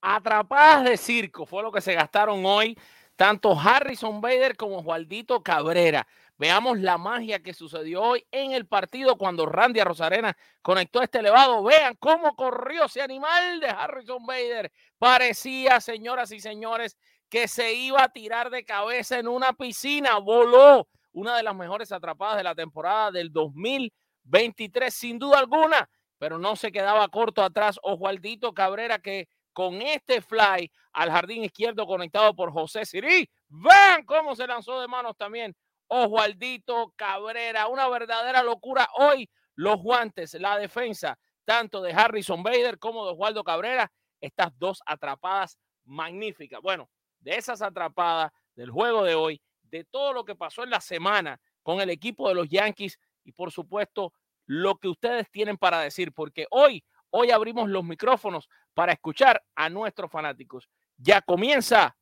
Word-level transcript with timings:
Atrapadas 0.00 0.84
de 0.84 0.96
circo 0.96 1.46
fue 1.46 1.62
lo 1.62 1.72
que 1.72 1.80
se 1.80 1.94
gastaron 1.94 2.44
hoy 2.46 2.76
tanto 3.20 3.52
Harrison 3.52 4.22
Bader 4.22 4.56
como 4.56 4.82
Jualdito 4.82 5.42
Cabrera. 5.42 6.06
Veamos 6.38 6.78
la 6.78 6.96
magia 6.96 7.42
que 7.42 7.52
sucedió 7.52 8.00
hoy 8.00 8.26
en 8.30 8.52
el 8.52 8.66
partido 8.66 9.18
cuando 9.18 9.44
Randy 9.44 9.82
Rosarena 9.82 10.34
conectó 10.62 11.02
este 11.02 11.18
elevado. 11.18 11.62
Vean 11.62 11.96
cómo 11.98 12.34
corrió 12.34 12.86
ese 12.86 13.02
animal 13.02 13.60
de 13.60 13.68
Harrison 13.68 14.24
Bader. 14.24 14.72
Parecía, 14.96 15.82
señoras 15.82 16.32
y 16.32 16.40
señores, 16.40 16.96
que 17.28 17.46
se 17.46 17.74
iba 17.74 18.02
a 18.02 18.08
tirar 18.08 18.48
de 18.48 18.64
cabeza 18.64 19.18
en 19.18 19.28
una 19.28 19.52
piscina. 19.52 20.16
Voló 20.16 20.88
una 21.12 21.36
de 21.36 21.42
las 21.42 21.54
mejores 21.54 21.92
atrapadas 21.92 22.38
de 22.38 22.44
la 22.44 22.54
temporada 22.54 23.10
del 23.10 23.30
2023, 23.34 24.94
sin 24.94 25.18
duda 25.18 25.40
alguna, 25.40 25.90
pero 26.16 26.38
no 26.38 26.56
se 26.56 26.72
quedaba 26.72 27.06
corto 27.08 27.42
atrás. 27.42 27.78
Oswaldito 27.82 28.54
Cabrera 28.54 28.98
que 28.98 29.28
con 29.52 29.82
este 29.82 30.20
fly 30.20 30.70
al 30.92 31.10
jardín 31.10 31.44
izquierdo 31.44 31.86
conectado 31.86 32.34
por 32.34 32.52
José 32.52 32.84
Sirí. 32.84 33.28
Vean 33.48 34.04
cómo 34.04 34.34
se 34.36 34.46
lanzó 34.46 34.80
de 34.80 34.88
manos 34.88 35.16
también 35.16 35.54
Oswaldito 35.88 36.92
Cabrera. 36.96 37.68
Una 37.68 37.88
verdadera 37.88 38.42
locura 38.42 38.88
hoy. 38.98 39.28
Los 39.56 39.82
guantes, 39.82 40.34
la 40.34 40.56
defensa, 40.56 41.18
tanto 41.44 41.82
de 41.82 41.92
Harrison 41.92 42.42
Bader 42.42 42.78
como 42.78 43.04
de 43.04 43.12
Oswaldo 43.12 43.44
Cabrera. 43.44 43.90
Estas 44.20 44.56
dos 44.58 44.80
atrapadas 44.86 45.58
magníficas. 45.84 46.60
Bueno, 46.62 46.88
de 47.18 47.32
esas 47.36 47.60
atrapadas 47.60 48.32
del 48.54 48.70
juego 48.70 49.04
de 49.04 49.14
hoy, 49.14 49.42
de 49.62 49.84
todo 49.84 50.12
lo 50.12 50.24
que 50.24 50.34
pasó 50.34 50.62
en 50.62 50.70
la 50.70 50.80
semana 50.80 51.40
con 51.62 51.80
el 51.80 51.90
equipo 51.90 52.28
de 52.28 52.34
los 52.34 52.48
Yankees 52.48 52.98
y 53.24 53.32
por 53.32 53.52
supuesto 53.52 54.12
lo 54.46 54.76
que 54.76 54.88
ustedes 54.88 55.30
tienen 55.30 55.56
para 55.56 55.80
decir, 55.80 56.12
porque 56.12 56.46
hoy 56.50 56.82
Hoy 57.10 57.30
abrimos 57.32 57.68
los 57.68 57.84
micrófonos 57.84 58.48
para 58.72 58.92
escuchar 58.92 59.42
a 59.56 59.68
nuestros 59.68 60.10
fanáticos. 60.10 60.68
Ya 60.96 61.20
comienza 61.22 61.96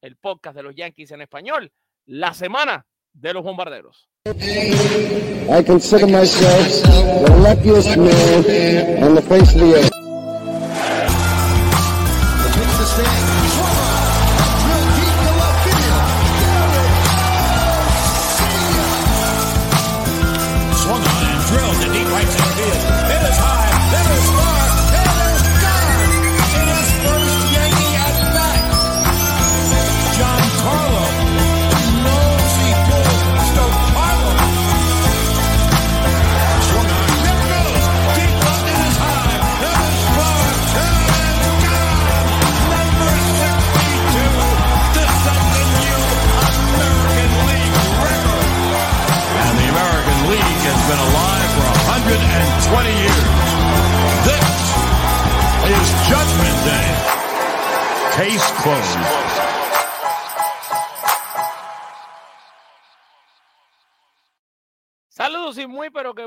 el 0.00 0.16
podcast 0.16 0.56
de 0.56 0.62
los 0.62 0.74
Yankees 0.74 1.10
en 1.10 1.20
español, 1.20 1.70
la 2.06 2.32
semana 2.32 2.86
de 3.12 3.34
los 3.34 3.42
bombarderos. 3.42 4.08
I 4.26 5.62
consider 5.66 6.06
myself 6.06 6.82
the 7.26 7.36
luckiest 7.42 7.96
man 7.96 9.02
on 9.04 9.14
the 9.14 9.22
face 9.22 9.54
of 9.54 9.60
the 9.60 9.74
earth. 9.76 9.93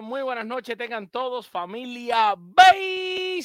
Muy 0.01 0.21
buenas 0.21 0.45
noches 0.45 0.77
tengan 0.77 1.09
todos, 1.09 1.47
familia 1.47 2.35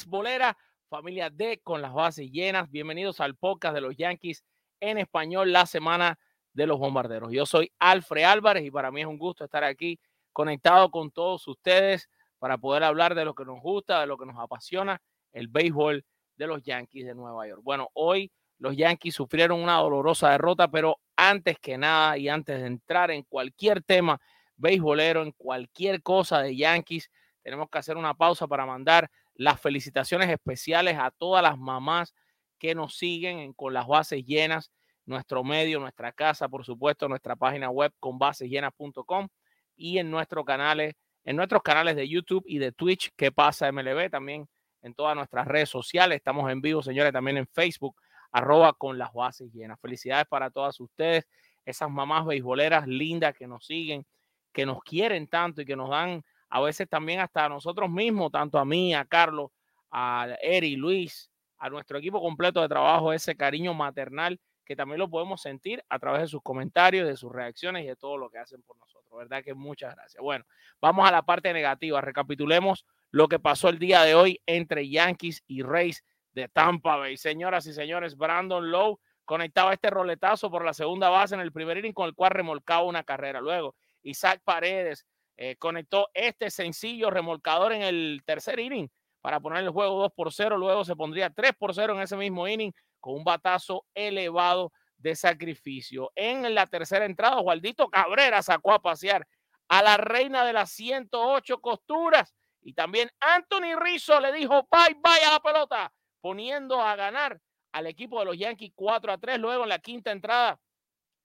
bolera, 0.05 0.57
familia 0.87 1.29
D 1.29 1.59
con 1.63 1.81
las 1.81 1.93
bases 1.93 2.29
llenas. 2.31 2.69
Bienvenidos 2.69 3.19
al 3.21 3.35
podcast 3.35 3.73
de 3.73 3.81
los 3.81 3.95
Yankees 3.97 4.43
en 4.79 4.99
español, 4.99 5.51
la 5.51 5.65
semana 5.65 6.19
de 6.53 6.67
los 6.67 6.77
bombarderos. 6.77 7.31
Yo 7.31 7.45
soy 7.45 7.71
Alfred 7.79 8.25
Álvarez 8.25 8.65
y 8.65 8.71
para 8.71 8.91
mí 8.91 9.01
es 9.01 9.07
un 9.07 9.17
gusto 9.17 9.45
estar 9.45 9.63
aquí 9.63 9.99
conectado 10.31 10.91
con 10.91 11.11
todos 11.11 11.47
ustedes 11.47 12.07
para 12.37 12.57
poder 12.57 12.83
hablar 12.83 13.15
de 13.15 13.25
lo 13.25 13.33
que 13.33 13.45
nos 13.45 13.59
gusta, 13.59 14.01
de 14.01 14.07
lo 14.07 14.17
que 14.17 14.25
nos 14.25 14.37
apasiona, 14.37 15.01
el 15.31 15.47
béisbol 15.47 16.05
de 16.35 16.47
los 16.47 16.61
Yankees 16.61 17.05
de 17.05 17.15
Nueva 17.15 17.47
York. 17.47 17.61
Bueno, 17.63 17.89
hoy 17.93 18.31
los 18.59 18.75
Yankees 18.75 19.15
sufrieron 19.15 19.61
una 19.61 19.77
dolorosa 19.77 20.29
derrota, 20.29 20.69
pero 20.69 20.99
antes 21.15 21.57
que 21.59 21.77
nada 21.77 22.17
y 22.17 22.29
antes 22.29 22.59
de 22.59 22.67
entrar 22.67 23.09
en 23.09 23.23
cualquier 23.23 23.81
tema 23.81 24.21
beisbolero, 24.57 25.23
en 25.23 25.31
cualquier 25.31 26.01
cosa 26.01 26.41
de 26.41 26.55
Yankees, 26.55 27.09
tenemos 27.41 27.69
que 27.69 27.77
hacer 27.77 27.97
una 27.97 28.13
pausa 28.13 28.47
para 28.47 28.65
mandar 28.65 29.09
las 29.35 29.59
felicitaciones 29.59 30.29
especiales 30.29 30.97
a 30.97 31.11
todas 31.11 31.43
las 31.43 31.57
mamás 31.57 32.13
que 32.57 32.75
nos 32.75 32.97
siguen 32.97 33.53
con 33.53 33.73
las 33.73 33.87
bases 33.87 34.23
llenas, 34.25 34.71
nuestro 35.05 35.43
medio, 35.43 35.79
nuestra 35.79 36.11
casa, 36.13 36.47
por 36.47 36.63
supuesto, 36.63 37.09
nuestra 37.09 37.35
página 37.35 37.69
web 37.69 37.91
con 37.99 38.17
basesllenas.com 38.17 39.27
y 39.75 39.97
en 39.97 40.09
nuestros 40.09 40.45
canales, 40.45 40.93
en 41.25 41.35
nuestros 41.35 41.61
canales 41.61 41.95
de 41.95 42.07
YouTube 42.07 42.43
y 42.47 42.59
de 42.59 42.71
Twitch, 42.71 43.11
que 43.17 43.31
pasa 43.31 43.71
MLB, 43.71 44.09
también 44.09 44.47
en 44.81 44.93
todas 44.93 45.15
nuestras 45.15 45.47
redes 45.47 45.69
sociales. 45.69 46.17
Estamos 46.17 46.49
en 46.51 46.61
vivo, 46.61 46.81
señores, 46.81 47.11
también 47.11 47.37
en 47.37 47.47
Facebook 47.47 47.95
arroba 48.31 48.73
con 48.73 48.97
las 48.97 49.13
bases 49.13 49.51
llenas. 49.53 49.79
Felicidades 49.79 50.25
para 50.27 50.49
todas 50.49 50.79
ustedes, 50.79 51.25
esas 51.65 51.89
mamás 51.89 52.25
beisboleras 52.25 52.87
lindas 52.87 53.35
que 53.35 53.47
nos 53.47 53.65
siguen, 53.65 54.05
que 54.53 54.65
nos 54.65 54.81
quieren 54.83 55.27
tanto 55.27 55.61
y 55.61 55.65
que 55.65 55.75
nos 55.75 55.89
dan 55.89 56.23
a 56.49 56.61
veces 56.61 56.87
también 56.87 57.19
hasta 57.19 57.45
a 57.45 57.49
nosotros 57.49 57.89
mismos, 57.89 58.31
tanto 58.31 58.59
a 58.59 58.65
mí, 58.65 58.93
a 58.93 59.05
Carlos, 59.05 59.49
a 59.91 60.27
Eri, 60.41 60.75
Luis, 60.75 61.31
a 61.57 61.69
nuestro 61.69 61.97
equipo 61.97 62.21
completo 62.21 62.61
de 62.61 62.69
trabajo, 62.69 63.11
ese 63.11 63.35
cariño 63.35 63.73
maternal 63.73 64.39
que 64.65 64.75
también 64.75 64.99
lo 64.99 65.09
podemos 65.09 65.41
sentir 65.41 65.83
a 65.89 65.99
través 65.99 66.21
de 66.21 66.27
sus 66.27 66.41
comentarios, 66.41 67.07
de 67.07 67.17
sus 67.17 67.31
reacciones 67.31 67.83
y 67.83 67.87
de 67.87 67.95
todo 67.95 68.17
lo 68.17 68.29
que 68.29 68.37
hacen 68.37 68.61
por 68.63 68.77
nosotros. 68.77 69.17
¿Verdad 69.17 69.43
que 69.43 69.53
muchas 69.53 69.95
gracias? 69.95 70.21
Bueno, 70.21 70.45
vamos 70.81 71.07
a 71.07 71.11
la 71.11 71.21
parte 71.23 71.53
negativa. 71.53 72.01
Recapitulemos 72.01 72.85
lo 73.11 73.27
que 73.27 73.39
pasó 73.39 73.69
el 73.69 73.79
día 73.79 74.03
de 74.03 74.15
hoy 74.15 74.41
entre 74.45 74.89
Yankees 74.89 75.43
y 75.47 75.63
Rays 75.63 76.03
de 76.33 76.47
Tampa 76.47 76.97
Bay. 76.97 77.17
Señoras 77.17 77.65
y 77.67 77.73
señores, 77.73 78.15
Brandon 78.15 78.71
Lowe 78.71 78.99
conectaba 79.25 79.73
este 79.73 79.89
roletazo 79.89 80.49
por 80.49 80.65
la 80.65 80.73
segunda 80.73 81.09
base 81.09 81.35
en 81.35 81.41
el 81.41 81.51
primer 81.51 81.77
inning 81.77 81.93
con 81.93 82.07
el 82.07 82.15
cual 82.15 82.31
remolcaba 82.31 82.83
una 82.83 83.03
carrera. 83.03 83.41
Luego, 83.41 83.75
Isaac 84.03 84.41
Paredes 84.43 85.05
eh, 85.37 85.55
conectó 85.57 86.09
este 86.13 86.51
sencillo 86.51 87.09
remolcador 87.09 87.73
en 87.73 87.81
el 87.81 88.21
tercer 88.25 88.59
inning 88.59 88.89
para 89.21 89.39
poner 89.39 89.63
el 89.63 89.69
juego 89.69 89.99
2 90.01 90.11
por 90.13 90.31
0. 90.31 90.57
Luego 90.57 90.85
se 90.85 90.95
pondría 90.95 91.29
3 91.29 91.53
por 91.57 91.73
0 91.73 91.95
en 91.95 92.01
ese 92.01 92.15
mismo 92.15 92.47
inning 92.47 92.71
con 92.99 93.15
un 93.15 93.23
batazo 93.23 93.85
elevado 93.95 94.71
de 94.97 95.15
sacrificio. 95.15 96.11
En 96.15 96.53
la 96.53 96.67
tercera 96.67 97.05
entrada, 97.05 97.37
Jualdito 97.37 97.89
Cabrera 97.89 98.41
sacó 98.41 98.73
a 98.73 98.81
pasear 98.81 99.27
a 99.67 99.81
la 99.81 99.97
reina 99.97 100.45
de 100.45 100.53
las 100.53 100.71
108 100.71 101.59
costuras 101.59 102.33
y 102.61 102.73
también 102.73 103.09
Anthony 103.19 103.75
Rizzo 103.79 104.19
le 104.19 104.31
dijo 104.31 104.67
bye 104.71 104.95
bye 105.01 105.25
a 105.25 105.31
la 105.31 105.39
pelota 105.39 105.93
poniendo 106.21 106.81
a 106.81 106.95
ganar 106.95 107.41
al 107.73 107.87
equipo 107.87 108.19
de 108.19 108.25
los 108.25 108.37
Yankees 108.37 108.71
4 108.75 109.11
a 109.11 109.17
3. 109.17 109.39
Luego 109.39 109.63
en 109.63 109.69
la 109.69 109.79
quinta 109.79 110.11
entrada, 110.11 110.59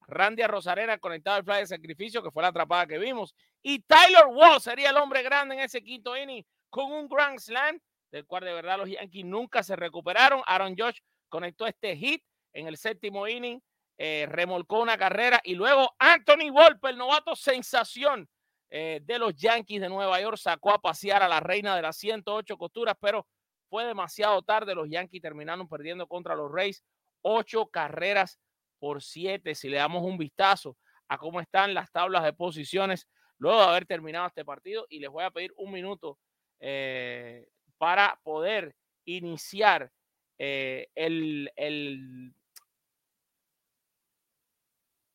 Randy 0.08 0.42
Rosarena 0.44 0.98
conectado 0.98 1.36
al 1.36 1.44
fly 1.44 1.58
de 1.58 1.66
sacrificio, 1.66 2.22
que 2.22 2.30
fue 2.30 2.42
la 2.42 2.48
atrapada 2.48 2.86
que 2.86 2.98
vimos. 2.98 3.34
Y 3.62 3.80
Tyler 3.80 4.26
Wall 4.26 4.60
sería 4.60 4.90
el 4.90 4.96
hombre 4.96 5.22
grande 5.22 5.54
en 5.54 5.60
ese 5.60 5.82
quinto 5.82 6.16
inning 6.16 6.44
con 6.70 6.90
un 6.90 7.08
Grand 7.08 7.38
Slam, 7.38 7.78
del 8.10 8.26
cual 8.26 8.44
de 8.44 8.54
verdad 8.54 8.78
los 8.78 8.88
Yankees 8.88 9.24
nunca 9.24 9.62
se 9.62 9.76
recuperaron. 9.76 10.42
Aaron 10.46 10.74
Josh 10.76 10.98
conectó 11.28 11.66
este 11.66 11.94
hit 11.96 12.22
en 12.54 12.66
el 12.66 12.78
séptimo 12.78 13.28
inning, 13.28 13.60
eh, 13.98 14.26
remolcó 14.28 14.80
una 14.80 14.96
carrera 14.96 15.40
y 15.44 15.54
luego 15.54 15.94
Anthony 15.98 16.50
Volpe, 16.50 16.88
el 16.88 16.96
novato 16.96 17.36
sensación 17.36 18.28
eh, 18.70 19.00
de 19.02 19.18
los 19.18 19.34
Yankees 19.34 19.80
de 19.80 19.88
Nueva 19.90 20.20
York, 20.20 20.38
sacó 20.38 20.72
a 20.72 20.78
pasear 20.78 21.22
a 21.22 21.28
la 21.28 21.40
reina 21.40 21.76
de 21.76 21.82
las 21.82 21.96
108 21.98 22.56
costuras, 22.56 22.96
pero 22.98 23.26
fue 23.68 23.84
demasiado 23.84 24.40
tarde. 24.40 24.74
Los 24.74 24.88
Yankees 24.88 25.20
terminaron 25.20 25.68
perdiendo 25.68 26.06
contra 26.06 26.34
los 26.34 26.50
Rays 26.50 26.82
ocho 27.20 27.66
carreras 27.66 28.38
por 28.78 29.02
siete. 29.02 29.54
Si 29.54 29.68
le 29.68 29.78
damos 29.78 30.02
un 30.02 30.18
vistazo 30.18 30.76
a 31.08 31.18
cómo 31.18 31.40
están 31.40 31.74
las 31.74 31.90
tablas 31.90 32.24
de 32.24 32.32
posiciones 32.32 33.08
luego 33.38 33.60
de 33.60 33.66
haber 33.66 33.86
terminado 33.86 34.26
este 34.26 34.44
partido, 34.44 34.86
y 34.88 34.98
les 34.98 35.10
voy 35.10 35.24
a 35.24 35.30
pedir 35.30 35.52
un 35.56 35.72
minuto 35.72 36.18
eh, 36.60 37.46
para 37.78 38.18
poder 38.22 38.74
iniciar 39.04 39.90
eh, 40.38 40.88
el, 40.94 41.50
el, 41.56 42.34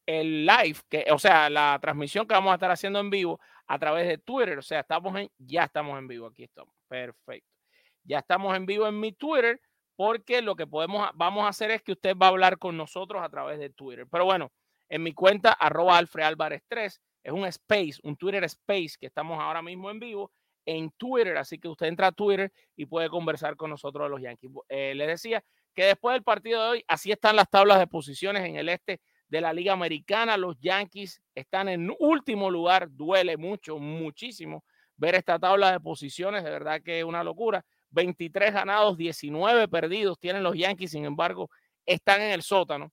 el 0.06 0.46
live, 0.46 0.80
que, 0.90 1.06
o 1.12 1.20
sea, 1.20 1.50
la 1.50 1.78
transmisión 1.82 2.28
que 2.28 2.34
vamos 2.34 2.52
a 2.52 2.56
estar 2.56 2.72
haciendo 2.72 3.00
en 3.00 3.10
vivo 3.10 3.40
a 3.68 3.78
través 3.78 4.08
de 4.08 4.18
Twitter. 4.18 4.58
O 4.58 4.62
sea, 4.62 4.80
estamos 4.80 5.16
en, 5.18 5.30
ya 5.38 5.66
estamos 5.66 5.98
en 6.00 6.08
vivo. 6.08 6.28
Aquí 6.28 6.44
estamos. 6.44 6.74
Perfecto. 6.88 7.50
Ya 8.04 8.20
estamos 8.20 8.56
en 8.56 8.66
vivo 8.66 8.88
en 8.88 9.00
mi 9.00 9.14
Twitter 9.14 9.60
porque 9.96 10.42
lo 10.42 10.56
que 10.56 10.68
podemos, 10.68 11.10
vamos 11.16 11.46
a 11.46 11.50
hacer 11.50 11.72
es 11.72 11.82
que 11.82 11.94
usted 11.94 12.16
va 12.16 12.28
a 12.28 12.30
hablar 12.30 12.58
con 12.58 12.78
nosotros 12.78 13.22
a 13.24 13.30
través 13.30 13.60
de 13.60 13.70
Twitter. 13.70 14.08
Pero 14.10 14.26
bueno, 14.26 14.52
en 14.90 15.04
mi 15.04 15.14
cuenta, 15.14 15.54
arroba 15.54 15.98
Alfred 15.98 16.24
Álvarez 16.24 16.64
3, 16.68 17.02
es 17.24 17.32
un 17.32 17.46
space, 17.46 18.00
un 18.04 18.18
Twitter 18.18 18.44
space 18.44 18.92
que 19.00 19.08
estamos 19.08 19.40
ahora 19.40 19.62
mismo 19.62 19.90
en 19.90 20.00
vivo 20.00 20.32
en 20.66 20.92
Twitter, 20.92 21.38
así 21.38 21.60
que 21.60 21.68
usted 21.68 21.88
entra 21.88 22.08
a 22.08 22.12
Twitter 22.12 22.52
y 22.76 22.86
puede 22.86 23.10
conversar 23.10 23.56
con 23.56 23.70
nosotros 23.70 24.06
de 24.06 24.10
los 24.10 24.22
Yankees. 24.22 24.52
Eh, 24.70 24.94
les 24.96 25.08
decía 25.08 25.44
que 25.74 25.86
después 25.86 26.14
del 26.14 26.24
partido 26.24 26.64
de 26.64 26.70
hoy, 26.70 26.86
así 26.88 27.12
están 27.12 27.36
las 27.36 27.50
tablas 27.50 27.80
de 27.80 27.88
posiciones 27.88 28.44
en 28.46 28.56
el 28.56 28.70
este 28.70 29.02
de 29.28 29.42
la 29.42 29.54
Liga 29.54 29.74
Americana. 29.74 30.38
Los 30.38 30.60
Yankees 30.60 31.22
están 31.36 31.70
en 31.70 31.94
último 32.00 32.50
lugar, 32.50 32.88
duele 32.92 33.38
mucho, 33.38 33.78
muchísimo 33.78 34.64
ver 34.96 35.16
esta 35.16 35.40
tabla 35.40 35.72
de 35.72 35.80
posiciones, 35.80 36.44
de 36.44 36.52
verdad 36.52 36.82
que 36.82 37.00
es 37.00 37.06
una 37.06 37.24
locura. 37.24 37.66
23 37.94 38.54
ganados, 38.54 38.98
19 38.98 39.68
perdidos 39.68 40.20
tienen 40.20 40.44
los 40.44 40.58
Yankees, 40.58 40.92
sin 40.92 41.06
embargo, 41.06 41.50
están 41.86 42.22
en 42.22 42.32
el 42.32 42.42
sótano, 42.42 42.92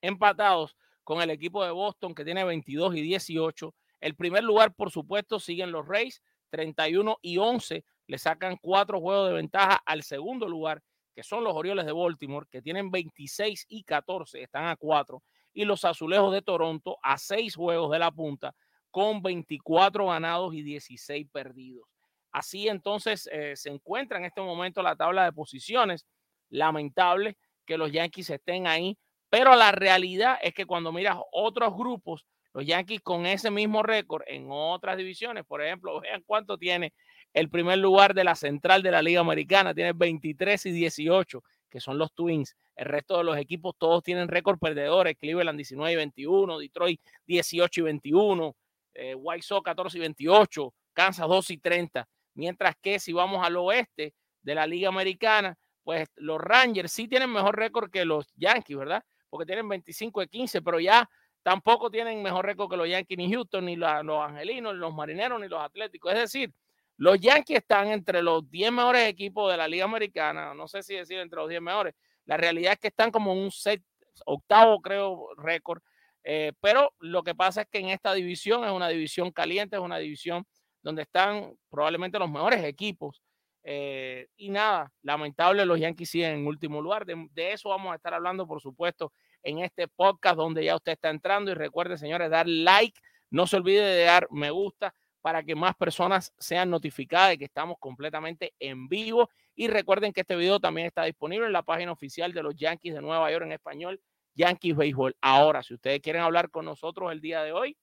empatados 0.00 0.76
con 1.04 1.20
el 1.20 1.30
equipo 1.30 1.64
de 1.64 1.70
Boston 1.70 2.14
que 2.14 2.24
tiene 2.24 2.42
22 2.44 2.96
y 2.96 3.02
18. 3.02 3.74
El 4.00 4.16
primer 4.16 4.42
lugar, 4.42 4.74
por 4.74 4.90
supuesto, 4.90 5.38
siguen 5.38 5.72
los 5.72 5.86
Rays, 5.86 6.22
31 6.50 7.18
y 7.20 7.38
11. 7.38 7.84
Le 8.06 8.18
sacan 8.18 8.56
cuatro 8.60 9.00
juegos 9.00 9.28
de 9.28 9.34
ventaja 9.34 9.80
al 9.84 10.02
segundo 10.02 10.48
lugar, 10.48 10.82
que 11.14 11.22
son 11.22 11.44
los 11.44 11.54
Orioles 11.54 11.86
de 11.86 11.92
Baltimore, 11.92 12.46
que 12.50 12.62
tienen 12.62 12.90
26 12.90 13.66
y 13.68 13.84
14, 13.84 14.42
están 14.42 14.66
a 14.66 14.76
cuatro. 14.76 15.22
Y 15.52 15.64
los 15.64 15.84
Azulejos 15.84 16.32
de 16.32 16.42
Toronto 16.42 16.96
a 17.02 17.18
seis 17.18 17.54
juegos 17.54 17.90
de 17.92 17.98
la 17.98 18.10
punta, 18.10 18.54
con 18.90 19.22
24 19.22 20.06
ganados 20.06 20.54
y 20.54 20.62
16 20.62 21.28
perdidos. 21.30 21.93
Así 22.34 22.66
entonces 22.66 23.28
eh, 23.30 23.54
se 23.54 23.70
encuentra 23.70 24.18
en 24.18 24.24
este 24.24 24.40
momento 24.40 24.82
la 24.82 24.96
tabla 24.96 25.24
de 25.24 25.32
posiciones. 25.32 26.04
Lamentable 26.50 27.36
que 27.64 27.78
los 27.78 27.92
Yankees 27.92 28.28
estén 28.28 28.66
ahí, 28.66 28.98
pero 29.30 29.54
la 29.54 29.70
realidad 29.70 30.36
es 30.42 30.52
que 30.52 30.66
cuando 30.66 30.90
miras 30.90 31.16
otros 31.30 31.76
grupos, 31.76 32.26
los 32.52 32.66
Yankees 32.66 33.02
con 33.02 33.24
ese 33.24 33.52
mismo 33.52 33.84
récord 33.84 34.24
en 34.26 34.48
otras 34.50 34.96
divisiones, 34.96 35.44
por 35.44 35.62
ejemplo, 35.62 36.00
vean 36.00 36.24
cuánto 36.26 36.58
tiene 36.58 36.92
el 37.32 37.48
primer 37.48 37.78
lugar 37.78 38.14
de 38.14 38.24
la 38.24 38.34
central 38.34 38.82
de 38.82 38.90
la 38.90 39.00
Liga 39.00 39.20
Americana, 39.20 39.72
tiene 39.72 39.92
23 39.92 40.66
y 40.66 40.72
18, 40.72 41.40
que 41.70 41.78
son 41.78 41.98
los 41.98 42.12
Twins. 42.14 42.56
El 42.74 42.86
resto 42.86 43.16
de 43.16 43.22
los 43.22 43.38
equipos 43.38 43.76
todos 43.78 44.02
tienen 44.02 44.26
récord 44.26 44.58
perdedores, 44.58 45.16
Cleveland 45.20 45.56
19 45.56 45.92
y 45.92 45.96
21, 45.96 46.58
Detroit 46.58 47.00
18 47.28 47.80
y 47.80 47.84
21, 47.84 48.56
eh, 48.94 49.14
White 49.14 49.42
Sox 49.42 49.64
14 49.64 49.98
y 49.98 50.00
28, 50.00 50.74
Kansas 50.92 51.28
2 51.28 51.50
y 51.50 51.58
30. 51.58 52.08
Mientras 52.34 52.76
que 52.80 52.98
si 52.98 53.12
vamos 53.12 53.44
al 53.44 53.56
oeste 53.56 54.14
de 54.42 54.54
la 54.54 54.66
Liga 54.66 54.88
Americana, 54.88 55.56
pues 55.82 56.08
los 56.16 56.40
Rangers 56.40 56.92
sí 56.92 57.08
tienen 57.08 57.30
mejor 57.30 57.56
récord 57.56 57.90
que 57.90 58.04
los 58.04 58.32
Yankees, 58.36 58.76
¿verdad? 58.76 59.04
Porque 59.28 59.46
tienen 59.46 59.68
25 59.68 60.22
y 60.22 60.28
15, 60.28 60.62
pero 60.62 60.80
ya 60.80 61.08
tampoco 61.42 61.90
tienen 61.90 62.22
mejor 62.22 62.46
récord 62.46 62.70
que 62.70 62.76
los 62.76 62.88
Yankees 62.88 63.18
ni 63.18 63.32
Houston, 63.32 63.66
ni 63.66 63.76
los 63.76 63.88
Angelinos, 63.88 64.74
ni 64.74 64.80
los 64.80 64.94
Marineros, 64.94 65.40
ni 65.40 65.48
los 65.48 65.60
Atléticos. 65.60 66.12
Es 66.12 66.18
decir, 66.18 66.52
los 66.96 67.20
Yankees 67.20 67.58
están 67.58 67.88
entre 67.88 68.22
los 68.22 68.48
10 68.50 68.72
mejores 68.72 69.08
equipos 69.08 69.50
de 69.50 69.56
la 69.56 69.68
Liga 69.68 69.84
Americana, 69.84 70.54
no 70.54 70.68
sé 70.68 70.82
si 70.82 70.94
decir 70.94 71.18
entre 71.18 71.38
los 71.38 71.48
10 71.48 71.60
mejores. 71.60 71.94
La 72.24 72.36
realidad 72.36 72.72
es 72.72 72.78
que 72.78 72.88
están 72.88 73.10
como 73.10 73.32
un 73.32 73.50
set, 73.50 73.82
octavo, 74.26 74.80
creo, 74.80 75.28
récord. 75.36 75.82
Eh, 76.22 76.52
pero 76.60 76.94
lo 77.00 77.22
que 77.22 77.34
pasa 77.34 77.62
es 77.62 77.68
que 77.68 77.78
en 77.80 77.88
esta 77.88 78.14
división 78.14 78.64
es 78.64 78.70
una 78.70 78.88
división 78.88 79.30
caliente, 79.30 79.76
es 79.76 79.82
una 79.82 79.98
división 79.98 80.46
donde 80.84 81.02
están 81.02 81.56
probablemente 81.70 82.18
los 82.18 82.30
mejores 82.30 82.62
equipos. 82.62 83.22
Eh, 83.64 84.28
y 84.36 84.50
nada, 84.50 84.92
lamentable, 85.02 85.64
los 85.64 85.80
Yankees 85.80 86.10
siguen 86.10 86.32
en 86.32 86.46
último 86.46 86.82
lugar. 86.82 87.06
De, 87.06 87.26
de, 87.32 87.52
eso 87.52 87.70
vamos 87.70 87.90
a 87.92 87.96
estar 87.96 88.12
hablando, 88.12 88.46
por 88.46 88.60
supuesto, 88.60 89.10
en 89.42 89.60
este 89.60 89.88
podcast 89.88 90.36
donde 90.36 90.62
ya 90.62 90.76
usted 90.76 90.92
está 90.92 91.08
entrando. 91.08 91.50
Y 91.50 91.54
recuerde, 91.54 91.96
señores, 91.96 92.30
dar 92.30 92.46
like. 92.46 93.00
No 93.30 93.46
se 93.46 93.56
olvide 93.56 93.82
de 93.82 94.04
dar 94.04 94.28
me 94.30 94.50
gusta 94.50 94.94
para 95.22 95.42
que 95.42 95.54
más 95.54 95.74
personas 95.74 96.34
sean 96.38 96.68
notificadas 96.68 97.30
de 97.30 97.38
que 97.38 97.46
estamos 97.46 97.78
completamente 97.80 98.52
en 98.60 98.86
vivo. 98.86 99.30
Y 99.56 99.68
recuerden 99.68 100.12
que 100.12 100.20
este 100.20 100.36
video 100.36 100.60
también 100.60 100.86
está 100.86 101.04
disponible 101.04 101.46
en 101.46 101.52
la 101.54 101.62
página 101.62 101.92
oficial 101.92 102.34
de 102.34 102.42
los 102.42 102.54
Yankees 102.54 102.94
de 102.94 103.00
Nueva 103.00 103.32
York 103.32 103.46
en 103.46 103.52
español, 103.52 104.00
Yankees 104.34 104.76
Baseball. 104.76 105.16
Ahora, 105.22 105.62
si 105.62 105.72
ustedes 105.72 106.00
quieren 106.02 106.20
hablar 106.20 106.50
con 106.50 106.66
nosotros 106.66 107.10
el 107.10 107.22
día 107.22 107.42
de 107.42 107.52
hoy, 107.52 107.78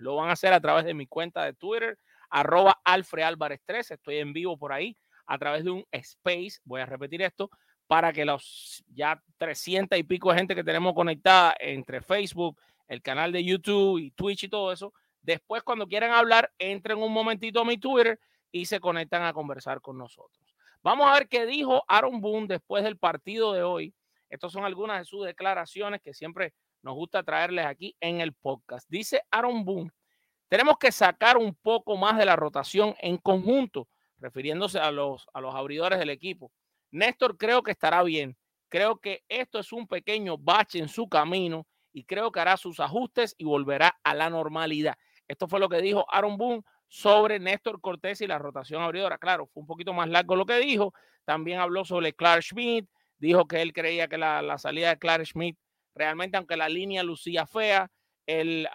lo 0.00 0.16
van 0.16 0.30
a 0.30 0.32
hacer 0.32 0.52
a 0.52 0.60
través 0.60 0.84
de 0.84 0.94
mi 0.94 1.06
cuenta 1.06 1.44
de 1.44 1.52
Twitter, 1.52 1.98
arroba 2.30 2.80
Alfred 2.84 3.24
Álvarez 3.24 3.60
3. 3.66 3.90
Estoy 3.92 4.18
en 4.18 4.32
vivo 4.32 4.56
por 4.56 4.72
ahí 4.72 4.96
a 5.26 5.38
través 5.38 5.64
de 5.64 5.70
un 5.70 5.84
space. 5.90 6.60
Voy 6.64 6.80
a 6.80 6.86
repetir 6.86 7.22
esto 7.22 7.50
para 7.90 8.12
que 8.12 8.24
los 8.24 8.84
ya 8.94 9.20
300 9.38 9.98
y 9.98 10.04
pico 10.04 10.30
de 10.30 10.38
gente 10.38 10.54
que 10.54 10.62
tenemos 10.62 10.94
conectada 10.94 11.56
entre 11.58 12.00
Facebook, 12.00 12.56
el 12.86 13.02
canal 13.02 13.32
de 13.32 13.42
YouTube 13.42 13.98
y 13.98 14.12
Twitch 14.12 14.44
y 14.44 14.48
todo 14.48 14.70
eso, 14.70 14.92
después 15.22 15.64
cuando 15.64 15.88
quieran 15.88 16.12
hablar, 16.12 16.52
entren 16.58 16.98
un 16.98 17.12
momentito 17.12 17.60
a 17.60 17.64
mi 17.64 17.78
Twitter 17.78 18.20
y 18.52 18.66
se 18.66 18.78
conectan 18.78 19.24
a 19.24 19.32
conversar 19.32 19.80
con 19.80 19.98
nosotros. 19.98 20.54
Vamos 20.82 21.08
a 21.08 21.14
ver 21.14 21.28
qué 21.28 21.46
dijo 21.46 21.82
Aaron 21.88 22.20
Boone 22.20 22.46
después 22.46 22.84
del 22.84 22.96
partido 22.96 23.52
de 23.52 23.64
hoy. 23.64 23.92
Estas 24.28 24.52
son 24.52 24.64
algunas 24.64 25.00
de 25.00 25.04
sus 25.04 25.26
declaraciones 25.26 26.00
que 26.00 26.14
siempre 26.14 26.54
nos 26.82 26.94
gusta 26.94 27.24
traerles 27.24 27.66
aquí 27.66 27.96
en 28.00 28.20
el 28.20 28.32
podcast. 28.34 28.88
Dice 28.88 29.22
Aaron 29.32 29.64
Boone, 29.64 29.90
tenemos 30.50 30.78
que 30.78 30.90
sacar 30.90 31.38
un 31.38 31.54
poco 31.54 31.96
más 31.96 32.18
de 32.18 32.24
la 32.24 32.34
rotación 32.34 32.96
en 33.00 33.18
conjunto, 33.18 33.86
refiriéndose 34.18 34.80
a 34.80 34.90
los, 34.90 35.28
abridores 35.32 36.00
del 36.00 36.10
equipo. 36.10 36.50
Néstor 36.90 37.38
creo 37.38 37.62
que 37.62 37.70
estará 37.70 38.02
bien. 38.02 38.36
Creo 38.68 38.98
que 38.98 39.22
esto 39.28 39.60
es 39.60 39.72
un 39.72 39.86
pequeño 39.86 40.36
bache 40.36 40.80
en 40.80 40.88
su 40.88 41.08
camino 41.08 41.68
y 41.92 42.02
creo 42.02 42.32
que 42.32 42.40
hará 42.40 42.56
sus 42.56 42.80
ajustes 42.80 43.36
y 43.38 43.44
volverá 43.44 44.00
a 44.02 44.12
la 44.12 44.28
normalidad. 44.28 44.96
Esto 45.28 45.46
fue 45.46 45.60
lo 45.60 45.68
que 45.68 45.80
dijo 45.80 46.04
Aaron 46.12 46.36
Boone 46.36 46.64
sobre 46.88 47.38
Néstor 47.38 47.80
Cortés 47.80 48.20
y 48.20 48.26
la 48.26 48.38
rotación 48.40 48.82
abridora. 48.82 49.18
Claro, 49.18 49.46
fue 49.46 49.60
un 49.60 49.68
poquito 49.68 49.92
más 49.92 50.08
largo 50.08 50.34
lo 50.34 50.46
que 50.46 50.58
dijo. 50.58 50.92
También 51.24 51.60
habló 51.60 51.84
sobre 51.84 52.12
Clark 52.12 52.42
Schmidt. 52.42 52.88
Dijo 53.18 53.46
que 53.46 53.62
él 53.62 53.72
creía 53.72 54.08
que 54.08 54.18
la, 54.18 54.42
la 54.42 54.58
salida 54.58 54.88
de 54.88 54.98
Clark 54.98 55.24
Schmidt, 55.26 55.56
realmente, 55.94 56.36
aunque 56.36 56.56
la 56.56 56.68
línea 56.68 57.04
lucía 57.04 57.46
fea, 57.46 57.88
él, 58.26 58.68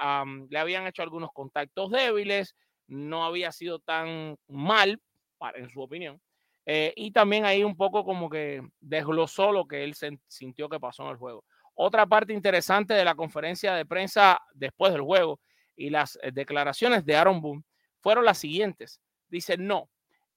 le 0.50 0.60
habían 0.60 0.88
hecho 0.88 1.02
algunos 1.02 1.32
contactos 1.34 1.92
débiles, 1.92 2.56
no 2.88 3.26
había 3.26 3.52
sido 3.52 3.80
tan 3.80 4.38
mal, 4.48 5.02
para, 5.38 5.60
en 5.60 5.70
su 5.70 5.82
opinión. 5.82 6.22
Eh, 6.66 6.94
y 6.96 7.12
también 7.12 7.46
ahí 7.46 7.64
un 7.64 7.78
poco 7.78 8.04
como 8.04 8.30
que 8.30 8.62
desglosó 8.80 9.52
lo 9.52 9.68
que 9.68 9.84
él 9.84 9.96
sintió 10.28 10.68
que 10.68 10.80
pasó 10.80 11.04
en 11.04 11.10
el 11.10 11.18
juego. 11.18 11.46
Otra 11.76 12.06
parte 12.06 12.34
interesante 12.34 12.94
de 12.94 13.06
la 13.06 13.16
conferencia 13.16 13.76
de 13.76 13.86
prensa 13.86 14.42
después 14.54 14.92
del 14.92 15.02
juego 15.02 15.40
y 15.76 15.90
las 15.90 16.18
eh, 16.22 16.32
declaraciones 16.32 17.06
de 17.06 17.16
Aaron 17.16 17.42
Boone 17.42 17.64
fueron 18.00 18.26
las 18.26 18.40
siguientes. 18.40 19.00
Dice, 19.28 19.58
no, 19.58 19.90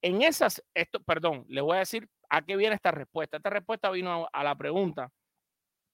en 0.02 0.22
esas, 0.22 0.62
esto, 0.74 1.00
perdón, 1.02 1.44
le 1.48 1.60
voy 1.60 1.76
a 1.76 1.80
decir 1.80 2.08
a 2.28 2.42
qué 2.42 2.56
viene 2.56 2.74
esta 2.74 2.90
respuesta. 2.90 3.38
Esta 3.38 3.50
respuesta 3.50 3.90
vino 3.90 4.28
a, 4.30 4.44
la 4.44 4.54
pregunta 4.54 5.10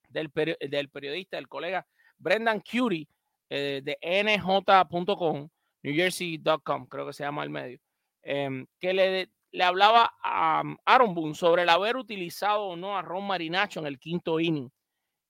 del, 0.09 0.33
del 0.61 0.89
periodista, 0.89 1.37
del 1.37 1.49
colega 1.49 1.87
Brendan 2.19 2.61
Curie 2.61 3.09
eh, 3.51 3.83
de 3.85 3.99
nj.com, 4.03 5.49
newjersey.com, 5.83 6.87
creo 6.87 7.07
que 7.07 7.13
se 7.13 7.25
llama 7.25 7.45
el 7.45 7.51
medio, 7.51 7.79
em, 8.23 8.67
que 8.81 8.93
le, 8.93 9.31
le 9.51 9.65
hablaba 9.65 10.15
a 10.23 10.63
um, 10.65 10.77
Aaron 10.85 11.15
Boone 11.15 11.35
sobre 11.35 11.63
el 11.63 11.69
haber 11.69 11.97
utilizado 11.97 12.65
o 12.65 12.77
no 12.77 12.97
a 12.99 13.03
Ron 13.03 13.27
Marinacho 13.27 13.81
en 13.81 13.87
el 13.87 13.99
quinto 13.99 14.41
inning. 14.41 14.71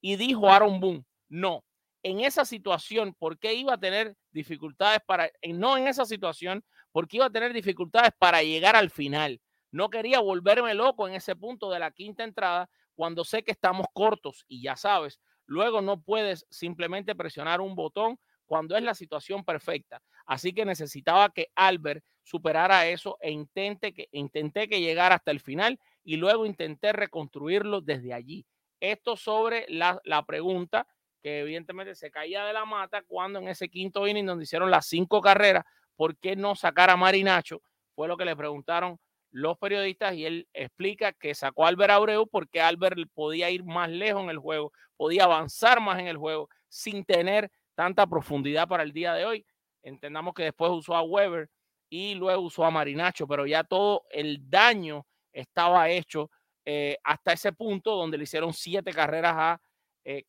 Y 0.01 0.17
dijo 0.17 0.49
Aaron 0.49 0.81
Boone, 0.81 1.05
no, 1.29 1.65
en 2.03 2.21
esa 2.21 2.45
situación, 2.45 3.15
¿por 3.19 3.39
qué 3.39 3.55
iba 3.55 3.75
a 3.75 3.79
tener 3.79 4.15
dificultades 4.31 5.01
para, 5.07 5.31
no 5.49 5.77
en 5.77 5.89
esa 5.89 6.05
situación, 6.05 6.65
porque 6.93 7.17
iba 7.17 7.27
a 7.27 7.31
tener 7.31 7.53
dificultades 7.53 8.13
para 8.19 8.43
llegar 8.43 8.77
al 8.77 8.91
final? 8.91 9.41
No 9.71 9.91
quería 9.91 10.21
volverme 10.21 10.75
loco 10.75 11.09
en 11.09 11.15
ese 11.15 11.35
punto 11.35 11.71
de 11.71 11.79
la 11.79 11.91
quinta 11.91 12.23
entrada 12.23 12.69
cuando 12.95 13.25
sé 13.25 13.43
que 13.43 13.51
estamos 13.51 13.87
cortos 13.93 14.45
y 14.47 14.63
ya 14.63 14.77
sabes, 14.77 15.19
Luego 15.47 15.81
no 15.81 16.01
puedes 16.01 16.47
simplemente 16.51 17.15
presionar 17.15 17.61
un 17.61 17.75
botón 17.75 18.19
cuando 18.47 18.77
es 18.77 18.83
la 18.83 18.95
situación 18.95 19.45
perfecta. 19.45 20.03
Así 20.27 20.53
que 20.53 20.65
necesitaba 20.65 21.31
que 21.31 21.49
Albert 21.55 22.05
superara 22.23 22.87
eso 22.87 23.19
e 23.21 23.31
intente 23.31 23.93
que, 23.93 24.09
intenté 24.13 24.69
que 24.69 24.81
llegara 24.81 25.17
hasta 25.17 25.31
el 25.31 25.41
final 25.41 25.79
y 26.03 26.17
luego 26.17 26.47
intenté 26.47 26.93
reconstruirlo 26.93 27.81
desde 27.81 28.13
allí. 28.13 28.47
Esto 28.81 29.17
sobre 29.17 29.67
la, 29.69 30.01
la 30.05 30.25
pregunta 30.25 30.87
que 31.23 31.41
evidentemente 31.41 31.95
se 31.95 32.11
caía 32.11 32.45
de 32.45 32.53
la 32.53 32.67
mata 32.67 33.03
cuando 33.03 33.39
en 33.39 33.49
ese 33.49 33.69
quinto 33.69 34.07
inning 34.07 34.27
donde 34.27 34.45
hicieron 34.45 34.71
las 34.71 34.87
cinco 34.87 35.23
carreras, 35.23 35.65
¿por 35.97 36.17
qué 36.19 36.37
no 36.37 36.55
sacar 36.55 36.91
a 36.91 36.97
Marinacho? 36.97 37.63
Fue 37.95 38.09
lo 38.09 38.17
que 38.17 38.27
le 38.27 38.37
preguntaron 38.37 38.99
los 39.35 39.59
periodistas 39.59 40.15
y 40.15 40.25
él 40.27 40.49
explica 40.53 41.13
que 41.13 41.35
sacó 41.35 41.65
a 41.65 41.69
Albert 41.69 41.91
Abreu 41.91 42.25
porque 42.29 42.61
Albert 42.61 42.97
podía 43.15 43.51
ir 43.51 43.65
más 43.65 43.91
lejos 43.91 44.23
en 44.23 44.31
el 44.31 44.39
juego, 44.39 44.73
podía 44.97 45.25
avanzar 45.25 45.81
más 45.81 45.99
en 45.99 46.07
el 46.07 46.17
juego 46.17 46.49
sin 46.69 47.05
tener 47.05 47.51
tanta 47.75 48.07
profundidad 48.07 48.69
para 48.69 48.85
el 48.85 48.93
día 48.93 49.13
de 49.13 49.25
hoy. 49.25 49.45
Entendamos 49.83 50.35
que 50.35 50.45
después 50.45 50.71
usó 50.71 50.95
a 50.95 51.03
Weber 51.03 51.51
y 51.91 52.15
luego 52.15 52.43
usó 52.43 52.65
a 52.65 52.71
Marinacho, 52.71 53.27
pero 53.27 53.45
ya 53.45 53.65
todo 53.65 54.05
el 54.11 54.39
daño 54.49 55.05
estaba 55.33 55.91
hecho 55.91 56.31
eh, 56.65 56.97
hasta 57.03 57.33
ese 57.33 57.53
punto 57.53 57.97
donde 57.97 58.17
le 58.17 58.25
hicieron 58.25 58.53
siete 58.53 58.93
carreras 58.93 59.35
a 59.37 59.61
eh, 60.05 60.25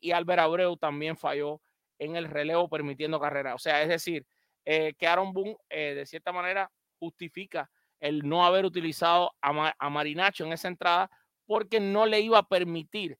y 0.00 0.12
Albert 0.12 0.40
Abreu 0.40 0.78
también 0.78 1.18
falló 1.18 1.60
en 1.98 2.16
el 2.16 2.24
relevo 2.24 2.70
permitiendo 2.70 3.20
carreras. 3.20 3.56
O 3.56 3.58
sea, 3.58 3.82
es 3.82 3.90
decir, 3.90 4.24
que 4.64 5.06
Aaron 5.06 5.34
Boone 5.34 5.56
de 5.68 6.06
cierta 6.06 6.32
manera 6.32 6.70
justifica 6.98 7.70
el 8.00 8.28
no 8.28 8.44
haber 8.44 8.64
utilizado 8.64 9.32
a, 9.40 9.90
Marinacho 9.90 10.44
en 10.44 10.52
esa 10.52 10.68
entrada 10.68 11.10
porque 11.46 11.80
no 11.80 12.06
le 12.06 12.20
iba 12.20 12.38
a 12.38 12.48
permitir 12.48 13.18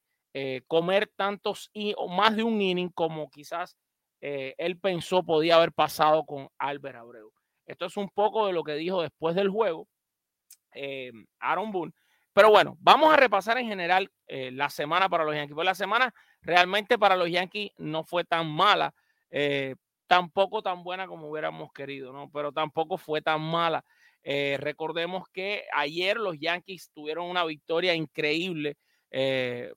comer 0.66 1.10
tantos 1.16 1.70
y, 1.72 1.94
más 2.10 2.36
de 2.36 2.42
un 2.42 2.60
inning 2.60 2.90
como 2.90 3.30
quizás 3.30 3.78
él 4.20 4.78
pensó 4.78 5.22
podía 5.22 5.56
haber 5.56 5.72
pasado 5.72 6.26
con 6.26 6.48
Albert 6.58 6.96
Abreu. 6.96 7.32
Esto 7.64 7.86
es 7.86 7.96
un 7.96 8.10
poco 8.10 8.46
de 8.46 8.52
lo 8.52 8.62
que 8.62 8.74
dijo 8.74 9.00
después 9.00 9.34
del 9.34 9.48
juego 9.48 9.88
Aaron 11.40 11.72
Boone 11.72 11.94
pero 12.36 12.50
bueno, 12.50 12.76
vamos 12.80 13.10
a 13.10 13.16
repasar 13.16 13.56
en 13.56 13.66
general 13.66 14.12
eh, 14.26 14.50
la 14.50 14.68
semana 14.68 15.08
para 15.08 15.24
los 15.24 15.34
Yankees. 15.34 15.54
Pues 15.54 15.64
la 15.64 15.74
semana 15.74 16.12
realmente 16.42 16.98
para 16.98 17.16
los 17.16 17.30
Yankees 17.30 17.72
no 17.78 18.04
fue 18.04 18.24
tan 18.24 18.46
mala, 18.46 18.94
eh, 19.30 19.74
tampoco 20.06 20.60
tan 20.60 20.84
buena 20.84 21.06
como 21.06 21.30
hubiéramos 21.30 21.72
querido, 21.72 22.12
¿no? 22.12 22.30
Pero 22.30 22.52
tampoco 22.52 22.98
fue 22.98 23.22
tan 23.22 23.40
mala. 23.40 23.86
Eh, 24.28 24.56
recordemos 24.58 25.28
que 25.28 25.66
ayer 25.72 26.16
los 26.16 26.36
Yankees 26.38 26.90
tuvieron 26.92 27.30
una 27.30 27.44
victoria 27.44 27.94
increíble, 27.94 28.76
de 29.10 29.72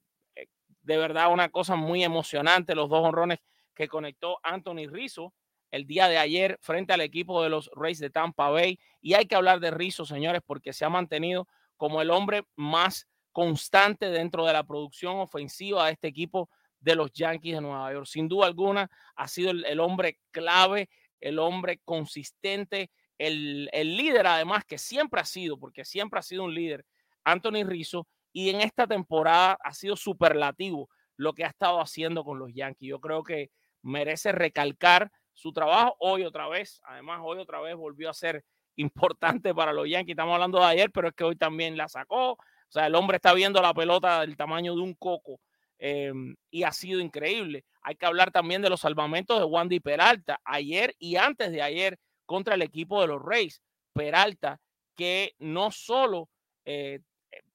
verdad 0.83 1.31
una 1.31 1.49
cosa 1.49 1.75
muy 1.75 2.03
emocionante, 2.03 2.73
los 2.73 2.89
dos 2.89 3.05
honrones 3.05 3.37
que 3.75 3.87
conectó 3.87 4.39
Anthony 4.43 4.87
Rizzo 4.89 5.33
el 5.71 5.85
día 5.85 6.07
de 6.07 6.17
ayer 6.17 6.57
frente 6.61 6.93
al 6.93 7.01
equipo 7.01 7.43
de 7.43 7.49
los 7.49 7.69
Rays 7.75 7.99
de 7.99 8.09
Tampa 8.09 8.49
Bay. 8.49 8.79
Y 9.01 9.13
hay 9.13 9.25
que 9.25 9.35
hablar 9.35 9.59
de 9.59 9.71
Rizzo, 9.71 10.05
señores, 10.05 10.41
porque 10.45 10.73
se 10.73 10.85
ha 10.85 10.89
mantenido 10.89 11.47
como 11.77 12.01
el 12.01 12.11
hombre 12.11 12.43
más 12.55 13.07
constante 13.31 14.09
dentro 14.09 14.45
de 14.45 14.53
la 14.53 14.63
producción 14.63 15.17
ofensiva 15.17 15.85
de 15.85 15.93
este 15.93 16.07
equipo 16.07 16.49
de 16.79 16.95
los 16.95 17.11
Yankees 17.13 17.55
de 17.55 17.61
Nueva 17.61 17.93
York. 17.93 18.07
Sin 18.07 18.27
duda 18.27 18.47
alguna, 18.47 18.89
ha 19.15 19.27
sido 19.27 19.51
el, 19.51 19.79
hombre 19.79 20.19
clave, 20.31 20.89
el 21.19 21.39
hombre 21.39 21.79
consistente, 21.85 22.89
el, 23.19 23.69
líder 23.97 24.25
además 24.25 24.63
que 24.65 24.77
siempre 24.77 25.21
ha 25.21 25.25
sido, 25.25 25.59
porque 25.59 25.85
siempre 25.85 26.19
ha 26.19 26.23
sido 26.23 26.43
un 26.43 26.53
líder, 26.53 26.85
Anthony 27.23 27.63
Rizzo, 27.65 28.07
y 28.31 28.49
en 28.49 28.61
esta 28.61 28.87
temporada 28.87 29.57
ha 29.63 29.73
sido 29.73 29.95
superlativo 29.95 30.89
lo 31.17 31.33
que 31.33 31.43
ha 31.43 31.47
estado 31.47 31.81
haciendo 31.81 32.23
con 32.23 32.39
los 32.39 32.53
Yankees. 32.53 32.89
Yo 32.89 32.99
creo 32.99 33.23
que 33.23 33.51
merece 33.81 34.31
recalcar 34.31 35.11
su 35.33 35.51
trabajo 35.51 35.95
hoy 35.99 36.23
otra 36.23 36.47
vez. 36.47 36.81
Además, 36.85 37.19
hoy 37.23 37.39
otra 37.39 37.59
vez 37.59 37.75
volvió 37.75 38.09
a 38.09 38.13
ser 38.13 38.43
importante 38.77 39.53
para 39.53 39.73
los 39.73 39.87
Yankees. 39.89 40.13
Estamos 40.13 40.33
hablando 40.33 40.59
de 40.59 40.65
ayer, 40.65 40.91
pero 40.91 41.09
es 41.09 41.13
que 41.13 41.25
hoy 41.25 41.35
también 41.35 41.75
la 41.75 41.89
sacó. 41.89 42.31
O 42.31 42.71
sea, 42.71 42.87
el 42.87 42.95
hombre 42.95 43.17
está 43.17 43.33
viendo 43.33 43.61
la 43.61 43.73
pelota 43.73 44.21
del 44.21 44.37
tamaño 44.37 44.75
de 44.75 44.81
un 44.81 44.93
coco 44.93 45.41
em, 45.79 46.35
y 46.51 46.63
ha 46.63 46.71
sido 46.71 47.01
increíble. 47.01 47.65
Hay 47.81 47.95
que 47.95 48.05
hablar 48.05 48.31
también 48.31 48.61
de 48.61 48.69
los 48.69 48.81
salvamentos 48.81 49.39
de 49.39 49.45
Wandy 49.45 49.79
Peralta 49.79 50.39
ayer 50.45 50.95
y 50.99 51.15
antes 51.15 51.51
de 51.51 51.61
ayer 51.61 51.97
contra 52.29 52.53
el 52.53 52.61
equipo 52.61 53.01
de 53.01 53.07
los 53.07 53.23
Reyes. 53.23 53.59
Peralta, 53.91 54.61
que 54.95 55.33
no 55.39 55.71
solo 55.71 56.29
eh, 56.63 56.99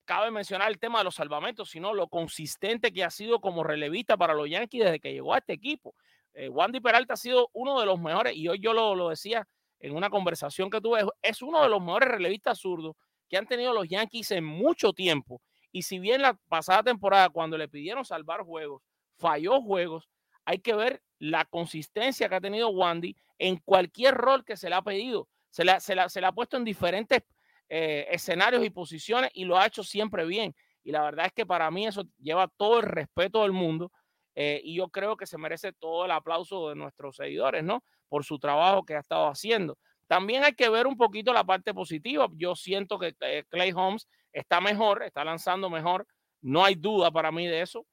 cabe 0.05 0.33
mencionar 0.33 0.69
el 0.69 0.81
tema 0.81 0.99
de 0.99 1.05
los 1.05 1.15
salvamentos, 1.15 1.71
sino 1.71 1.95
lo 1.95 2.09
consistente 2.09 2.93
que 2.93 3.05
ha 3.05 3.11
sido 3.11 3.41
como 3.41 3.63
relevista 3.63 4.17
para 4.17 4.35
los 4.35 4.51
Yankees 4.51 4.83
desde 4.83 4.99
que 4.99 5.13
llegó 5.13 5.33
a 5.33 5.39
este 5.39 5.53
equipo. 5.53 5.95
Eh, 6.33 6.49
Wandy 6.49 6.81
Peralta 6.81 7.15
ha 7.15 7.17
sido 7.17 7.51
uno 7.53 7.79
de 7.79 7.87
los 7.87 8.01
mejores, 8.01 8.35
y 8.35 8.49
hoy 8.49 8.59
yo 8.59 8.73
lo, 8.73 8.97
lo 8.97 9.11
decía 9.11 9.47
en 9.79 9.95
una 9.95 10.11
conversación 10.11 10.71
que 10.71 10.81
tuve, 10.81 11.05
es 11.23 11.41
uno 11.41 11.63
de 11.63 11.69
los 11.69 11.81
mejores 11.81 12.09
relevistas 12.09 12.59
zurdos 12.59 12.97
que 13.29 13.37
han 13.37 13.47
tenido 13.47 13.73
los 13.73 13.89
Yankees 13.89 14.33
en 14.33 14.45
mucho 14.45 14.93
tiempo. 14.93 15.41
Y 15.71 15.83
si 15.83 16.01
bien 16.01 16.21
la 16.21 16.35
pasada 16.49 16.83
temporada, 16.83 17.29
cuando 17.29 17.57
le 17.57 17.69
pidieron 17.69 18.05
salvar 18.05 18.43
juegos, 18.43 18.83
falló 19.19 19.63
juegos, 19.63 20.09
hay 20.45 20.59
que 20.59 20.75
ver 20.75 21.01
la 21.25 21.47
consistencia 21.47 22.29
que 22.29 22.35
ha 22.35 22.41
tenido 22.41 22.69
Wandy 22.69 23.17
en 23.39 23.57
cualquier 23.57 24.15
rol 24.15 24.45
que 24.45 24.59
se 24.59 24.69
le 24.69 24.75
ha 24.75 24.83
pedido. 24.83 25.29
Se 25.49 25.65
le, 25.65 25.81
se 25.81 25.97
se 26.09 26.25
ha 26.25 26.33
puesto 26.33 26.59
en 26.59 26.65
diferentes 26.65 27.23
eh, 27.71 28.07
escenarios 28.11 28.63
y 28.63 28.69
posiciones 28.69 29.31
y 29.33 29.47
lo 29.47 29.59
ha 29.59 29.67
hecho 29.67 29.83
siempre 29.83 30.27
bien. 30.27 30.55
Y 30.83 30.93
la 30.93 31.03
verdad 31.03 31.27
es 31.27 31.33
que 31.33 31.47
para 31.47 31.71
mí 31.71 31.87
eso 31.87 32.05
lleva 32.19 32.49
todo 32.49 32.81
el 32.81 32.85
respeto 32.85 33.41
del 33.43 33.53
mundo 33.53 33.91
eh, 34.35 34.61
y 34.63 34.77
yo 34.77 34.89
creo 34.89 35.17
que 35.17 35.25
se 35.25 35.39
merece 35.39 35.73
todo 35.73 36.05
el 36.05 36.11
aplauso 36.11 36.69
de 36.69 36.75
nuestros 36.75 37.17
seguidores, 37.17 37.65
¿no? 37.65 37.83
Por 38.11 38.25
su 38.25 38.39
trabajo 38.39 38.85
que 38.85 38.95
ha 38.95 39.01
estado 39.01 39.27
haciendo. 39.27 39.79
También 40.07 40.45
hay 40.45 40.53
que 40.53 40.69
ver 40.69 40.87
un 40.87 40.99
poquito 40.99 41.33
la 41.33 41.45
parte 41.45 41.73
positiva. 41.73 42.29
Yo 42.35 42.55
siento 42.55 42.99
que 42.99 43.15
eh, 43.21 43.45
Clay 43.49 43.73
Holmes 43.73 44.07
está 44.31 44.61
mejor, 44.61 45.03
está 45.03 45.25
lanzando 45.25 45.71
mejor. 45.71 46.07
No 46.43 46.63
hay 46.63 46.75
duda 46.75 47.11
para 47.11 47.33
mí 47.33 47.47
de 47.47 47.63
eso. 47.63 47.87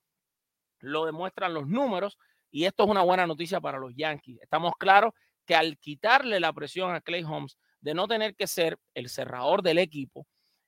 Lo 0.80 1.06
demuestran 1.06 1.54
los 1.54 1.66
números 1.66 2.18
y 2.52 2.66
esto 2.66 2.84
es 2.84 2.90
una 2.90 3.02
buena 3.02 3.26
noticia 3.26 3.62
para 3.62 3.80
los 3.80 3.96
Yankees. 3.96 4.40
Estamos 4.42 4.74
claros 4.78 5.14
que 5.46 5.56
al 5.56 5.78
quitarle 5.80 6.40
la 6.40 6.54
presión 6.54 6.94
a 6.94 7.02
Clay 7.02 7.24
Holmes 7.24 7.58
de 7.80 7.94
no 7.94 8.08
tener 8.08 8.36
que 8.36 8.46
ser 8.46 8.78
el 8.94 9.10
cerrador 9.10 9.64
del 9.64 9.80
equipo, 9.80 10.28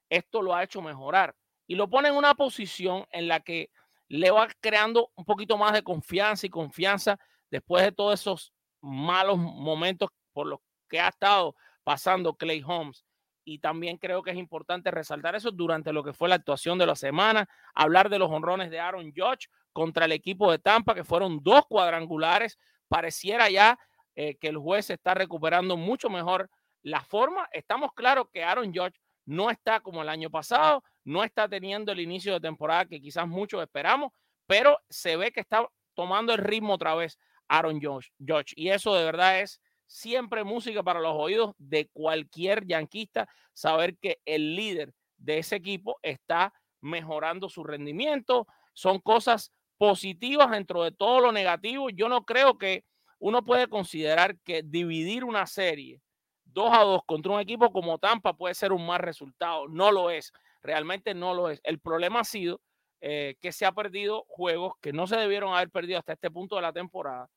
esto 0.10 0.42
lo 0.42 0.56
ha 0.56 0.64
hecho 0.64 0.82
mejorar 0.82 1.36
y 1.68 1.76
lo 1.76 1.90
pone 1.90 2.10
en 2.10 2.16
una 2.16 2.34
posición 2.36 3.06
en 3.12 3.28
la 3.28 3.42
que 3.42 3.70
le 4.08 4.32
va 4.32 4.48
creando 4.60 5.12
un 5.16 5.26
poquito 5.26 5.58
más 5.58 5.74
de 5.74 5.84
confianza 5.84 6.46
y 6.48 6.50
confianza 6.50 7.20
después 7.52 7.84
de 7.84 7.92
todos 7.92 8.20
esos 8.20 8.54
malos 8.82 9.38
momentos 9.38 10.10
por 10.32 10.48
los 10.48 10.60
que 10.90 11.00
ha 11.00 11.10
estado 11.10 11.56
pasando 11.84 12.36
Clay 12.36 12.64
Holmes. 12.66 13.06
Y 13.46 13.60
también 13.60 13.98
creo 13.98 14.24
que 14.24 14.32
es 14.32 14.38
importante 14.38 14.90
resaltar 14.90 15.36
eso 15.36 15.52
durante 15.52 15.92
lo 15.92 16.04
que 16.04 16.14
fue 16.14 16.30
la 16.30 16.36
actuación 16.36 16.78
de 16.78 16.86
la 16.86 16.96
semana, 16.96 17.50
hablar 17.74 18.10
de 18.10 18.20
los 18.20 18.30
honrones 18.32 18.72
de 18.72 18.80
Aaron 18.80 19.12
Judge 19.16 19.50
contra 19.74 20.06
el 20.06 20.12
equipo 20.12 20.52
de 20.52 20.60
Tampa, 20.60 20.96
que 20.96 21.04
fueron 21.04 21.40
dos 21.44 21.66
cuadrangulares. 21.68 22.58
Pareciera 22.88 23.50
ya 23.50 23.78
eh, 24.16 24.36
que 24.36 24.48
el 24.48 24.58
juez 24.58 24.90
está 24.90 25.14
recuperando 25.14 25.76
mucho 25.76 26.10
mejor 26.10 26.50
la 26.84 27.02
forma. 27.02 27.50
Estamos 27.52 27.92
claros 27.94 28.28
que 28.32 28.44
Aaron 28.44 28.74
Judge 28.74 29.00
no 29.26 29.50
está 29.50 29.80
como 29.80 30.02
el 30.02 30.10
año 30.10 30.30
pasado, 30.30 30.84
no 31.04 31.24
está 31.24 31.50
teniendo 31.50 31.92
el 31.92 32.00
inicio 32.00 32.34
de 32.34 32.40
temporada 32.40 32.86
que 32.86 33.02
quizás 33.02 33.28
muchos 33.28 33.62
esperamos, 33.62 34.12
pero 34.46 34.78
se 34.90 35.16
ve 35.16 35.32
que 35.32 35.40
está 35.40 35.68
tomando 35.94 36.34
el 36.34 36.40
ritmo 36.40 36.74
otra 36.74 36.96
vez 36.96 37.18
Aaron 37.48 37.80
George. 37.80 38.54
Y 38.56 38.70
eso 38.70 38.96
de 38.96 39.06
verdad 39.06 39.42
es 39.42 39.62
siempre 39.88 40.44
música 40.44 40.84
para 40.84 41.00
los 41.00 41.14
oídos 41.16 41.54
de 41.58 41.88
cualquier 41.94 42.66
yanquista, 42.66 43.30
saber 43.54 43.98
que 43.98 44.20
el 44.26 44.56
líder 44.56 44.94
de 45.18 45.40
ese 45.40 45.56
equipo 45.56 46.00
está 46.02 46.54
mejorando 46.82 47.50
su 47.50 47.64
rendimiento. 47.64 48.48
Son 48.74 49.00
cosas 49.00 49.52
positivas 49.84 50.50
dentro 50.50 50.82
de 50.82 50.94
todo 50.94 51.20
lo 51.20 51.34
negativo. 51.34 51.90
Yo 51.90 52.08
no 52.08 52.24
creo 52.24 52.58
que 52.58 52.86
uno 53.20 53.44
puede 53.44 53.68
considerar 53.68 54.40
que 54.40 54.64
dividir 54.64 55.26
una 55.26 55.46
serie 55.46 56.02
2 56.46 56.70
a 56.72 56.84
2 56.84 57.02
contra 57.06 57.34
un 57.34 57.42
equipo 57.42 57.70
como 57.70 57.98
Tampa 57.98 58.32
puede 58.32 58.56
ser 58.56 58.72
un 58.72 58.86
mal 58.86 59.00
resultado. 59.00 59.68
No 59.68 59.92
lo 59.92 60.10
es, 60.10 60.32
realmente 60.62 61.14
no 61.14 61.34
lo 61.34 61.50
es. 61.50 61.60
El 61.66 61.82
problema 61.82 62.22
ha 62.22 62.24
sido 62.24 62.62
eh, 63.02 63.36
que 63.42 63.52
se 63.52 63.66
ha 63.66 63.74
perdido 63.74 64.24
juegos 64.30 64.72
que 64.80 64.94
no 64.94 65.06
se 65.06 65.18
debieron 65.18 65.54
haber 65.54 65.70
perdido 65.70 66.00
hasta 66.00 66.14
este 66.14 66.32
punto 66.32 66.56
de 66.56 66.62
la 66.62 66.72
temporada. 66.72 67.30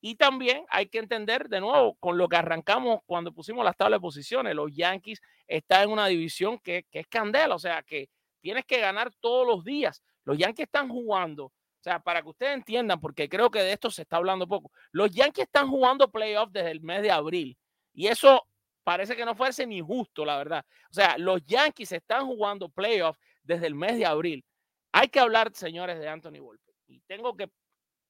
Y 0.00 0.16
también 0.16 0.64
hay 0.70 0.86
que 0.86 0.98
entender 0.98 1.48
de 1.48 1.60
nuevo 1.60 1.94
con 2.00 2.18
lo 2.18 2.28
que 2.28 2.34
arrancamos 2.34 2.98
cuando 3.06 3.30
pusimos 3.30 3.64
las 3.64 3.76
tablas 3.76 3.98
de 3.98 4.02
posiciones. 4.02 4.56
Los 4.56 4.74
Yankees 4.74 5.20
están 5.46 5.84
en 5.84 5.90
una 5.90 6.08
división 6.08 6.58
que, 6.58 6.84
que 6.90 6.98
es 6.98 7.06
candela, 7.06 7.54
o 7.54 7.60
sea 7.60 7.84
que 7.84 8.08
tienes 8.40 8.64
que 8.64 8.80
ganar 8.80 9.12
todos 9.20 9.46
los 9.46 9.62
días. 9.62 10.02
Los 10.24 10.36
Yankees 10.36 10.64
están 10.64 10.88
jugando, 10.88 11.52
o 11.82 11.84
sea, 11.84 11.98
para 11.98 12.22
que 12.22 12.28
ustedes 12.28 12.54
entiendan, 12.54 13.00
porque 13.00 13.28
creo 13.28 13.50
que 13.50 13.60
de 13.60 13.72
esto 13.72 13.90
se 13.90 14.02
está 14.02 14.18
hablando 14.18 14.46
poco. 14.46 14.70
Los 14.92 15.10
Yankees 15.10 15.46
están 15.46 15.66
jugando 15.66 16.08
playoffs 16.08 16.52
desde 16.52 16.70
el 16.70 16.80
mes 16.80 17.02
de 17.02 17.10
abril. 17.10 17.58
Y 17.92 18.06
eso 18.06 18.46
parece 18.84 19.16
que 19.16 19.24
no 19.24 19.34
fuese 19.34 19.66
ni 19.66 19.80
justo, 19.80 20.24
la 20.24 20.36
verdad. 20.36 20.64
O 20.92 20.94
sea, 20.94 21.18
los 21.18 21.44
Yankees 21.44 21.90
están 21.90 22.24
jugando 22.24 22.68
playoffs 22.68 23.18
desde 23.42 23.66
el 23.66 23.74
mes 23.74 23.98
de 23.98 24.06
abril. 24.06 24.44
Hay 24.92 25.08
que 25.08 25.18
hablar, 25.18 25.50
señores, 25.54 25.98
de 25.98 26.08
Anthony 26.08 26.38
Volpe. 26.38 26.72
Y 26.86 27.00
tengo 27.00 27.36
que 27.36 27.50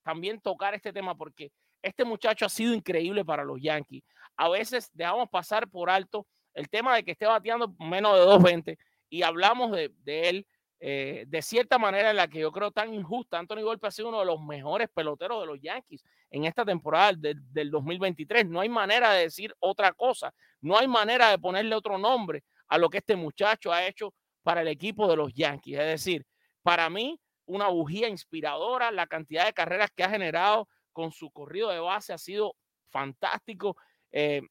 también 0.02 0.38
tocar 0.42 0.74
este 0.74 0.92
tema 0.92 1.14
porque 1.14 1.50
este 1.80 2.04
muchacho 2.04 2.44
ha 2.44 2.50
sido 2.50 2.74
increíble 2.74 3.24
para 3.24 3.42
los 3.42 3.58
Yankees. 3.58 4.04
A 4.36 4.50
veces 4.50 4.90
dejamos 4.92 5.30
pasar 5.30 5.66
por 5.66 5.88
alto 5.88 6.26
el 6.52 6.68
tema 6.68 6.94
de 6.94 7.04
que 7.04 7.12
esté 7.12 7.24
bateando 7.24 7.74
menos 7.78 8.18
de 8.18 8.26
2.20 8.26 8.76
y 9.08 9.22
hablamos 9.22 9.72
de, 9.72 9.90
de 10.02 10.28
él 10.28 10.46
eh, 10.84 11.26
de 11.28 11.42
cierta 11.42 11.78
manera 11.78 12.10
en 12.10 12.16
la 12.16 12.26
que 12.26 12.40
yo 12.40 12.50
creo 12.50 12.72
tan 12.72 12.92
injusta. 12.92 13.38
Anthony 13.38 13.62
Golpe 13.62 13.86
ha 13.86 13.92
sido 13.92 14.08
uno 14.08 14.18
de 14.18 14.26
los 14.26 14.40
mejores 14.42 14.88
peloteros 14.92 15.40
de 15.40 15.46
los 15.46 15.60
Yankees 15.60 16.02
en 16.28 16.44
esta 16.44 16.64
temporada 16.64 17.12
del 17.12 17.70
2023. 17.70 18.48
No 18.48 18.58
hay 18.58 18.68
manera 18.68 19.12
de 19.12 19.22
decir 19.22 19.54
otra 19.60 19.92
cosa. 19.92 20.34
No 20.60 20.76
hay 20.76 20.88
manera 20.88 21.30
de 21.30 21.38
ponerle 21.38 21.76
otro 21.76 21.98
nombre 21.98 22.42
a 22.66 22.78
lo 22.78 22.90
que 22.90 22.98
este 22.98 23.14
muchacho 23.14 23.72
ha 23.72 23.86
hecho 23.86 24.12
para 24.42 24.62
el 24.62 24.66
equipo 24.66 25.06
de 25.06 25.14
los 25.14 25.32
Yankees. 25.32 25.78
Es 25.78 25.86
decir, 25.86 26.26
para 26.64 26.90
mí, 26.90 27.16
una 27.46 27.68
bujía 27.68 28.08
inspiradora. 28.08 28.90
La 28.90 29.06
cantidad 29.06 29.46
de 29.46 29.52
carreras 29.52 29.90
que 29.94 30.02
ha 30.02 30.10
generado 30.10 30.66
con 30.92 31.12
su 31.12 31.30
corrido 31.30 31.68
de 31.70 31.78
base 31.78 32.12
ha 32.12 32.18
sido 32.18 32.56
fantástico. 32.90 33.76
Eh, 34.10 34.42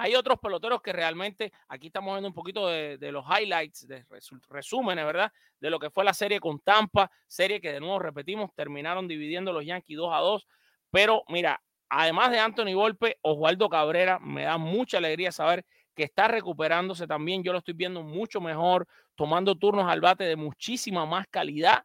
Hay 0.00 0.14
otros 0.14 0.38
peloteros 0.38 0.80
que 0.80 0.92
realmente, 0.92 1.52
aquí 1.66 1.88
estamos 1.88 2.14
viendo 2.14 2.28
un 2.28 2.34
poquito 2.34 2.68
de, 2.68 2.96
los 3.10 3.24
highlights, 3.26 3.88
de 3.88 4.06
resúmenes, 4.48 5.04
¿verdad? 5.04 5.32
De 5.60 5.70
lo 5.70 5.80
que 5.80 5.90
fue 5.90 6.04
la 6.04 6.14
serie 6.14 6.38
con 6.38 6.60
Tampa, 6.60 7.10
serie 7.26 7.60
que 7.60 7.72
de 7.72 7.80
nuevo 7.80 7.98
repetimos, 7.98 8.54
terminaron 8.54 9.08
dividiendo 9.08 9.52
los 9.52 9.66
Yankees 9.66 9.96
2 9.96 10.14
a 10.14 10.18
2. 10.18 10.46
Pero 10.92 11.24
mira, 11.26 11.60
además 11.88 12.30
de 12.30 12.38
Anthony 12.38 12.74
Volpe, 12.74 13.18
Osvaldo 13.22 13.68
Cabrera, 13.68 14.20
me 14.20 14.44
da 14.44 14.56
mucha 14.56 14.98
alegría 14.98 15.32
saber 15.32 15.66
que 15.96 16.04
está 16.04 16.28
recuperándose 16.28 17.08
también. 17.08 17.42
Yo 17.42 17.50
lo 17.50 17.58
estoy 17.58 17.74
viendo 17.74 18.04
mucho 18.04 18.40
mejor, 18.40 18.86
tomando 19.16 19.56
turnos 19.56 19.90
al 19.90 20.00
bate 20.00 20.22
de 20.22 20.36
muchísima 20.36 21.06
más 21.06 21.26
calidad. 21.26 21.84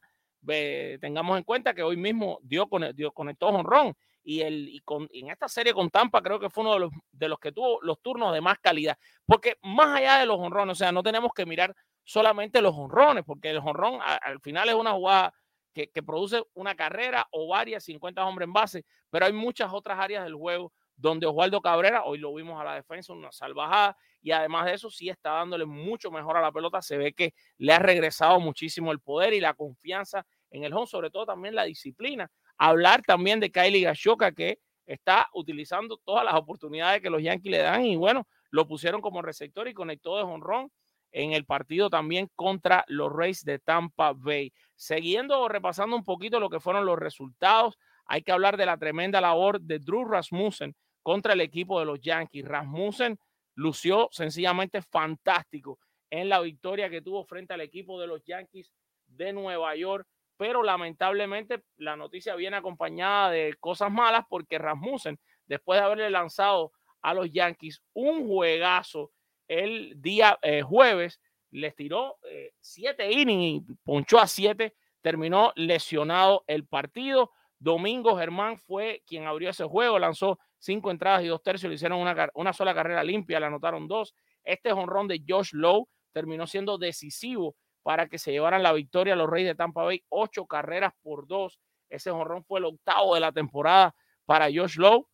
tengamos 1.01 1.35
en 1.35 1.43
cuenta 1.43 1.73
que 1.73 1.81
hoy 1.81 1.97
mismo 1.97 2.37
dio, 2.43 2.69
dio 2.93 3.11
conectó 3.11 3.47
honrón 3.47 3.95
y, 4.23 4.41
el, 4.41 4.69
y, 4.69 4.79
con, 4.81 5.07
en 5.11 5.29
esta 5.29 5.47
serie 5.47 5.73
con 5.73 5.89
Tampa 5.89 6.21
creo 6.21 6.39
que 6.39 6.49
fue 6.49 6.63
uno 6.63 6.73
de 6.73 6.79
los, 6.79 6.91
de 7.11 7.27
los 7.27 7.39
que 7.39 7.51
tuvo 7.51 7.79
los 7.81 8.01
turnos 8.01 8.33
de 8.33 8.41
más 8.41 8.57
calidad. 8.59 8.97
Porque 9.25 9.57
más 9.61 9.97
allá 9.97 10.19
de 10.19 10.25
los 10.25 10.39
honrones, 10.39 10.73
o 10.73 10.75
sea, 10.75 10.91
no 10.91 11.03
tenemos 11.03 11.31
que 11.33 11.45
mirar 11.45 11.75
solamente 12.03 12.61
los 12.61 12.75
honrones, 12.75 13.23
porque 13.25 13.49
el 13.49 13.57
honrón 13.57 13.99
al 14.01 14.39
final 14.41 14.69
es 14.69 14.75
una 14.75 14.91
jugada 14.91 15.33
que, 15.73 15.89
que, 15.89 16.03
produce 16.03 16.43
una 16.53 16.75
carrera 16.75 17.27
o 17.31 17.47
varias, 17.47 17.83
50 17.85 18.23
hombres 18.25 18.47
en 18.47 18.53
base, 18.53 18.85
pero 19.09 19.25
hay 19.25 19.33
muchas 19.33 19.71
otras 19.73 19.99
áreas 19.99 20.23
del 20.23 20.35
juego 20.35 20.71
donde 20.95 21.25
Osvaldo 21.25 21.61
Cabrera, 21.61 22.03
hoy 22.03 22.17
lo 22.19 22.33
vimos 22.33 22.59
a 22.59 22.63
la 22.63 22.75
defensa, 22.75 23.13
una 23.13 23.31
salvajada, 23.31 23.97
y 24.21 24.31
además 24.31 24.65
de 24.65 24.73
eso 24.73 24.89
sí 24.89 25.09
está 25.09 25.31
dándole 25.31 25.65
mucho 25.65 26.11
mejor 26.11 26.37
a 26.37 26.41
la 26.41 26.51
pelota, 26.51 26.81
se 26.81 26.97
ve 26.97 27.13
que 27.13 27.33
le 27.57 27.73
ha 27.73 27.79
regresado 27.79 28.39
muchísimo 28.39 28.91
el 28.91 28.99
poder 28.99 29.33
y 29.33 29.39
la 29.39 29.53
confianza 29.53 30.25
en 30.51 30.63
el 30.63 30.73
home, 30.73 30.87
sobre 30.87 31.09
todo 31.09 31.25
también 31.25 31.55
la 31.55 31.63
disciplina, 31.63 32.31
Hablar 32.57 33.01
también 33.01 33.39
de 33.39 33.51
Kylie 33.51 33.83
Gashoka, 33.83 34.31
que 34.31 34.59
está 34.85 35.29
utilizando 35.33 35.97
todas 35.97 36.25
las 36.25 36.35
oportunidades 36.35 37.01
que 37.01 37.09
los 37.09 37.21
Yankees 37.21 37.51
le 37.51 37.59
dan 37.59 37.85
y 37.85 37.95
bueno, 37.95 38.27
lo 38.49 38.67
pusieron 38.67 39.01
como 39.01 39.21
receptor 39.21 39.67
y 39.67 39.73
conectó 39.73 40.17
de 40.17 40.23
honrón 40.23 40.71
en 41.11 41.33
el 41.33 41.45
partido 41.45 41.89
también 41.89 42.29
contra 42.35 42.83
los 42.87 43.11
Rays 43.11 43.43
de 43.43 43.59
Tampa 43.59 44.13
Bay. 44.13 44.51
Siguiendo 44.75 45.47
repasando 45.47 45.95
un 45.95 46.03
poquito 46.03 46.39
lo 46.39 46.49
que 46.49 46.59
fueron 46.59 46.85
los 46.85 46.99
resultados, 46.99 47.77
hay 48.05 48.21
que 48.21 48.31
hablar 48.31 48.57
de 48.57 48.65
la 48.65 48.77
tremenda 48.77 49.21
labor 49.21 49.61
de 49.61 49.79
Drew 49.79 50.05
Rasmussen 50.05 50.75
contra 51.01 51.33
el 51.33 51.41
equipo 51.41 51.79
de 51.79 51.85
los 51.85 52.01
Yankees. 52.01 52.45
Rasmussen 52.45 53.17
lució 53.55 54.09
sencillamente 54.11 54.81
fantástico 54.81 55.79
en 56.09 56.29
la 56.29 56.39
victoria 56.41 56.89
que 56.89 57.01
tuvo 57.01 57.23
frente 57.23 57.53
al 57.53 57.61
equipo 57.61 57.99
de 57.99 58.07
los 58.07 58.23
Yankees 58.23 58.71
de 59.07 59.33
Nueva 59.33 59.75
York 59.75 60.07
pero 60.37 60.63
lamentablemente 60.63 61.63
la 61.77 61.95
noticia 61.95 62.35
viene 62.35 62.57
acompañada 62.57 63.31
de 63.31 63.55
cosas 63.59 63.91
malas 63.91 64.25
porque 64.29 64.57
Rasmussen, 64.57 65.19
después 65.45 65.79
de 65.79 65.85
haberle 65.85 66.09
lanzado 66.09 66.71
a 67.01 67.13
los 67.13 67.31
Yankees 67.31 67.81
un 67.93 68.27
juegazo 68.27 69.11
el 69.47 70.01
día 70.01 70.39
eh, 70.41 70.61
jueves, 70.61 71.19
les 71.51 71.75
tiró 71.75 72.17
eh, 72.29 72.53
siete 72.59 73.11
innings 73.11 73.69
y 73.69 73.75
ponchó 73.83 74.19
a 74.19 74.27
siete, 74.27 74.75
terminó 75.01 75.51
lesionado 75.55 76.43
el 76.47 76.65
partido. 76.65 77.31
Domingo 77.59 78.17
Germán 78.17 78.57
fue 78.57 79.03
quien 79.05 79.25
abrió 79.25 79.49
ese 79.49 79.63
juego, 79.65 79.99
lanzó 79.99 80.39
cinco 80.57 80.91
entradas 80.91 81.23
y 81.23 81.27
dos 81.27 81.43
tercios, 81.43 81.69
le 81.69 81.75
hicieron 81.75 81.99
una, 81.99 82.29
una 82.33 82.53
sola 82.53 82.73
carrera 82.73 83.03
limpia, 83.03 83.39
le 83.39 83.45
anotaron 83.45 83.87
dos. 83.87 84.15
Este 84.43 84.71
jonrón 84.71 85.07
de 85.07 85.23
Josh 85.27 85.51
Lowe 85.53 85.87
terminó 86.11 86.47
siendo 86.47 86.77
decisivo 86.77 87.55
para 87.83 88.07
que 88.07 88.17
se 88.17 88.31
llevaran 88.31 88.63
la 88.63 88.73
victoria 88.73 89.13
a 89.13 89.17
los 89.17 89.29
Reyes 89.29 89.49
de 89.49 89.55
Tampa 89.55 89.83
Bay, 89.83 90.03
ocho 90.09 90.45
carreras 90.45 90.93
por 91.01 91.27
dos. 91.27 91.59
Ese 91.89 92.09
jonrón 92.09 92.43
fue 92.43 92.59
el 92.59 92.65
octavo 92.65 93.13
de 93.13 93.19
la 93.19 93.31
temporada 93.31 93.93
para 94.25 94.45
Josh 94.45 94.77
Lowe. 94.77 95.07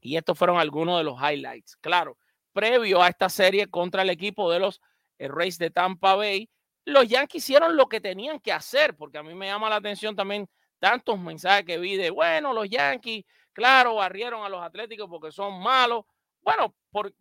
Y 0.00 0.16
estos 0.16 0.38
fueron 0.38 0.58
algunos 0.58 0.96
de 0.98 1.04
los 1.04 1.20
highlights. 1.20 1.76
Claro, 1.76 2.16
previo 2.52 3.02
a 3.02 3.08
esta 3.08 3.28
serie 3.28 3.68
contra 3.68 4.02
el 4.02 4.10
equipo 4.10 4.50
de 4.50 4.60
los 4.60 4.80
eh, 5.18 5.28
Reyes 5.28 5.58
de 5.58 5.70
Tampa 5.70 6.14
Bay, 6.14 6.48
los 6.84 7.06
Yankees 7.06 7.44
hicieron 7.44 7.76
lo 7.76 7.88
que 7.88 8.00
tenían 8.00 8.40
que 8.40 8.52
hacer, 8.52 8.96
porque 8.96 9.18
a 9.18 9.22
mí 9.22 9.34
me 9.34 9.46
llama 9.46 9.68
la 9.68 9.76
atención 9.76 10.16
también 10.16 10.48
tantos 10.78 11.18
mensajes 11.18 11.64
que 11.66 11.78
vi 11.78 11.96
de, 11.96 12.10
bueno, 12.10 12.52
los 12.52 12.68
Yankees, 12.68 13.24
claro, 13.52 13.96
barrieron 13.96 14.44
a 14.44 14.48
los 14.48 14.62
Atléticos 14.62 15.08
porque 15.10 15.30
son 15.32 15.60
malos. 15.60 16.04
Bueno, 16.42 16.74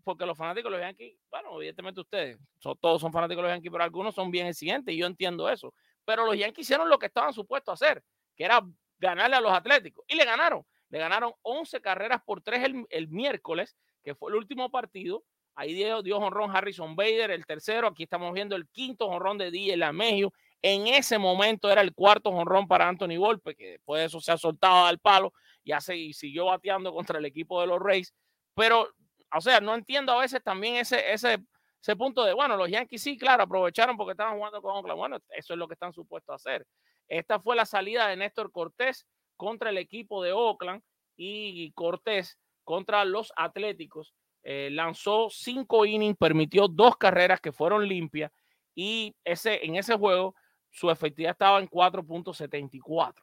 porque 0.04 0.26
los 0.26 0.38
fanáticos 0.38 0.72
de 0.72 0.78
los 0.78 0.86
Yankees, 0.86 1.18
bueno, 1.30 1.56
evidentemente 1.58 2.02
ustedes, 2.02 2.38
todos 2.80 3.02
son 3.02 3.12
fanáticos 3.12 3.44
de 3.44 3.50
los 3.50 3.56
Yankees, 3.56 3.72
pero 3.72 3.84
algunos 3.84 4.16
son 4.16 4.32
bien 4.32 4.48
exigentes 4.48 4.94
y 4.94 4.98
yo 4.98 5.06
entiendo 5.06 5.50
eso. 5.50 5.74
Pero 6.06 6.26
los 6.26 6.38
Yankees 6.38 6.66
hicieron 6.66 6.90
lo 6.90 6.98
que 6.98 7.08
estaban 7.08 7.34
supuestos 7.34 7.72
a 7.72 7.86
hacer, 7.86 8.04
que 8.36 8.46
era 8.46 8.62
ganarle 8.98 9.36
a 9.36 9.42
los 9.42 9.52
Atléticos. 9.52 10.06
Y 10.08 10.16
le 10.16 10.26
ganaron. 10.26 10.66
Le 10.90 11.00
ganaron 11.00 11.34
11 11.42 11.82
carreras 11.82 12.22
por 12.26 12.42
3 12.42 12.86
el, 12.90 13.08
miércoles, 13.10 13.76
que 14.04 14.16
fue 14.16 14.32
el 14.32 14.38
último 14.38 14.70
partido. 14.70 15.24
Ahí 15.56 15.74
dio, 15.74 16.02
dio 16.02 16.18
honrón 16.18 16.56
Harrison 16.56 16.96
Bader, 16.96 17.32
el 17.32 17.46
tercero. 17.46 17.88
Aquí 17.88 18.04
estamos 18.04 18.32
viendo 18.34 18.56
el 18.56 18.68
quinto 18.70 19.08
honrón 19.08 19.38
de 19.38 19.52
DJ 19.52 19.76
Lamegio. 19.76 20.32
En 20.62 20.88
ese 20.88 21.18
momento 21.18 21.70
era 21.70 21.82
el 21.82 21.94
cuarto 21.94 22.30
honrón 22.30 22.68
para 22.68 22.88
Anthony 22.88 23.18
Volpe, 23.18 23.56
que 23.56 23.72
después 23.72 24.00
de 24.00 24.06
eso 24.06 24.22
se 24.22 24.32
ha 24.32 24.38
soltado 24.38 24.86
al 24.86 25.00
palo 25.00 25.34
y, 25.64 25.72
hace, 25.72 25.98
y 25.98 26.14
siguió 26.14 26.46
bateando 26.46 26.94
contra 26.94 27.20
el 27.20 27.26
equipo 27.26 27.60
de 27.60 27.68
los 27.68 27.80
Rays. 27.80 28.14
Pero 28.56 28.90
o 29.36 29.42
sea, 29.42 29.60
no 29.60 29.76
entiendo 29.76 30.12
a 30.12 30.22
veces 30.22 30.42
también 30.44 30.76
ese, 30.76 31.12
ese, 31.12 31.40
ese 31.82 31.96
punto 31.96 32.24
de, 32.24 32.34
bueno, 32.34 32.58
los 32.58 32.70
Yankees 32.70 33.02
sí, 33.02 33.18
claro, 33.18 33.44
aprovecharon 33.44 33.98
porque 33.98 34.12
estaban 34.12 34.38
jugando 34.38 34.62
con 34.62 34.76
Oakland. 34.76 34.98
Bueno, 34.98 35.18
eso 35.30 35.54
es 35.54 35.60
lo 35.60 35.68
que 35.68 35.74
están 35.74 35.94
supuestos 35.94 36.34
a 36.34 36.36
hacer. 36.36 36.66
Esta 37.08 37.40
fue 37.40 37.56
la 37.56 37.66
salida 37.66 38.08
de 38.08 38.18
Néstor 38.18 38.52
Cortés 38.52 39.08
contra 39.36 39.70
el 39.70 39.78
equipo 39.78 40.24
de 40.24 40.34
Oakland 40.34 40.82
y 41.16 41.72
Cortés 41.72 42.38
contra 42.64 43.06
los 43.06 43.32
Atléticos. 43.36 44.14
Eh, 44.44 44.70
lanzó 44.72 45.30
cinco 45.30 45.86
innings, 45.86 46.18
permitió 46.18 46.68
dos 46.68 46.98
carreras 46.98 47.42
que 47.42 47.52
fueron 47.52 47.88
limpias 47.88 48.32
y 48.76 49.16
ese, 49.26 49.66
en 49.66 49.76
ese 49.76 49.96
juego 49.98 50.36
su 50.70 50.92
efectividad 50.92 51.32
estaba 51.32 51.60
en 51.60 51.68
4.74. 51.68 53.14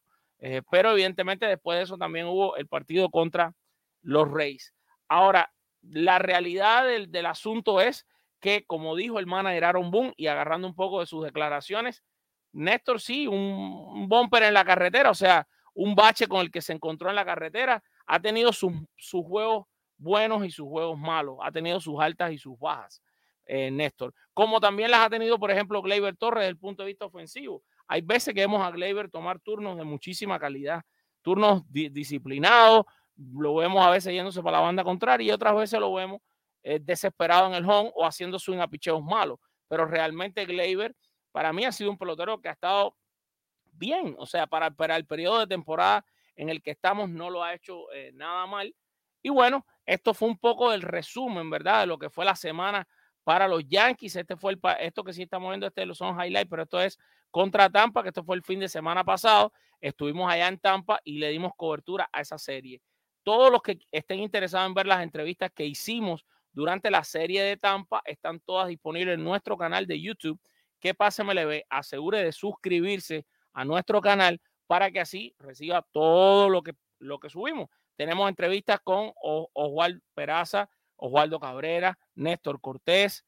Eh, 0.41 0.63
pero 0.71 0.93
evidentemente 0.93 1.47
después 1.47 1.79
de 1.79 1.85
eso 1.85 1.97
también 1.97 2.27
hubo 2.27 2.57
el 2.57 2.67
partido 2.67 3.09
contra 3.09 3.55
los 4.03 4.31
Reyes. 4.31 4.75
Ahora, 5.09 5.51
la 5.91 6.19
realidad 6.19 6.85
del, 6.85 7.27
asunto 7.27 7.81
es 7.81 8.07
que, 8.41 8.65
como 8.67 8.97
dijo 8.97 9.19
el 9.19 9.27
manager 9.27 9.65
Aaron 9.65 9.91
Boone, 9.91 10.15
y 10.17 10.27
agarrando 10.27 10.69
un 10.69 10.75
poco 10.75 11.01
de 11.01 11.07
sus 11.07 11.25
declaraciones, 11.25 12.03
Néstor 12.53 13.01
sí, 13.01 13.27
un, 13.27 14.09
bumper 14.09 14.45
en 14.45 14.55
la 14.55 14.65
carretera, 14.65 15.11
o 15.11 15.15
sea, 15.15 15.47
un 15.75 15.95
bache 15.95 16.27
con 16.27 16.41
el 16.41 16.51
que 16.51 16.63
se 16.63 16.73
encontró 16.73 17.11
en 17.11 17.17
la 17.17 17.25
carretera, 17.25 17.83
ha 18.07 18.21
tenido 18.21 18.53
sus, 18.53 18.73
juegos 19.11 19.67
buenos 19.97 20.45
y 20.45 20.51
sus 20.51 20.69
juegos 20.69 20.99
malos, 20.99 21.39
ha 21.43 21.51
tenido 21.51 21.81
sus 21.81 22.01
altas 22.01 22.33
y 22.33 22.39
sus 22.39 22.59
bajas, 22.59 23.03
eh, 23.47 23.71
Néstor. 23.71 24.15
Como 24.33 24.61
también 24.61 24.91
las 24.91 25.01
ha 25.01 25.11
tenido, 25.11 25.39
por 25.39 25.51
ejemplo, 25.51 25.83
Gleyber 25.83 26.17
Torres 26.17 26.43
desde 26.43 26.51
el 26.51 26.59
punto 26.59 26.83
de 26.83 26.89
vista 26.89 27.07
ofensivo. 27.07 27.63
Hay 27.89 28.01
veces 28.03 28.33
que 28.35 28.41
vemos 28.41 28.63
a 28.63 28.71
Gleyber 28.71 29.11
tomar 29.11 29.41
turnos 29.41 29.77
de 29.77 29.85
muchísima 29.85 30.39
calidad, 30.39 30.83
turnos 31.23 31.63
disciplinados, 31.71 32.85
lo 33.17 33.55
vemos 33.57 33.85
a 33.85 33.91
veces 33.91 34.13
yéndose 34.13 34.43
para 34.43 34.59
la 34.59 34.65
banda 34.65 34.85
contraria 34.85 35.29
y 35.29 35.31
otras 35.31 35.55
veces 35.55 35.79
lo 35.81 35.93
vemos 35.93 36.21
eh, 36.63 36.81
desesperado 36.81 37.47
en 37.49 37.55
el 37.55 37.69
home 37.69 37.93
o 37.95 38.07
haciendo 38.07 38.39
swing 38.39 38.59
a 38.59 38.69
picheos 38.69 39.03
malos. 39.03 39.39
Pero 39.69 39.87
realmente 39.87 40.45
Gleyber 40.45 40.95
para 41.33 41.53
mí 41.53 41.65
ha 41.65 41.73
sido 41.73 41.91
un 41.91 41.99
pelotero 41.99 42.41
que 42.41 42.49
ha 42.49 42.53
estado 42.53 42.97
bien. 43.73 44.15
O 44.19 44.27
sea, 44.27 44.47
para, 44.47 44.71
para 44.71 44.97
el 44.97 45.07
periodo 45.07 45.41
de 45.41 45.47
temporada 45.47 46.05
en 46.37 46.49
el 46.49 46.63
que 46.63 46.71
estamos 46.71 47.09
no 47.09 47.31
lo 47.31 47.43
ha 47.43 47.55
hecho 47.55 47.91
eh, 47.93 48.13
nada 48.15 48.47
mal. 48.47 48.75
Y 49.23 49.31
bueno, 49.31 49.67
esto 49.87 50.15
fue 50.15 50.29
un 50.29 50.39
poco 50.39 50.73
el 50.73 50.83
resumen, 50.83 51.51
¿verdad? 51.51 51.81
De 51.81 51.87
lo 51.87 51.99
que 51.99 52.11
fue 52.11 52.25
la 52.25 52.37
semana 52.37 52.87
para 53.25 53.49
los 53.49 53.67
Yankees. 53.67 54.17
Este 54.17 54.37
fue 54.37 54.53
el, 54.53 54.61
esto 54.81 55.03
que 55.03 55.13
sí 55.13 55.23
estamos 55.23 55.51
viendo, 55.51 55.67
este 55.67 55.93
son 55.95 56.21
highlights, 56.21 56.51
pero 56.51 56.63
esto 56.63 56.81
es 56.81 56.99
contra 57.31 57.71
Tampa, 57.71 58.03
que 58.03 58.09
esto 58.09 58.23
fue 58.23 58.37
el 58.37 58.43
fin 58.43 58.61
de 58.61 58.69
semana 58.69 59.05
pasado. 59.05 59.53
Estuvimos 59.81 60.31
allá 60.31 60.49
en 60.49 60.59
Tampa 60.59 61.01
y 61.05 61.19
le 61.19 61.31
dimos 61.31 61.53
cobertura 61.57 62.09
a 62.13 62.21
esa 62.21 62.39
serie. 62.39 62.81
Todos 63.25 63.51
los 63.51 63.63
que 63.63 63.81
estén 63.91 64.21
interesados 64.21 64.69
en 64.69 64.75
ver 64.75 64.87
las 64.87 65.03
entrevistas 65.03 65.51
que 65.53 65.67
hicimos 65.67 66.25
durante 66.53 66.91
la 66.91 67.03
serie 67.03 67.43
de 67.43 67.57
Tampa 67.57 68.03
están 68.05 68.39
todas 68.41 68.69
disponibles 68.69 69.15
en 69.15 69.25
nuestro 69.25 69.59
canal 69.59 69.87
de 69.87 70.01
YouTube. 70.01 70.41
Que 70.79 70.95
pase 70.95 71.25
MLB, 71.25 71.63
asegure 71.69 72.23
de 72.23 72.31
suscribirse 72.31 73.27
a 73.55 73.65
nuestro 73.65 74.01
canal 74.01 74.41
para 74.67 74.91
que 74.91 75.01
así 75.01 75.35
reciba 75.39 75.83
todo 75.93 76.49
lo 76.49 76.63
que, 76.63 76.75
lo 76.99 77.19
que 77.19 77.31
subimos. 77.31 77.69
Tenemos 77.97 78.29
entrevistas 78.29 78.81
con 78.83 79.13
Oswaldo 79.23 80.01
Peraza, 80.15 80.69
Oswaldo 80.97 81.41
Cabrera, 81.41 81.99
Néstor 82.15 82.61
Cortés. 82.61 83.25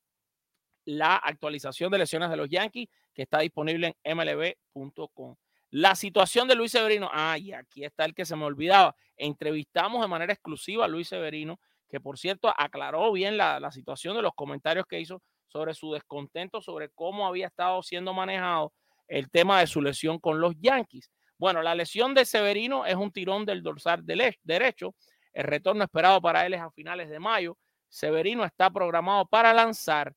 la 0.84 1.16
actualización 1.16 1.90
de 1.90 1.98
lesiones 1.98 2.30
de 2.30 2.36
los 2.36 2.48
Yankees 2.48 2.88
que 3.14 3.22
está 3.22 3.40
disponible 3.40 3.96
en 4.04 4.16
mlb.com. 4.16 5.36
La 5.70 5.94
situación 5.94 6.46
de 6.46 6.54
Luis 6.54 6.72
Severino, 6.72 7.10
ay, 7.12 7.52
aquí 7.52 7.84
está 7.84 8.04
el 8.04 8.14
que 8.14 8.24
se 8.24 8.36
me 8.36 8.44
olvidaba. 8.44 8.94
Entrevistamos 9.16 10.00
de 10.00 10.08
manera 10.08 10.32
exclusiva 10.32 10.84
a 10.84 10.88
Luis 10.88 11.08
Severino, 11.08 11.58
que 11.88 12.00
por 12.00 12.18
cierto 12.18 12.52
aclaró 12.56 13.10
bien 13.12 13.36
la, 13.36 13.58
la 13.58 13.72
situación 13.72 14.16
de 14.16 14.22
los 14.22 14.32
comentarios 14.34 14.86
que 14.86 15.00
hizo 15.00 15.22
sobre 15.48 15.74
su 15.74 15.92
descontento, 15.92 16.60
sobre 16.60 16.90
cómo 16.90 17.26
había 17.26 17.46
estado 17.46 17.82
siendo 17.82 18.14
manejado 18.14 18.72
el 19.08 19.30
tema 19.30 19.60
de 19.60 19.66
su 19.66 19.82
lesión 19.82 20.18
con 20.18 20.40
los 20.40 20.54
Yankees. 20.60 21.10
Bueno, 21.38 21.62
la 21.62 21.74
lesión 21.74 22.14
de 22.14 22.24
Severino 22.24 22.86
es 22.86 22.94
un 22.94 23.12
tirón 23.12 23.44
del 23.44 23.62
dorsal 23.62 24.04
derecho. 24.04 24.94
El 25.32 25.44
retorno 25.44 25.84
esperado 25.84 26.20
para 26.20 26.46
él 26.46 26.54
es 26.54 26.60
a 26.60 26.70
finales 26.70 27.10
de 27.10 27.18
mayo. 27.18 27.58
Severino 27.88 28.44
está 28.44 28.70
programado 28.70 29.26
para 29.26 29.52
lanzar 29.52 30.14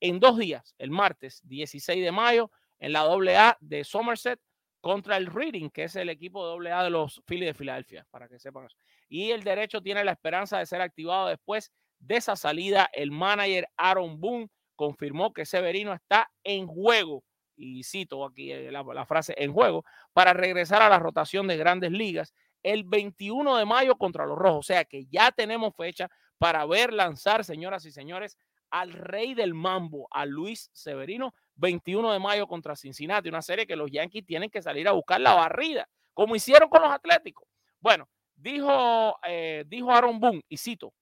en 0.00 0.20
dos 0.20 0.38
días, 0.38 0.74
el 0.78 0.90
martes 0.90 1.40
16 1.44 2.02
de 2.02 2.12
mayo, 2.12 2.50
en 2.78 2.92
la 2.92 3.02
AA 3.02 3.58
de 3.60 3.84
Somerset 3.84 4.40
contra 4.80 5.16
el 5.16 5.26
Reading, 5.26 5.68
que 5.70 5.84
es 5.84 5.96
el 5.96 6.08
equipo 6.08 6.58
AA 6.58 6.84
de 6.84 6.90
los 6.90 7.22
Phillies 7.26 7.48
de 7.48 7.54
Filadelfia, 7.54 8.06
para 8.10 8.28
que 8.28 8.38
sepan. 8.38 8.66
Y 9.08 9.30
el 9.30 9.42
derecho 9.42 9.82
tiene 9.82 10.04
la 10.04 10.12
esperanza 10.12 10.58
de 10.58 10.66
ser 10.66 10.80
activado 10.80 11.28
después 11.28 11.70
de 11.98 12.16
esa 12.16 12.36
salida. 12.36 12.88
El 12.92 13.10
manager 13.10 13.68
Aaron 13.76 14.18
Boone 14.18 14.48
confirmó 14.76 15.32
que 15.32 15.44
Severino 15.44 15.92
está 15.92 16.30
en 16.42 16.66
juego, 16.66 17.22
y 17.60 17.82
cito 17.84 18.24
aquí 18.24 18.52
eh, 18.52 18.70
la, 18.72 19.06
frase 19.06 19.34
en 19.36 19.52
juego, 19.52 19.84
para 20.12 20.32
regresar 20.32 20.82
a 20.82 20.88
la 20.88 20.98
rotación 20.98 21.46
de 21.46 21.56
grandes 21.56 21.92
ligas 21.92 22.34
el 22.62 22.84
21 22.84 23.56
de 23.56 23.64
mayo 23.64 23.96
contra 23.96 24.26
los 24.26 24.38
Rojos. 24.38 24.58
O 24.58 24.62
sea 24.62 24.84
que 24.84 25.06
ya 25.06 25.30
tenemos 25.30 25.74
fecha 25.76 26.08
para 26.38 26.64
ver 26.66 26.92
lanzar, 26.92 27.44
señoras 27.44 27.84
y 27.84 27.92
señores, 27.92 28.36
al 28.70 28.92
rey 28.92 29.34
del 29.34 29.54
mambo, 29.54 30.08
a 30.10 30.24
Luis 30.26 30.70
Severino, 30.72 31.34
21 31.56 32.12
de 32.12 32.18
mayo 32.18 32.46
contra 32.46 32.76
Cincinnati, 32.76 33.28
una 33.28 33.42
serie 33.42 33.66
que 33.66 33.76
los 33.76 33.90
Yankees 33.90 34.24
tienen 34.24 34.50
que 34.50 34.62
salir 34.62 34.88
a 34.88 34.92
buscar 34.92 35.20
la 35.20 35.34
barrida, 35.34 35.88
como 36.14 36.36
hicieron 36.36 36.68
con 36.68 36.82
los 36.82 36.90
Atléticos. 36.90 37.46
Bueno, 37.80 38.08
dijo, 38.36 39.18
eh, 39.26 39.64
dijo 39.66 39.90
Aaron 39.90 40.20
Boone, 40.20 40.42
y 40.48 40.56
cito, 40.56 40.94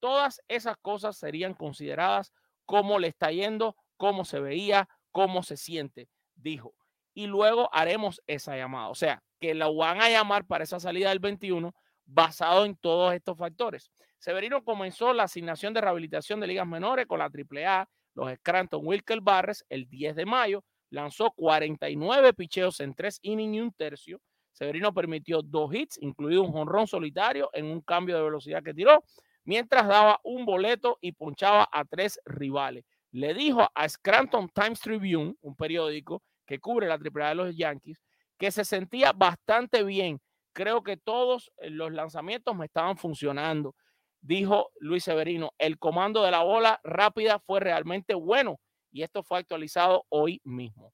todas 0.00 0.40
esas 0.48 0.76
cosas 0.78 1.16
serían 1.16 1.54
consideradas 1.54 2.32
cómo 2.64 2.98
le 2.98 3.08
está 3.08 3.30
yendo, 3.30 3.76
cómo 3.96 4.24
se 4.24 4.40
veía, 4.40 4.88
cómo 5.12 5.42
se 5.42 5.56
siente, 5.56 6.08
dijo. 6.34 6.74
Y 7.14 7.26
luego 7.26 7.68
haremos 7.72 8.22
esa 8.26 8.56
llamada. 8.56 8.88
O 8.88 8.94
sea, 8.94 9.22
que 9.40 9.54
la 9.54 9.68
van 9.68 10.00
a 10.00 10.08
llamar 10.08 10.46
para 10.46 10.64
esa 10.64 10.80
salida 10.80 11.10
del 11.10 11.18
21 11.18 11.74
basado 12.06 12.64
en 12.64 12.76
todos 12.76 13.14
estos 13.14 13.36
factores. 13.36 13.90
Severino 14.18 14.64
comenzó 14.64 15.12
la 15.12 15.24
asignación 15.24 15.74
de 15.74 15.80
rehabilitación 15.80 16.40
de 16.40 16.48
ligas 16.48 16.66
menores 16.66 17.06
con 17.06 17.20
la 17.20 17.26
AAA, 17.26 17.88
los 18.14 18.32
Scranton 18.34 18.80
Wilker 18.84 19.20
Barres, 19.20 19.64
el 19.68 19.88
10 19.88 20.16
de 20.16 20.26
mayo. 20.26 20.64
Lanzó 20.90 21.30
49 21.32 22.32
picheos 22.32 22.80
en 22.80 22.94
tres 22.94 23.18
innings 23.22 23.56
y 23.56 23.60
un 23.60 23.72
tercio. 23.72 24.20
Severino 24.52 24.92
permitió 24.92 25.42
dos 25.42 25.72
hits, 25.72 25.98
incluido 26.00 26.42
un 26.42 26.50
jonrón 26.50 26.86
solitario 26.86 27.50
en 27.52 27.66
un 27.66 27.80
cambio 27.80 28.16
de 28.16 28.24
velocidad 28.24 28.62
que 28.62 28.74
tiró, 28.74 29.04
mientras 29.44 29.86
daba 29.86 30.18
un 30.24 30.44
boleto 30.44 30.98
y 31.00 31.12
ponchaba 31.12 31.68
a 31.70 31.84
tres 31.84 32.18
rivales. 32.24 32.84
Le 33.12 33.34
dijo 33.34 33.68
a 33.74 33.88
Scranton 33.88 34.48
Times 34.50 34.80
Tribune, 34.80 35.34
un 35.40 35.56
periódico 35.56 36.22
que 36.46 36.58
cubre 36.58 36.86
la 36.86 36.94
AAA 36.94 37.28
de 37.30 37.34
los 37.34 37.56
Yankees, 37.56 38.00
que 38.38 38.50
se 38.50 38.64
sentía 38.64 39.12
bastante 39.12 39.82
bien. 39.82 40.20
Creo 40.52 40.82
que 40.82 40.96
todos 40.96 41.52
los 41.62 41.92
lanzamientos 41.92 42.54
me 42.56 42.66
estaban 42.66 42.96
funcionando 42.96 43.74
dijo 44.20 44.70
Luis 44.80 45.04
Severino, 45.04 45.52
el 45.58 45.78
comando 45.78 46.22
de 46.22 46.30
la 46.30 46.42
bola 46.42 46.80
rápida 46.82 47.38
fue 47.38 47.60
realmente 47.60 48.14
bueno 48.14 48.60
y 48.90 49.02
esto 49.02 49.22
fue 49.22 49.38
actualizado 49.38 50.04
hoy 50.08 50.40
mismo. 50.44 50.92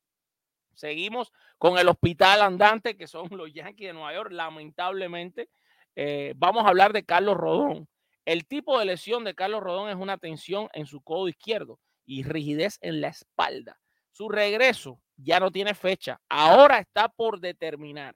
Seguimos 0.75 1.33
con 1.59 1.79
el 1.79 1.89
hospital 1.89 2.43
andante 2.43 2.97
que 2.97 3.07
son 3.07 3.29
los 3.37 3.53
Yankees 3.53 3.89
de 3.89 3.93
Nueva 3.93 4.15
York, 4.15 4.33
lamentablemente. 4.33 5.49
Eh, 5.97 6.35
vamos 6.37 6.65
a 6.65 6.69
hablar 6.69 6.93
de 6.93 7.05
Carlos 7.05 7.37
Rodón. 7.37 7.89
El 8.25 8.47
tipo 8.47 8.79
de 8.79 8.87
lesión 8.87 9.23
de 9.23 9.35
Carlos 9.35 9.63
Rodón 9.63 9.91
es 9.91 9.97
una 9.97 10.19
tensión 10.19 10.69
en 10.73 10.87
su 10.87 11.03
codo 11.03 11.29
izquierdo 11.29 11.79
y 12.07 12.23
rigidez 12.23 12.79
en 12.81 13.01
la 13.01 13.09
espalda. 13.09 13.79
Su 14.11 14.29
regreso 14.29 15.01
ya 15.17 15.41
no 15.41 15.51
tiene 15.51 15.75
fecha, 15.75 16.21
ahora 16.29 16.79
está 16.79 17.09
por 17.09 17.41
determinar. 17.41 18.15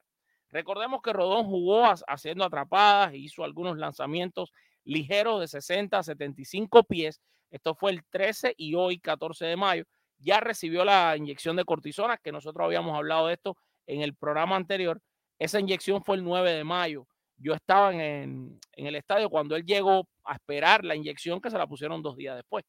Recordemos 0.49 1.01
que 1.01 1.13
Rodón 1.13 1.45
jugó 1.45 1.85
haciendo 2.07 2.43
atrapadas, 2.43 3.13
hizo 3.13 3.43
algunos 3.43 3.77
lanzamientos 3.77 4.51
ligero 4.83 5.39
de 5.39 5.47
60 5.47 5.97
a 5.97 6.03
75 6.03 6.83
pies. 6.83 7.21
Esto 7.51 7.75
fue 7.75 7.91
el 7.91 8.03
13 8.09 8.55
y 8.57 8.75
hoy 8.75 8.99
14 8.99 9.45
de 9.45 9.55
mayo. 9.55 9.83
Ya 10.17 10.39
recibió 10.39 10.83
la 10.83 11.15
inyección 11.15 11.55
de 11.55 11.65
cortisona, 11.65 12.17
que 12.17 12.31
nosotros 12.31 12.65
habíamos 12.65 12.95
hablado 12.97 13.27
de 13.27 13.35
esto 13.35 13.57
en 13.87 14.01
el 14.01 14.15
programa 14.15 14.55
anterior. 14.55 15.01
Esa 15.37 15.59
inyección 15.59 16.03
fue 16.03 16.17
el 16.17 16.23
9 16.23 16.51
de 16.51 16.63
mayo. 16.63 17.07
Yo 17.37 17.53
estaba 17.53 17.93
en, 17.93 18.59
el 18.73 18.95
estadio 18.95 19.29
cuando 19.29 19.55
él 19.55 19.65
llegó 19.65 20.07
a 20.25 20.33
esperar 20.33 20.83
la 20.83 20.95
inyección 20.95 21.39
que 21.39 21.49
se 21.49 21.57
la 21.57 21.67
pusieron 21.67 22.01
dos 22.01 22.17
días 22.17 22.35
después. 22.35 22.65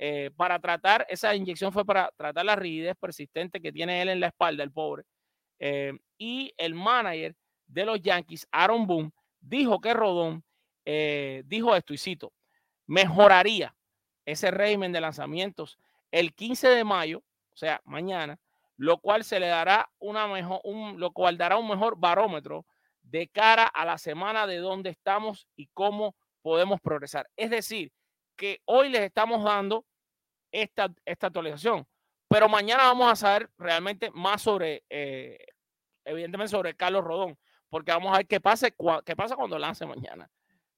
Eh, 0.00 0.30
para 0.36 0.60
tratar, 0.60 1.04
esa 1.08 1.34
inyección 1.34 1.72
fue 1.72 1.84
para 1.84 2.12
tratar 2.16 2.44
la 2.44 2.54
rigidez 2.54 2.96
persistente 3.00 3.60
que 3.60 3.72
tiene 3.72 4.00
él 4.00 4.08
en 4.08 4.20
la 4.20 4.28
espalda, 4.28 4.62
el 4.62 4.70
pobre. 4.70 5.02
Eh, 5.58 5.92
y 6.16 6.54
el 6.56 6.74
manager 6.74 7.34
de 7.66 7.84
los 7.84 8.00
Yankees, 8.00 8.46
Aaron 8.52 8.86
Boone, 8.86 9.10
dijo 9.40 9.80
que 9.80 9.92
Rodón 9.92 10.44
eh, 10.84 11.42
dijo 11.46 11.74
esto 11.74 11.92
y 11.92 11.98
cito, 11.98 12.32
mejoraría 12.86 13.74
ese 14.24 14.50
régimen 14.52 14.92
de 14.92 15.00
lanzamientos 15.00 15.78
el 16.12 16.32
15 16.32 16.68
de 16.68 16.84
mayo, 16.84 17.18
o 17.52 17.56
sea, 17.56 17.80
mañana, 17.84 18.38
lo 18.76 18.98
cual 18.98 19.24
se 19.24 19.40
le 19.40 19.48
dará 19.48 19.90
una 19.98 20.28
mejor, 20.28 20.60
un, 20.62 20.98
lo 21.00 21.10
cual 21.10 21.36
dará 21.36 21.56
un 21.56 21.68
mejor 21.68 21.98
barómetro 21.98 22.64
de 23.02 23.28
cara 23.28 23.64
a 23.64 23.84
la 23.84 23.98
semana 23.98 24.46
de 24.46 24.58
dónde 24.58 24.90
estamos 24.90 25.48
y 25.56 25.66
cómo 25.74 26.14
podemos 26.40 26.80
progresar. 26.80 27.28
Es 27.36 27.50
decir, 27.50 27.90
que 28.38 28.62
hoy 28.64 28.88
les 28.88 29.02
estamos 29.02 29.44
dando 29.44 29.84
esta, 30.50 30.88
esta 31.04 31.26
actualización, 31.26 31.86
pero 32.28 32.48
mañana 32.48 32.84
vamos 32.84 33.10
a 33.10 33.16
saber 33.16 33.50
realmente 33.58 34.10
más 34.12 34.40
sobre, 34.40 34.84
eh, 34.88 35.44
evidentemente 36.04 36.52
sobre 36.52 36.74
Carlos 36.74 37.04
Rodón, 37.04 37.36
porque 37.68 37.90
vamos 37.90 38.14
a 38.14 38.18
ver 38.18 38.26
qué 38.26 38.40
pasa, 38.40 38.68
qué 38.70 39.16
pasa 39.16 39.36
cuando 39.36 39.58
lance 39.58 39.84
mañana. 39.84 40.30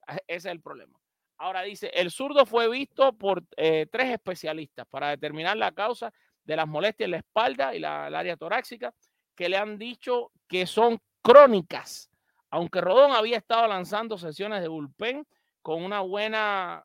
Ese 0.06 0.22
es 0.26 0.44
el 0.46 0.60
problema. 0.60 0.98
Ahora 1.36 1.62
dice, 1.62 1.90
el 1.94 2.10
zurdo 2.10 2.46
fue 2.46 2.68
visto 2.68 3.12
por 3.12 3.44
eh, 3.56 3.86
tres 3.92 4.08
especialistas 4.08 4.86
para 4.88 5.10
determinar 5.10 5.56
la 5.56 5.72
causa 5.72 6.12
de 6.44 6.56
las 6.56 6.66
molestias 6.66 7.06
en 7.06 7.10
la 7.12 7.16
espalda 7.18 7.74
y 7.74 7.78
la, 7.78 8.08
el 8.08 8.14
área 8.14 8.36
torácica, 8.36 8.92
que 9.36 9.48
le 9.48 9.56
han 9.56 9.78
dicho 9.78 10.32
que 10.48 10.66
son 10.66 10.98
crónicas. 11.22 12.10
Aunque 12.50 12.80
Rodón 12.80 13.12
había 13.12 13.36
estado 13.36 13.66
lanzando 13.68 14.18
sesiones 14.18 14.62
de 14.62 14.68
bullpen 14.68 15.26
con 15.62 15.84
una 15.84 16.00
buena, 16.00 16.84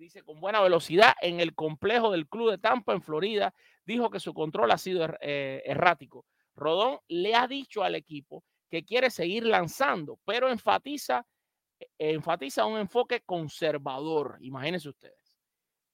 dice, 0.00 0.22
con 0.22 0.40
buena 0.40 0.60
velocidad 0.60 1.12
en 1.20 1.40
el 1.40 1.54
complejo 1.54 2.10
del 2.10 2.26
Club 2.26 2.50
de 2.50 2.58
Tampa 2.58 2.92
en 2.92 3.02
Florida, 3.02 3.54
dijo 3.84 4.10
que 4.10 4.18
su 4.18 4.34
control 4.34 4.70
ha 4.70 4.78
sido 4.78 5.04
er, 5.04 5.18
eh, 5.20 5.62
errático. 5.66 6.26
Rodón 6.56 6.98
le 7.08 7.34
ha 7.34 7.46
dicho 7.46 7.82
al 7.82 7.94
equipo 7.94 8.42
que 8.70 8.84
quiere 8.84 9.10
seguir 9.10 9.44
lanzando, 9.44 10.18
pero 10.24 10.48
enfatiza, 10.48 11.26
eh, 11.78 11.86
enfatiza 11.98 12.66
un 12.66 12.78
enfoque 12.78 13.20
conservador. 13.20 14.38
Imagínense 14.40 14.88
ustedes. 14.88 15.38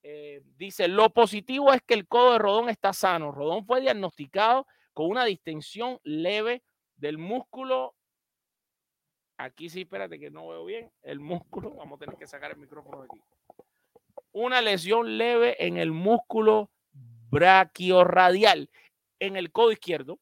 Eh, 0.02 0.42
dice, 0.56 0.86
lo 0.86 1.10
positivo 1.10 1.72
es 1.72 1.82
que 1.82 1.94
el 1.94 2.06
codo 2.06 2.32
de 2.32 2.38
Rodón 2.38 2.68
está 2.68 2.92
sano. 2.92 3.32
Rodón 3.32 3.66
fue 3.66 3.80
diagnosticado 3.80 4.66
con 4.92 5.10
una 5.10 5.24
distensión 5.24 5.98
leve 6.04 6.62
del 6.94 7.18
músculo. 7.18 7.96
Aquí 9.38 9.68
sí, 9.68 9.82
espérate 9.82 10.18
que 10.18 10.30
no 10.30 10.48
veo 10.48 10.64
bien. 10.64 10.92
El 11.02 11.18
músculo, 11.18 11.74
vamos 11.74 11.96
a 11.96 12.04
tener 12.04 12.16
que 12.16 12.26
sacar 12.26 12.52
el 12.52 12.58
micrófono 12.58 13.00
de 13.00 13.06
aquí. 13.06 13.20
Una 14.38 14.60
lesión 14.60 15.16
leve 15.16 15.66
en 15.66 15.78
el 15.78 15.92
músculo 15.92 16.70
brachiorradial 17.30 18.68
en 19.18 19.34
el 19.34 19.50
codo 19.50 19.72
izquierdo. 19.72 20.18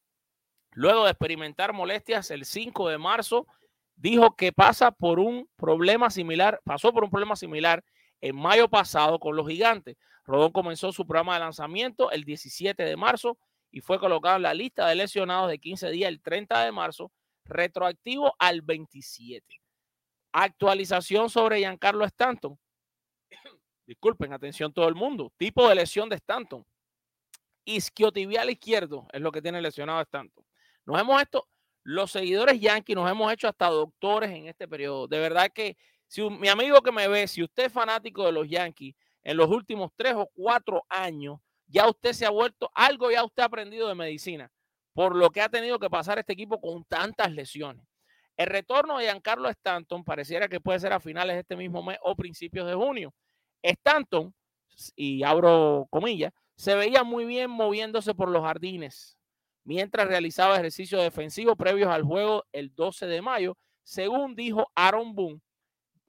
Luego 0.70 1.02
de 1.02 1.10
experimentar 1.10 1.72
molestias 1.72 2.30
el 2.30 2.44
5 2.44 2.90
de 2.90 2.98
marzo, 2.98 3.48
dijo 3.96 4.36
que 4.36 4.52
pasa 4.52 4.92
por 4.92 5.18
un 5.18 5.48
problema 5.56 6.10
similar, 6.10 6.60
pasó 6.62 6.92
por 6.92 7.02
un 7.02 7.10
problema 7.10 7.34
similar 7.34 7.82
en 8.20 8.36
mayo 8.36 8.68
pasado 8.68 9.18
con 9.18 9.34
los 9.34 9.48
gigantes. 9.48 9.96
Rodón 10.22 10.52
comenzó 10.52 10.92
su 10.92 11.04
programa 11.04 11.34
de 11.34 11.40
lanzamiento 11.40 12.12
el 12.12 12.22
17 12.22 12.84
de 12.84 12.96
marzo 12.96 13.36
y 13.72 13.80
fue 13.80 13.98
colocado 13.98 14.36
en 14.36 14.42
la 14.42 14.54
lista 14.54 14.86
de 14.86 14.94
lesionados 14.94 15.50
de 15.50 15.58
15 15.58 15.90
días 15.90 16.08
el 16.08 16.22
30 16.22 16.64
de 16.64 16.70
marzo, 16.70 17.10
retroactivo 17.44 18.32
al 18.38 18.62
27. 18.62 19.44
Actualización 20.30 21.30
sobre 21.30 21.58
Giancarlo 21.58 22.04
Stanton. 22.04 22.56
Disculpen, 23.86 24.32
atención 24.32 24.72
todo 24.72 24.88
el 24.88 24.94
mundo. 24.94 25.32
Tipo 25.36 25.68
de 25.68 25.74
lesión 25.74 26.08
de 26.08 26.16
Stanton. 26.16 26.64
Isquiotibial 27.64 28.50
izquierdo 28.50 29.06
es 29.12 29.20
lo 29.20 29.32
que 29.32 29.42
tiene 29.42 29.60
lesionado 29.60 30.00
Stanton. 30.00 30.44
Nos 30.86 31.00
hemos 31.00 31.22
hecho, 31.22 31.48
los 31.82 32.10
seguidores 32.10 32.60
Yankees 32.60 32.96
nos 32.96 33.10
hemos 33.10 33.32
hecho 33.32 33.48
hasta 33.48 33.68
doctores 33.68 34.30
en 34.30 34.48
este 34.48 34.68
periodo. 34.68 35.06
De 35.06 35.18
verdad 35.18 35.50
que 35.52 35.76
si 36.08 36.28
mi 36.28 36.48
amigo 36.48 36.80
que 36.82 36.92
me 36.92 37.08
ve, 37.08 37.26
si 37.26 37.42
usted 37.42 37.64
es 37.64 37.72
fanático 37.72 38.24
de 38.24 38.32
los 38.32 38.48
Yankees, 38.48 38.94
en 39.22 39.36
los 39.36 39.48
últimos 39.48 39.90
tres 39.96 40.14
o 40.14 40.30
cuatro 40.34 40.84
años, 40.88 41.38
ya 41.66 41.88
usted 41.88 42.12
se 42.12 42.26
ha 42.26 42.30
vuelto, 42.30 42.70
algo 42.74 43.10
ya 43.10 43.24
usted 43.24 43.42
ha 43.42 43.46
aprendido 43.46 43.88
de 43.88 43.94
medicina, 43.94 44.50
por 44.92 45.16
lo 45.16 45.30
que 45.30 45.40
ha 45.40 45.48
tenido 45.48 45.78
que 45.78 45.88
pasar 45.88 46.18
este 46.18 46.34
equipo 46.34 46.60
con 46.60 46.84
tantas 46.84 47.32
lesiones. 47.32 47.86
El 48.36 48.46
retorno 48.46 48.98
de 48.98 49.04
Giancarlo 49.04 49.48
Stanton 49.48 50.04
pareciera 50.04 50.48
que 50.48 50.60
puede 50.60 50.80
ser 50.80 50.92
a 50.92 51.00
finales 51.00 51.36
de 51.36 51.40
este 51.40 51.56
mismo 51.56 51.82
mes 51.82 51.98
o 52.02 52.14
principios 52.14 52.66
de 52.66 52.74
junio. 52.74 53.14
Stanton, 53.70 54.34
y 54.96 55.22
abro 55.22 55.86
comillas, 55.90 56.32
se 56.56 56.74
veía 56.74 57.04
muy 57.04 57.24
bien 57.24 57.50
moviéndose 57.50 58.14
por 58.14 58.28
los 58.28 58.42
jardines 58.42 59.16
mientras 59.64 60.06
realizaba 60.06 60.56
ejercicios 60.56 61.02
defensivos 61.02 61.56
previos 61.56 61.88
al 61.88 62.02
juego 62.02 62.44
el 62.52 62.74
12 62.74 63.06
de 63.06 63.22
mayo, 63.22 63.56
según 63.82 64.34
dijo 64.36 64.70
Aaron 64.74 65.14
Boone. 65.14 65.40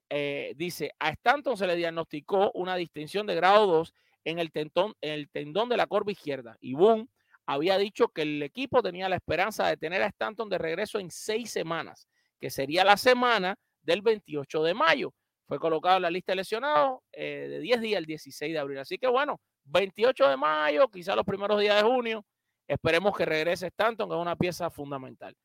Eh, 0.10 0.54
dice, 0.56 0.91
a 1.00 1.10
Stanton 1.10 1.58
se 1.58 1.65
le 1.65 1.76
diagnosticó 1.76 2.52
una 2.54 2.76
distinción 2.76 3.26
de 3.26 3.36
grado 3.36 3.65
2 3.65 3.94
en 4.26 4.39
el, 4.39 4.52
tendón, 4.52 4.94
en 5.02 5.13
el 5.13 5.30
tendón 5.30 5.68
de 5.70 5.78
la 5.78 5.88
corva 5.88 6.12
izquierda 6.12 6.58
y 6.60 6.74
Boone 6.74 7.08
había 7.48 7.78
dicho 7.78 8.10
que 8.10 8.24
el 8.24 8.41
equipo 8.44 8.82
tenía 8.82 9.10
la 9.10 9.15
esperanza 9.15 9.68
de 9.68 9.78
tener 9.78 10.02
a 10.02 10.08
Stanton 10.08 10.50
de 10.50 10.58
regreso 10.58 11.00
en 11.00 11.12
seis 11.12 11.52
semanas, 11.52 12.08
que 12.39 12.50
sería 12.50 12.84
la 12.84 12.98
semana 12.98 13.56
del 13.84 14.02
28 14.02 14.63
de 14.63 14.74
mayo. 14.74 15.13
Fue 15.48 15.60
colocado 15.60 15.98
en 15.98 16.04
la 16.04 16.10
lista 16.10 16.32
de 16.32 16.38
lesionados 16.38 17.00
eh, 17.12 17.48
de 17.50 17.60
10 17.60 17.82
días 17.82 18.00
el 18.00 18.06
16 18.06 18.54
de 18.54 18.60
abril. 18.60 18.80
Así 18.80 18.98
que 18.98 19.08
bueno, 19.08 19.40
28 19.66 20.30
de 20.30 20.38
mayo, 20.38 20.88
quizá 20.90 21.16
los 21.16 21.26
primeros 21.26 21.60
días 21.60 21.76
de 21.76 21.84
junio, 21.84 22.26
Esperemos 22.68 23.16
que 23.16 23.26
regrese 23.26 23.68
Stanton, 23.68 24.10
que 24.10 24.16
es 24.16 24.22
una 24.22 24.36
pieza 24.36 24.70
fundamental. 24.70 25.36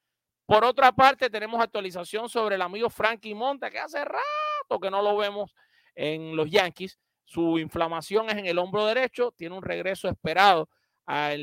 Por 0.46 0.64
otra 0.64 0.92
parte, 0.92 1.28
tenemos 1.30 1.60
actualización 1.60 2.28
sobre 2.28 2.56
el 2.56 2.62
amigo 2.62 2.88
Frankie 2.88 3.34
Monta, 3.34 3.70
que 3.70 3.78
hace 3.78 4.04
rato 4.04 4.80
que 4.80 4.90
no 4.90 5.02
lo 5.02 5.16
vemos 5.16 5.54
en 5.94 6.34
los 6.34 6.50
Yankees. 6.50 6.98
Su 7.24 7.58
inflamación 7.58 8.28
es 8.30 8.36
en 8.36 8.46
el 8.46 8.58
hombro 8.58 8.86
derecho, 8.86 9.32
tiene 9.36 9.54
un 9.54 9.62
regreso 9.62 10.08
esperado 10.08 10.68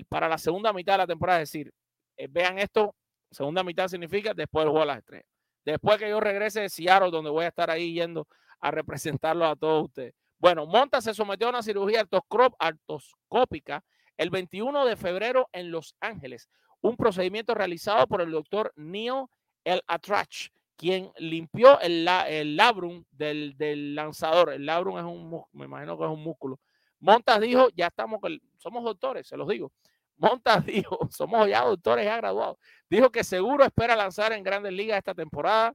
para 0.09 0.27
la 0.27 0.37
segunda 0.37 0.73
mitad 0.73 0.93
de 0.93 0.97
la 0.99 1.07
temporada. 1.07 1.41
Es 1.41 1.51
decir, 1.51 1.71
eh, 2.17 2.27
vean 2.29 2.57
esto, 2.57 2.95
segunda 3.29 3.63
mitad 3.63 3.87
significa 3.87 4.33
después 4.33 4.63
del 4.63 4.71
juego 4.71 4.85
de 4.85 4.87
las 4.87 4.97
estrellas. 4.97 5.27
Después 5.63 5.97
que 5.97 6.09
yo 6.09 6.19
regrese 6.19 6.61
de 6.61 6.69
Seattle, 6.69 7.11
donde 7.11 7.29
voy 7.29 7.45
a 7.45 7.49
estar 7.49 7.69
ahí 7.69 7.93
yendo 7.93 8.27
a 8.59 8.71
representarlo 8.71 9.45
a 9.45 9.55
todos 9.55 9.85
ustedes. 9.85 10.13
Bueno, 10.39 10.65
Monta 10.65 11.01
se 11.01 11.13
sometió 11.13 11.47
a 11.47 11.49
una 11.49 11.63
cirugía 11.63 12.07
artroscópica 12.59 13.83
el 14.17 14.29
21 14.29 14.85
de 14.85 14.95
febrero 14.95 15.49
en 15.51 15.71
Los 15.71 15.95
Ángeles, 15.99 16.49
un 16.81 16.95
procedimiento 16.95 17.53
realizado 17.55 18.07
por 18.07 18.21
el 18.21 18.31
doctor 18.31 18.71
Neil 18.75 19.25
El 19.63 19.81
Atrach, 19.87 20.49
quien 20.75 21.11
limpió 21.17 21.79
el, 21.79 22.05
labrum 22.55 23.03
del, 23.11 23.95
lanzador. 23.95 24.53
El 24.53 24.65
labrum 24.65 24.97
es 24.99 25.03
un, 25.03 25.43
me 25.53 25.65
imagino 25.65 25.97
que 25.97 26.03
es 26.03 26.09
un 26.09 26.23
músculo. 26.23 26.59
Montas 26.99 27.41
dijo, 27.41 27.69
ya 27.75 27.87
estamos, 27.87 28.19
somos 28.57 28.83
doctores, 28.83 29.27
se 29.27 29.37
los 29.37 29.47
digo. 29.47 29.71
Montas 30.17 30.65
dijo, 30.65 30.99
somos 31.11 31.47
ya 31.47 31.63
doctores 31.63 32.05
ya 32.05 32.17
graduados. 32.17 32.57
Dijo 32.89 33.11
que 33.11 33.23
seguro 33.23 33.63
espera 33.63 33.95
lanzar 33.95 34.33
en 34.33 34.43
Grandes 34.43 34.73
Ligas 34.73 34.99
esta 34.99 35.15
temporada 35.15 35.73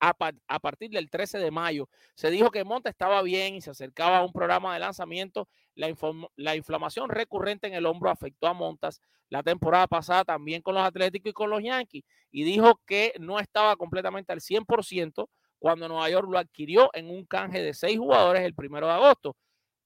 a, 0.00 0.60
partir 0.60 0.90
del 0.90 1.10
13 1.10 1.38
de 1.38 1.50
mayo. 1.50 1.88
Se 2.14 2.30
dijo 2.30 2.50
que 2.50 2.64
Monta 2.64 2.90
estaba 2.90 3.22
bien 3.22 3.54
y 3.54 3.60
se 3.60 3.70
acercaba 3.70 4.18
a 4.18 4.24
un 4.24 4.32
programa 4.32 4.74
de 4.74 4.80
lanzamiento. 4.80 5.48
La, 5.74 5.92
la, 6.36 6.56
inflamación 6.56 7.10
recurrente 7.10 7.66
en 7.66 7.74
el 7.74 7.86
hombro 7.86 8.10
afectó 8.10 8.46
a 8.46 8.54
Montas 8.54 9.00
la 9.28 9.42
temporada 9.42 9.86
pasada 9.86 10.24
también 10.24 10.62
con 10.62 10.74
los 10.74 10.84
Atléticos 10.84 11.30
y 11.30 11.32
con 11.32 11.50
los 11.50 11.62
Yankees 11.62 12.04
y 12.30 12.44
dijo 12.44 12.80
que 12.86 13.12
no 13.18 13.40
estaba 13.40 13.76
completamente 13.76 14.32
al 14.32 14.40
100% 14.40 15.28
cuando 15.58 15.88
Nueva 15.88 16.08
York 16.10 16.28
lo 16.30 16.38
adquirió 16.38 16.90
en 16.92 17.10
un 17.10 17.24
canje 17.24 17.62
de 17.62 17.74
seis 17.74 17.98
jugadores 17.98 18.42
el 18.42 18.54
primero 18.54 18.86
de 18.86 18.92
agosto. 18.92 19.36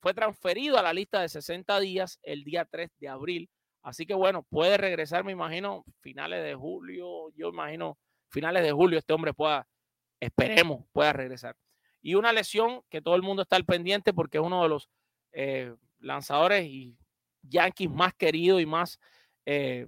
Fue 0.01 0.15
transferido 0.15 0.79
a 0.79 0.83
la 0.83 0.93
lista 0.93 1.21
de 1.21 1.29
60 1.29 1.79
días 1.81 2.19
el 2.23 2.45
día 2.45 2.65
3 2.65 2.91
de 2.99 3.09
abril. 3.09 3.51
Así 3.83 4.05
que 4.07 4.15
bueno, 4.15 4.43
puede 4.43 4.77
regresar, 4.77 5.25
me 5.25 5.33
imagino, 5.33 5.85
finales 6.01 6.43
de 6.43 6.55
julio, 6.55 7.31
yo 7.35 7.49
imagino 7.49 7.99
finales 8.31 8.63
de 8.63 8.73
julio 8.73 8.99
este 8.99 9.13
hombre 9.13 9.35
pueda 9.35 9.67
esperemos 10.21 10.85
pueda 10.93 11.13
regresar. 11.13 11.57
Y 12.03 12.15
una 12.15 12.33
lesión 12.33 12.83
que 12.89 13.03
todo 13.03 13.17
el 13.17 13.23
mundo 13.23 13.43
está 13.43 13.57
al 13.57 13.65
pendiente 13.65 14.13
porque 14.13 14.39
es 14.39 14.45
uno 14.45 14.63
de 14.63 14.69
los 14.69 14.89
eh, 15.33 15.75
lanzadores 15.99 16.67
y 16.67 16.97
Yankees 17.43 17.91
más 17.91 18.15
queridos 18.15 18.61
y 18.61 18.67
más 18.67 18.99
eh, 19.47 19.87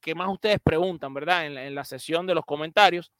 que 0.00 0.14
más 0.14 0.28
ustedes 0.30 0.58
preguntan, 0.62 1.12
¿verdad? 1.12 1.46
En 1.46 1.74
la, 1.74 1.84
sesión 1.84 2.26
de 2.26 2.34
los 2.34 2.44
comentarios, 2.44 3.12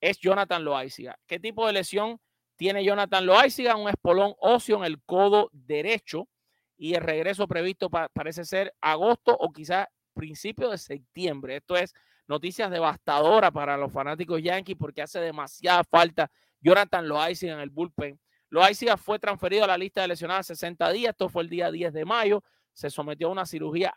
es 0.00 0.18
Jonathan 0.18 0.64
Loaiziga. 0.64 1.18
¿Qué 1.26 1.40
tipo 1.40 1.66
de 1.66 1.72
lesión 1.72 2.20
tiene 2.56 2.84
Jonathan 2.84 3.24
Loaiziga? 3.24 3.76
Un 3.76 3.88
espolón 3.88 4.34
óseo 4.38 4.76
en 4.76 4.84
el 4.84 5.02
codo 5.02 5.48
derecho 5.52 6.28
y 6.76 6.94
el 6.94 7.02
regreso 7.02 7.48
previsto 7.48 7.88
parece 7.88 8.44
ser 8.44 8.74
agosto 8.80 9.34
o 9.38 9.52
quizás 9.52 9.86
principio 10.12 10.68
de 10.68 10.78
septiembre. 10.78 11.56
Esto 11.56 11.76
es 11.76 11.94
noticias 12.26 12.70
devastadoras 12.70 13.50
para 13.52 13.76
los 13.76 13.92
fanáticos 13.92 14.42
Yankees 14.42 14.76
porque 14.78 15.02
hace 15.02 15.20
demasiada 15.20 15.84
falta 15.84 16.30
Jonathan 16.60 17.06
Loaiziga 17.08 17.54
en 17.54 17.60
el 17.60 17.70
bullpen. 17.70 18.18
Loaiziga 18.48 18.96
fue 18.96 19.18
transferido 19.18 19.64
a 19.64 19.66
la 19.66 19.78
lista 19.78 20.02
de 20.02 20.08
lesionados 20.08 20.46
60 20.46 20.90
días. 20.92 21.10
Esto 21.10 21.28
fue 21.28 21.42
el 21.42 21.48
día 21.48 21.70
10 21.70 21.92
de 21.92 22.04
mayo. 22.04 22.44
Se 22.72 22.90
sometió 22.90 23.28
a 23.28 23.32
una 23.32 23.46
cirugía 23.46 23.92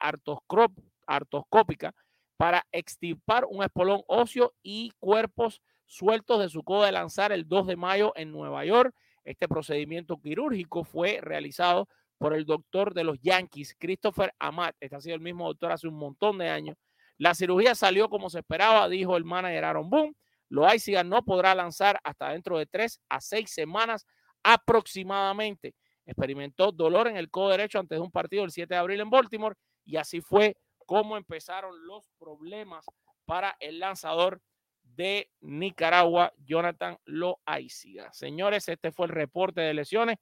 artroscópica 1.05 1.93
para 2.37 2.65
extirpar 2.71 3.45
un 3.49 3.63
espolón 3.63 4.01
óseo 4.07 4.53
y 4.63 4.91
cuerpos 4.99 5.61
sueltos 5.85 6.39
de 6.39 6.49
su 6.49 6.63
codo 6.63 6.83
de 6.83 6.91
lanzar 6.91 7.31
el 7.31 7.47
2 7.47 7.67
de 7.67 7.75
mayo 7.75 8.11
en 8.15 8.31
Nueva 8.31 8.65
York. 8.65 8.93
Este 9.23 9.47
procedimiento 9.47 10.17
quirúrgico 10.17 10.83
fue 10.83 11.19
realizado 11.21 11.87
por 12.17 12.33
el 12.33 12.45
doctor 12.45 12.93
de 12.93 13.03
los 13.03 13.19
Yankees, 13.21 13.75
Christopher 13.77 14.33
Amat. 14.39 14.75
Este 14.79 14.95
ha 14.95 15.01
sido 15.01 15.15
el 15.15 15.21
mismo 15.21 15.47
doctor 15.47 15.71
hace 15.71 15.87
un 15.87 15.95
montón 15.95 16.37
de 16.37 16.49
años 16.49 16.77
la 17.17 17.33
cirugía 17.33 17.75
salió 17.75 18.09
como 18.09 18.29
se 18.29 18.39
esperaba, 18.39 18.89
dijo 18.89 19.17
el 19.17 19.25
manager 19.25 19.65
Aaron 19.65 19.89
Boone. 19.89 20.15
Loaiziga 20.49 21.03
no 21.03 21.23
podrá 21.23 21.55
lanzar 21.55 21.99
hasta 22.03 22.29
dentro 22.29 22.57
de 22.57 22.65
tres 22.65 22.99
a 23.09 23.19
seis 23.21 23.51
semanas 23.51 24.05
aproximadamente. 24.43 25.75
Experimentó 26.05 26.71
dolor 26.71 27.07
en 27.07 27.17
el 27.17 27.31
codo 27.31 27.49
derecho 27.49 27.79
antes 27.79 27.97
de 27.97 28.01
un 28.01 28.11
partido 28.11 28.43
el 28.43 28.51
7 28.51 28.73
de 28.73 28.79
abril 28.79 29.01
en 29.01 29.09
Baltimore 29.09 29.55
y 29.85 29.97
así 29.97 30.21
fue 30.21 30.55
como 30.85 31.17
empezaron 31.17 31.87
los 31.87 32.07
problemas 32.19 32.85
para 33.25 33.55
el 33.59 33.79
lanzador 33.79 34.39
de 34.83 35.31
Nicaragua, 35.41 36.31
Jonathan 36.37 36.97
Loaiziga. 37.05 38.13
Señores, 38.13 38.69
este 38.69 38.91
fue 38.91 39.07
el 39.07 39.13
reporte 39.13 39.61
de 39.61 39.73
lesiones. 39.73 40.17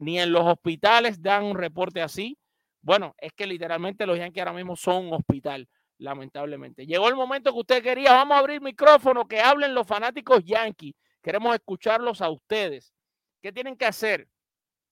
Ni 0.00 0.18
en 0.18 0.32
los 0.32 0.44
hospitales 0.44 1.22
dan 1.22 1.44
un 1.44 1.56
reporte 1.56 2.02
así. 2.02 2.38
Bueno, 2.80 3.14
es 3.18 3.32
que 3.32 3.46
literalmente 3.46 4.06
los 4.06 4.18
Yankees 4.18 4.42
ahora 4.42 4.52
mismo 4.52 4.76
son 4.76 5.06
un 5.06 5.14
hospital 5.14 5.68
lamentablemente. 5.98 6.86
Llegó 6.86 7.08
el 7.08 7.16
momento 7.16 7.52
que 7.52 7.58
usted 7.58 7.82
quería. 7.82 8.12
Vamos 8.12 8.36
a 8.36 8.38
abrir 8.38 8.60
micrófono, 8.60 9.26
que 9.26 9.40
hablen 9.40 9.74
los 9.74 9.86
fanáticos 9.86 10.44
Yankees. 10.44 10.94
Queremos 11.22 11.54
escucharlos 11.54 12.22
a 12.22 12.30
ustedes. 12.30 12.94
¿Qué 13.42 13.52
tienen 13.52 13.76
que 13.76 13.84
hacer 13.86 14.28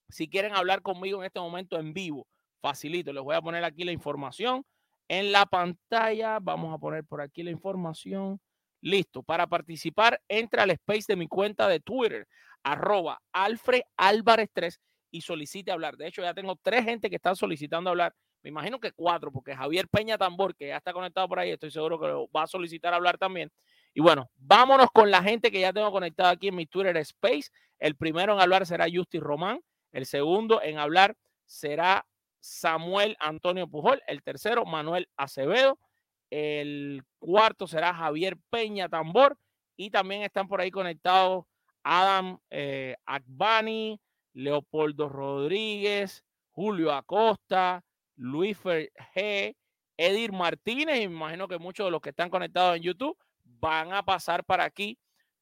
si 0.08 0.28
quieren 0.28 0.54
hablar 0.54 0.82
conmigo 0.82 1.20
en 1.20 1.26
este 1.26 1.40
momento 1.40 1.78
en 1.78 1.92
vivo? 1.94 2.26
Facilito, 2.60 3.12
les 3.12 3.22
voy 3.22 3.36
a 3.36 3.42
poner 3.42 3.64
aquí 3.64 3.84
la 3.84 3.92
información. 3.92 4.64
en 5.08 5.30
la 5.32 5.46
pantalla. 5.46 6.38
Vamos 6.40 6.74
a 6.74 6.78
poner 6.78 7.04
por 7.04 7.20
aquí 7.20 7.42
la 7.42 7.50
información. 7.50 8.40
Listo. 8.80 9.22
Para 9.22 9.46
participar, 9.46 10.20
entra 10.28 10.64
al 10.64 10.70
space 10.72 11.04
de 11.08 11.16
mi 11.16 11.28
cuenta 11.28 11.68
de 11.68 11.80
Twitter, 11.80 12.26
arroba 12.62 13.20
Alfred 13.32 13.82
Álvarez 13.96 14.48
3 14.52 14.80
y 15.10 15.20
solicite 15.20 15.70
hablar. 15.70 15.96
De 15.96 16.08
hecho, 16.08 16.22
ya 16.22 16.34
tengo 16.34 16.56
tres 16.56 16.84
gente 16.84 17.08
que 17.08 17.16
están 17.16 17.36
solicitando 17.36 17.90
hablar. 17.90 18.14
Me 18.46 18.50
imagino 18.50 18.78
que 18.78 18.92
cuatro, 18.92 19.32
porque 19.32 19.56
Javier 19.56 19.88
Peña 19.88 20.16
Tambor, 20.16 20.54
que 20.54 20.68
ya 20.68 20.76
está 20.76 20.92
conectado 20.92 21.28
por 21.28 21.40
ahí, 21.40 21.50
estoy 21.50 21.72
seguro 21.72 21.98
que 21.98 22.06
va 22.32 22.44
a 22.44 22.46
solicitar 22.46 22.94
hablar 22.94 23.18
también. 23.18 23.50
Y 23.92 24.00
bueno, 24.00 24.30
vámonos 24.36 24.86
con 24.92 25.10
la 25.10 25.20
gente 25.20 25.50
que 25.50 25.58
ya 25.58 25.72
tengo 25.72 25.90
conectada 25.90 26.30
aquí 26.30 26.46
en 26.46 26.54
mi 26.54 26.64
Twitter 26.64 26.96
Space. 26.98 27.50
El 27.80 27.96
primero 27.96 28.34
en 28.34 28.40
hablar 28.40 28.64
será 28.64 28.86
Justy 28.88 29.18
Román. 29.18 29.62
El 29.90 30.06
segundo 30.06 30.62
en 30.62 30.78
hablar 30.78 31.16
será 31.44 32.06
Samuel 32.38 33.16
Antonio 33.18 33.66
Pujol. 33.66 34.00
El 34.06 34.22
tercero, 34.22 34.64
Manuel 34.64 35.08
Acevedo. 35.16 35.80
El 36.30 37.02
cuarto 37.18 37.66
será 37.66 37.94
Javier 37.94 38.36
Peña 38.48 38.88
Tambor. 38.88 39.36
Y 39.76 39.90
también 39.90 40.22
están 40.22 40.46
por 40.46 40.60
ahí 40.60 40.70
conectados 40.70 41.46
Adam 41.82 42.38
eh, 42.50 42.94
Akbani, 43.06 44.00
Leopoldo 44.34 45.08
Rodríguez, 45.08 46.22
Julio 46.52 46.92
Acosta, 46.92 47.82
Luis 48.16 48.58
G, 48.62 49.56
Edir 49.96 50.32
Martínez. 50.32 50.96
Y 51.00 51.08
me 51.08 51.14
imagino 51.14 51.48
que 51.48 51.58
muchos 51.58 51.86
de 51.86 51.90
los 51.90 52.00
que 52.00 52.10
están 52.10 52.30
conectados 52.30 52.76
en 52.76 52.82
YouTube 52.82 53.16
van 53.44 53.92
a 53.92 54.02
pasar 54.02 54.44
para 54.44 54.64
aquí 54.64 54.98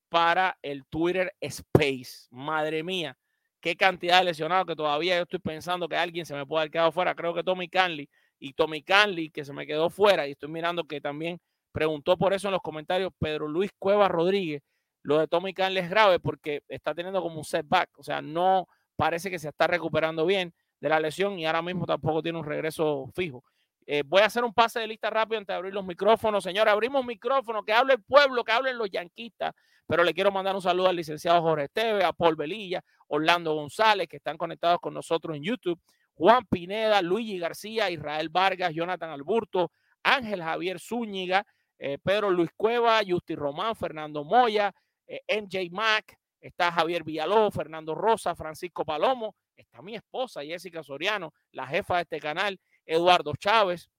para 0.09 0.57
el 0.63 0.85
Twitter 0.87 1.35
Space. 1.41 2.29
Madre 2.31 2.83
mía, 2.83 3.17
qué 3.61 3.77
cantidad 3.77 4.19
de 4.19 4.27
lesionados 4.27 4.67
que 4.67 4.77
todavía 4.77 5.17
yo 5.17 5.23
estoy 5.23 5.41
pensando 5.41 5.89
que 5.89 5.97
alguien 5.97 6.27
se 6.27 6.35
me 6.35 6.47
puede 6.47 6.63
haber 6.63 6.71
quedado 6.71 6.93
fuera. 6.93 7.15
Creo 7.15 7.35
que 7.35 7.43
Tommy 7.43 7.69
Canley 7.69 8.09
y 8.39 8.53
Tommy 8.53 8.83
Canley, 8.83 9.31
que 9.31 9.45
se 9.45 9.53
me 9.53 9.67
quedó 9.67 9.91
fuera, 9.91 10.29
y 10.29 10.33
estoy 10.33 10.51
mirando 10.51 10.85
que 10.85 11.01
también 11.01 11.41
preguntó 11.73 12.17
por 12.17 12.33
eso 12.33 12.49
en 12.49 12.53
los 12.53 12.63
comentarios 12.63 13.11
Pedro 13.19 13.49
Luis 13.49 13.71
Cueva 13.79 14.07
Rodríguez. 14.07 14.63
Lo 15.03 15.19
de 15.19 15.27
Tommy 15.27 15.53
Canley 15.53 15.83
es 15.83 15.91
grave 15.91 16.21
porque 16.21 16.63
está 16.69 16.95
teniendo 16.95 17.21
como 17.21 17.39
un 17.39 17.45
setback, 17.45 17.91
o 17.99 18.03
sea, 18.03 18.23
no 18.23 18.69
parece 18.97 19.31
que 19.31 19.39
se 19.39 19.49
está 19.49 19.67
recuperando 19.67 20.25
bien 20.25 20.55
de 20.85 20.91
la 20.91 21.01
lesión 21.01 21.39
y 21.39 21.47
ahora 21.47 21.63
mismo 21.63 21.87
tampoco 21.87 22.23
tiene 22.23 22.39
un 22.39 22.45
regreso 22.45 23.07
fijo. 23.15 23.43
Eh, 23.87 24.03
voy 24.05 24.21
a 24.21 24.27
hacer 24.27 24.45
un 24.45 24.53
pase 24.53 24.81
de 24.81 24.87
lista 24.87 25.09
rápido 25.09 25.39
antes 25.39 25.53
de 25.53 25.57
abrir 25.57 25.73
los 25.73 25.85
micrófonos. 25.85 26.45
Señora, 26.45 26.73
abrimos 26.73 27.03
micrófonos, 27.07 27.65
que 27.65 27.73
hable 27.73 27.95
el 27.95 28.03
pueblo, 28.03 28.45
que 28.45 28.53
hablen 28.53 28.77
los 28.77 28.91
yanquistas. 28.91 29.55
Pero 29.87 30.05
le 30.05 30.13
quiero 30.13 30.31
mandar 30.31 30.55
un 30.55 30.61
saludo 30.61 30.89
al 30.89 30.97
licenciado 30.97 31.41
Jorge 31.41 31.65
Esteve, 31.65 32.05
a 32.05 32.13
Paul 32.13 32.37
Velilla, 32.37 32.83
Orlando 33.09 33.55
González, 33.55 34.09
que 34.09 34.19
están 34.19 34.37
conectados 34.37 34.79
con 34.79 34.93
nosotros 34.93 35.35
en 35.37 35.43
YouTube. 35.43 35.81
Juan 36.15 36.45
Pineda, 36.45 37.01
Luigi 37.01 37.39
García, 37.39 37.91
Israel 37.91 38.29
Vargas, 38.29 38.75
Jonathan 38.75 39.09
Alburto, 39.09 39.73
Ángel 40.03 40.43
Javier 40.43 40.79
Zúñiga, 40.79 41.47
eh, 41.79 41.97
Pedro 42.03 42.31
Luis 42.31 42.51
Cueva, 42.55 43.01
Justi 43.07 43.35
Román, 43.35 43.75
Fernando 43.75 44.23
Moya, 44.23 44.75
eh, 45.07 45.23
MJ 45.29 45.71
Mac, 45.71 46.19
está 46.43 46.71
Javier 46.71 47.05
Villaló, 47.05 47.51
Fernando 47.51 47.95
Rosa, 47.95 48.35
Francisco 48.35 48.85
Palomo, 48.85 49.35
está 49.57 49.83
mi 49.83 49.95
esposa 49.95 50.43
Jessica 50.43 50.83
Soriano, 50.83 51.33
la 51.53 51.67
jefa 51.67 51.97
de 51.97 52.03
este 52.03 52.21
canal, 52.21 52.59
Eduardo 52.87 53.33
Chávez, 53.37 53.91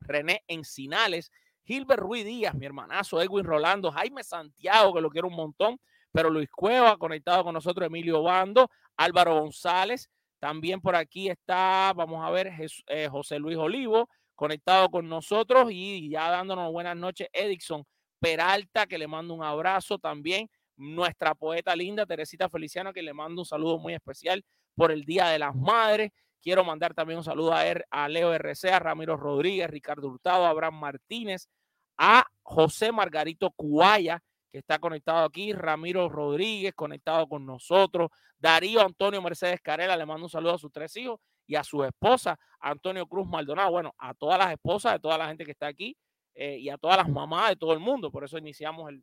René 0.00 0.42
Encinales, 0.46 1.30
Gilbert 1.64 2.00
Ruiz 2.00 2.24
Díaz, 2.24 2.54
mi 2.54 2.66
hermanazo, 2.66 3.20
Edwin 3.22 3.44
Rolando, 3.44 3.90
Jaime 3.90 4.22
Santiago, 4.22 4.94
que 4.94 5.00
lo 5.00 5.10
quiero 5.10 5.28
un 5.28 5.36
montón, 5.36 5.78
pero 6.12 6.30
Luis 6.30 6.50
Cueva, 6.50 6.96
conectado 6.96 7.42
con 7.44 7.54
nosotros, 7.54 7.86
Emilio 7.86 8.22
Bando, 8.22 8.70
Álvaro 8.96 9.40
González, 9.40 10.08
también 10.38 10.80
por 10.80 10.94
aquí 10.94 11.28
está, 11.28 11.92
vamos 11.96 12.24
a 12.24 12.30
ver, 12.30 12.52
eh, 12.88 13.08
José 13.10 13.38
Luis 13.38 13.56
Olivo, 13.56 14.08
conectado 14.34 14.90
con 14.90 15.08
nosotros 15.08 15.68
y 15.70 16.10
ya 16.10 16.28
dándonos 16.30 16.70
buenas 16.70 16.96
noches, 16.96 17.28
Edison 17.32 17.84
Peralta, 18.20 18.86
que 18.86 18.98
le 18.98 19.06
mando 19.06 19.34
un 19.34 19.42
abrazo 19.42 19.98
también. 19.98 20.50
Nuestra 20.76 21.34
poeta 21.34 21.74
linda, 21.76 22.04
Teresita 22.04 22.48
Feliciano, 22.48 22.92
que 22.92 23.02
le 23.02 23.14
mando 23.14 23.42
un 23.42 23.46
saludo 23.46 23.78
muy 23.78 23.94
especial 23.94 24.44
por 24.74 24.92
el 24.92 25.04
Día 25.04 25.28
de 25.28 25.38
las 25.38 25.54
Madres. 25.54 26.12
Quiero 26.42 26.64
mandar 26.64 26.94
también 26.94 27.18
un 27.18 27.24
saludo 27.24 27.54
a, 27.54 27.66
er, 27.66 27.86
a 27.90 28.08
Leo 28.08 28.32
RC, 28.32 28.70
a 28.70 28.78
Ramiro 28.78 29.16
Rodríguez, 29.16 29.70
Ricardo 29.70 30.08
Hurtado, 30.08 30.44
a 30.44 30.50
Abraham 30.50 30.78
Martínez, 30.78 31.48
a 31.96 32.26
José 32.42 32.92
Margarito 32.92 33.50
Cuaya, 33.52 34.22
que 34.54 34.58
está 34.58 34.78
conectado 34.78 35.24
aquí, 35.24 35.52
Ramiro 35.52 36.08
Rodríguez 36.08 36.74
conectado 36.74 37.26
con 37.26 37.44
nosotros, 37.44 38.10
Darío 38.38 38.82
Antonio 38.82 39.20
Mercedes 39.20 39.60
Carela, 39.60 39.96
le 39.96 40.06
mando 40.06 40.26
un 40.26 40.30
saludo 40.30 40.54
a 40.54 40.58
sus 40.58 40.70
tres 40.70 40.96
hijos 40.96 41.18
y 41.46 41.56
a 41.56 41.64
su 41.64 41.82
esposa, 41.82 42.38
Antonio 42.60 43.06
Cruz 43.06 43.26
Maldonado, 43.26 43.72
bueno, 43.72 43.94
a 43.98 44.14
todas 44.14 44.38
las 44.38 44.52
esposas 44.52 44.92
de 44.92 45.00
toda 45.00 45.18
la 45.18 45.26
gente 45.26 45.44
que 45.44 45.50
está 45.50 45.66
aquí 45.66 45.96
eh, 46.34 46.58
y 46.58 46.68
a 46.68 46.78
todas 46.78 46.96
las 46.96 47.08
mamás 47.08 47.50
de 47.50 47.56
todo 47.56 47.72
el 47.72 47.80
mundo, 47.80 48.10
por 48.10 48.24
eso 48.24 48.38
iniciamos 48.38 48.90
el, 48.90 49.02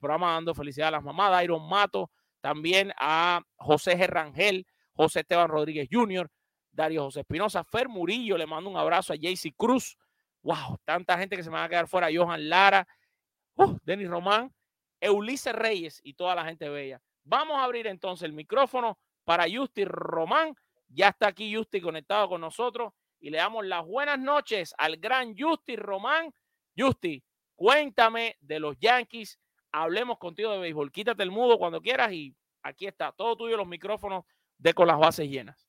programa 0.00 0.32
dando 0.32 0.54
felicidad 0.54 0.88
a 0.88 0.92
las 0.92 1.02
mamás, 1.02 1.30
Dairon 1.30 1.68
Mato, 1.68 2.10
también 2.40 2.92
a 2.98 3.40
José 3.56 3.96
Gerrangel, 3.96 4.66
José 4.94 5.20
Esteban 5.20 5.48
Rodríguez 5.48 5.88
Jr., 5.90 6.30
Darío 6.70 7.04
José 7.04 7.20
Espinosa, 7.20 7.64
Fer 7.64 7.88
Murillo, 7.88 8.38
le 8.38 8.46
mando 8.46 8.70
un 8.70 8.76
abrazo 8.76 9.12
a 9.12 9.16
Jaycee 9.20 9.54
Cruz, 9.56 9.98
wow, 10.42 10.78
tanta 10.84 11.18
gente 11.18 11.36
que 11.36 11.42
se 11.42 11.50
me 11.50 11.56
va 11.56 11.64
a 11.64 11.68
quedar 11.68 11.86
fuera, 11.86 12.08
Johan 12.12 12.48
Lara, 12.48 12.86
uh, 13.56 13.76
Denis 13.82 14.08
Román, 14.08 14.52
Ulises 15.10 15.54
Reyes 15.54 16.00
y 16.04 16.14
toda 16.14 16.34
la 16.34 16.44
gente 16.44 16.68
bella. 16.68 17.00
Vamos 17.24 17.58
a 17.58 17.64
abrir 17.64 17.86
entonces 17.86 18.24
el 18.24 18.32
micrófono 18.32 18.98
para 19.24 19.46
Justi 19.50 19.84
Román. 19.84 20.54
Ya 20.88 21.08
está 21.08 21.28
aquí 21.28 21.54
Justi 21.54 21.80
conectado 21.80 22.28
con 22.28 22.40
nosotros 22.40 22.92
y 23.20 23.30
le 23.30 23.38
damos 23.38 23.64
las 23.66 23.84
buenas 23.84 24.18
noches 24.18 24.74
al 24.78 24.96
gran 24.96 25.36
Justi 25.36 25.76
Román. 25.76 26.32
Justi, 26.76 27.22
cuéntame 27.54 28.36
de 28.40 28.60
los 28.60 28.76
Yankees. 28.78 29.38
Hablemos 29.72 30.18
contigo 30.18 30.52
de 30.52 30.58
béisbol. 30.58 30.92
Quítate 30.92 31.22
el 31.22 31.30
mudo 31.30 31.58
cuando 31.58 31.80
quieras 31.80 32.12
y 32.12 32.34
aquí 32.62 32.86
está, 32.86 33.12
todo 33.12 33.36
tuyo 33.36 33.56
los 33.56 33.66
micrófonos 33.66 34.24
de 34.62 34.74
con 34.74 34.86
las 34.86 34.98
bases 34.98 35.28
llenas. 35.28 35.68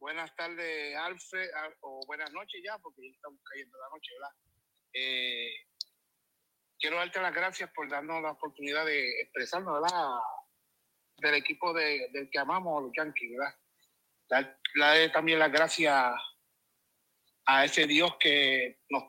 Buenas 0.00 0.34
tardes, 0.34 0.96
Alfred, 0.96 1.48
o 1.82 2.00
buenas 2.06 2.32
noches 2.32 2.60
ya, 2.64 2.76
porque 2.78 3.02
ya 3.02 3.14
estamos 3.14 3.40
cayendo 3.44 3.78
la 3.78 3.88
noche, 3.90 4.12
¿verdad? 4.14 4.36
Eh, 4.92 5.50
quiero 6.78 6.96
darte 6.96 7.20
las 7.20 7.34
gracias 7.34 7.70
por 7.72 7.88
darnos 7.88 8.20
la 8.22 8.32
oportunidad 8.32 8.84
de 8.84 9.20
expresarnos, 9.20 9.80
¿verdad? 9.80 10.08
Del 11.18 11.34
equipo 11.34 11.72
de, 11.72 12.08
del 12.12 12.28
que 12.30 12.38
amamos, 12.38 12.82
los 12.82 12.92
Yankees, 12.96 13.30
¿verdad? 13.38 13.54
Darle 14.74 15.10
también 15.10 15.38
las 15.38 15.52
gracias 15.52 16.12
a 17.46 17.64
ese 17.64 17.86
Dios 17.86 18.16
que 18.18 18.80
nos 18.88 19.04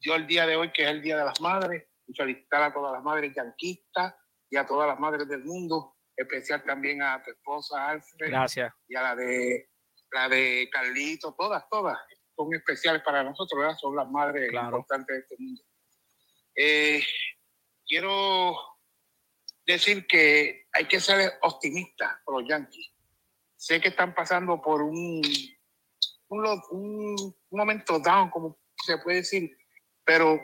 dio 0.00 0.16
el 0.16 0.26
día 0.26 0.46
de 0.46 0.56
hoy, 0.56 0.70
que 0.72 0.82
es 0.82 0.88
el 0.90 1.00
Día 1.00 1.16
de 1.16 1.24
las 1.24 1.40
Madres, 1.40 1.86
y 2.06 2.14
felicitar 2.14 2.62
a 2.62 2.74
todas 2.74 2.92
las 2.92 3.02
madres 3.02 3.32
yanquistas 3.34 4.14
y 4.50 4.56
a 4.56 4.66
todas 4.66 4.86
las 4.86 5.00
madres 5.00 5.26
del 5.26 5.42
mundo, 5.42 5.96
especial 6.16 6.62
también 6.64 7.02
a 7.02 7.22
tu 7.22 7.30
esposa 7.30 7.88
Alfred. 7.88 8.28
Gracias. 8.28 8.72
Y 8.88 8.96
a 8.96 9.02
la 9.02 9.16
de 9.16 9.70
la 10.10 10.28
de 10.28 10.68
Carlito, 10.70 11.34
todas, 11.36 11.68
todas 11.68 11.98
son 12.36 12.54
especiales 12.54 13.02
para 13.02 13.22
nosotros, 13.22 13.58
¿verdad? 13.58 13.76
Son 13.76 13.94
las 13.96 14.08
madres 14.08 14.52
importantes 14.52 15.14
de 15.14 15.20
este 15.20 15.36
mundo. 15.38 15.62
Eh, 16.56 17.02
quiero 17.86 18.56
decir 19.66 20.06
que 20.06 20.66
hay 20.72 20.86
que 20.86 21.00
ser 21.00 21.32
optimistas 21.42 22.16
por 22.24 22.40
los 22.40 22.48
Yankees. 22.48 22.92
Sé 23.56 23.80
que 23.80 23.88
están 23.88 24.14
pasando 24.14 24.60
por 24.60 24.82
un, 24.82 25.22
un, 26.28 27.36
momento 27.50 27.98
down, 27.98 28.30
como 28.30 28.58
se 28.84 28.98
puede 28.98 29.18
decir, 29.18 29.56
pero 30.04 30.40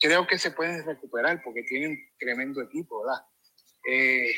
creo 0.00 0.26
que 0.26 0.38
se 0.38 0.52
pueden 0.52 0.84
recuperar 0.84 1.42
porque 1.42 1.62
tienen 1.62 1.98
tremendo 2.18 2.62
equipo, 2.62 3.02
¿verdad? 3.02 3.22
Eh, 3.90 4.34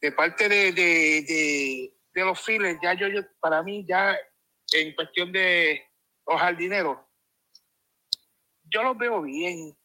de 0.00 0.12
parte 0.12 0.48
de, 0.48 0.72
de, 0.72 1.92
de, 2.12 2.24
los 2.24 2.40
files, 2.40 2.78
ya 2.82 2.94
yo, 2.94 3.08
yo, 3.08 3.22
para 3.40 3.62
mí, 3.62 3.84
ya 3.88 4.16
en 4.72 4.94
cuestión 4.94 5.32
de 5.32 5.82
los 6.26 6.40
jardineros, 6.40 6.98
yo 8.64 8.82
los 8.82 8.96
veo 8.98 9.22
bien 9.22 9.76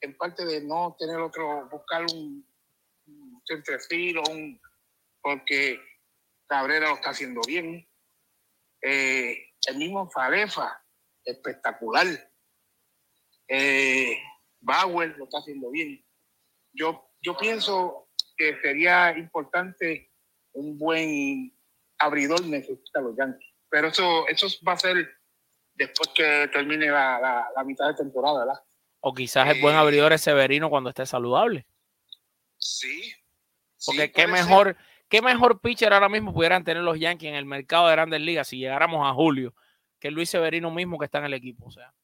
en 0.00 0.16
parte 0.16 0.44
de 0.44 0.62
no 0.62 0.96
tener 0.98 1.18
otro, 1.20 1.68
buscar 1.68 2.04
un, 2.12 2.46
un 3.06 3.42
o 4.16 4.30
un, 4.30 4.60
porque 5.20 5.78
Cabrera 6.46 6.88
lo 6.88 6.94
está 6.96 7.10
haciendo 7.10 7.40
bien. 7.46 7.86
Eh, 8.82 9.36
el 9.68 9.76
mismo 9.76 10.10
Falefa, 10.10 10.82
espectacular. 11.24 12.06
Eh, 13.46 14.18
Bauer 14.60 15.16
lo 15.16 15.24
está 15.24 15.38
haciendo 15.38 15.70
bien. 15.70 16.04
Yo, 16.72 17.10
yo 17.20 17.36
pienso 17.36 18.09
que 18.40 18.58
sería 18.62 19.18
importante 19.18 20.10
un 20.52 20.78
buen 20.78 21.54
abridor 21.98 22.42
necesita 22.46 23.02
los 23.02 23.14
Yankees. 23.14 23.52
Pero 23.68 23.88
eso, 23.88 24.26
eso 24.28 24.46
va 24.66 24.72
a 24.72 24.78
ser 24.78 24.96
después 25.74 26.08
que 26.14 26.48
termine 26.50 26.86
la, 26.86 27.50
la 27.54 27.64
mitad 27.64 27.88
de 27.88 27.94
temporada, 27.94 28.46
¿verdad? 28.46 28.62
O 29.00 29.12
quizás 29.12 29.46
el 29.50 29.60
buen 29.60 29.76
eh, 29.76 29.78
abridor 29.78 30.14
es 30.14 30.22
Severino 30.22 30.70
cuando 30.70 30.88
esté 30.88 31.04
saludable. 31.04 31.66
Sí. 32.56 33.12
Porque 33.84 34.10
qué 34.10 34.26
mejor, 34.26 34.74
qué 35.10 35.20
mejor 35.20 35.60
pitcher 35.60 35.92
ahora 35.92 36.08
mismo 36.08 36.32
pudieran 36.32 36.64
tener 36.64 36.82
los 36.82 36.98
Yankees 36.98 37.28
en 37.28 37.34
el 37.34 37.44
mercado 37.44 37.88
de 37.88 37.92
grandes 37.92 38.22
ligas 38.22 38.48
si 38.48 38.56
llegáramos 38.56 39.06
a 39.06 39.12
julio 39.12 39.54
que 39.98 40.10
Luis 40.10 40.30
Severino 40.30 40.70
mismo 40.70 40.98
que 40.98 41.04
está 41.04 41.18
en 41.18 41.26
el 41.26 41.34
equipo. 41.34 41.66
O 41.66 41.70
sea. 41.70 41.94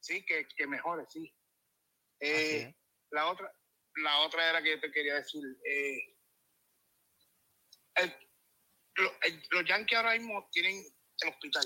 Sí, 0.00 0.24
que, 0.24 0.48
que 0.56 0.66
mejore, 0.66 1.04
sí. 1.08 1.32
Eh, 2.18 2.74
la 3.10 3.30
otra, 3.30 3.52
la 3.96 4.20
otra 4.20 4.50
era 4.50 4.62
que 4.62 4.70
yo 4.70 4.80
te 4.80 4.90
quería 4.90 5.14
decir. 5.14 5.42
Eh, 5.64 6.16
los 9.50 9.64
Yankees 9.66 9.96
ahora 9.96 10.12
mismo 10.12 10.48
tienen 10.52 10.82
el 11.22 11.28
hospital, 11.28 11.64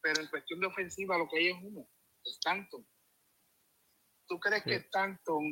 pero 0.00 0.20
en 0.20 0.28
cuestión 0.28 0.60
de 0.60 0.66
ofensiva 0.66 1.18
lo 1.18 1.28
que 1.28 1.38
hay 1.38 1.48
es 1.48 1.56
uno, 1.62 1.88
es 2.24 2.32
Stanton. 2.34 2.86
¿Tú 4.26 4.38
crees 4.38 4.62
que 4.62 4.76
Stanton 4.76 5.42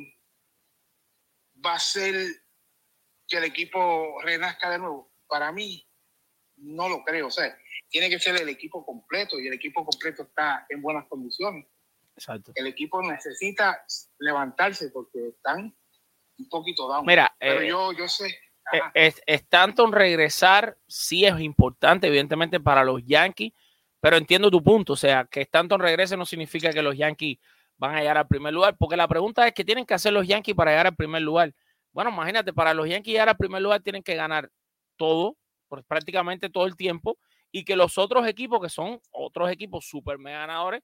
va 1.65 1.73
a 1.73 1.79
ser 1.79 2.15
que 3.27 3.37
el 3.37 3.43
equipo 3.43 4.21
renazca 4.21 4.69
de 4.69 4.79
nuevo? 4.79 5.11
Para 5.27 5.51
mí, 5.51 5.87
no 6.57 6.87
lo 6.89 7.03
creo. 7.03 7.27
O 7.27 7.31
sea, 7.31 7.55
tiene 7.89 8.09
que 8.09 8.19
ser 8.19 8.35
el 8.41 8.49
equipo 8.49 8.85
completo 8.85 9.39
y 9.39 9.47
el 9.47 9.53
equipo 9.53 9.85
completo 9.85 10.23
está 10.23 10.65
en 10.69 10.81
buenas 10.81 11.07
condiciones. 11.07 11.67
Exacto. 12.15 12.51
El 12.55 12.67
equipo 12.67 13.01
necesita 13.01 13.85
levantarse 14.19 14.89
porque 14.89 15.29
están 15.29 15.75
un 16.39 16.49
poquito 16.49 16.87
down. 16.87 17.05
Mira, 17.05 17.35
pero 17.39 17.61
eh, 17.61 17.67
yo, 17.67 17.91
yo 17.93 18.07
sé. 18.07 18.37
Es, 18.93 19.21
Stanton 19.25 19.91
regresar 19.91 20.77
sí 20.87 21.25
es 21.25 21.39
importante, 21.39 22.07
evidentemente, 22.07 22.59
para 22.59 22.83
los 22.83 23.03
Yankees, 23.03 23.51
pero 23.99 24.17
entiendo 24.17 24.51
tu 24.51 24.63
punto. 24.63 24.93
O 24.93 24.95
sea, 24.95 25.25
que 25.25 25.41
Stanton 25.41 25.79
regrese 25.79 26.15
no 26.15 26.25
significa 26.25 26.71
que 26.71 26.81
los 26.81 26.95
Yankees 26.95 27.39
van 27.77 27.95
a 27.95 27.99
llegar 27.99 28.17
al 28.17 28.27
primer 28.27 28.53
lugar, 28.53 28.75
porque 28.77 28.95
la 28.95 29.07
pregunta 29.07 29.47
es: 29.47 29.53
¿qué 29.53 29.65
tienen 29.65 29.85
que 29.85 29.93
hacer 29.93 30.13
los 30.13 30.27
Yankees 30.27 30.55
para 30.55 30.71
llegar 30.71 30.87
al 30.87 30.95
primer 30.95 31.21
lugar? 31.21 31.53
Bueno, 31.91 32.11
imagínate, 32.11 32.53
para 32.53 32.73
los 32.73 32.87
Yankees 32.87 33.13
llegar 33.13 33.29
al 33.29 33.37
primer 33.37 33.61
lugar 33.61 33.81
tienen 33.81 34.03
que 34.03 34.15
ganar 34.15 34.51
todo, 34.95 35.35
pues, 35.67 35.83
prácticamente 35.85 36.49
todo 36.49 36.65
el 36.65 36.75
tiempo, 36.75 37.17
y 37.51 37.65
que 37.65 37.75
los 37.75 37.97
otros 37.97 38.27
equipos, 38.27 38.61
que 38.61 38.69
son 38.69 39.01
otros 39.11 39.49
equipos 39.49 39.87
súper 39.87 40.19
mega 40.19 40.39
ganadores, 40.39 40.83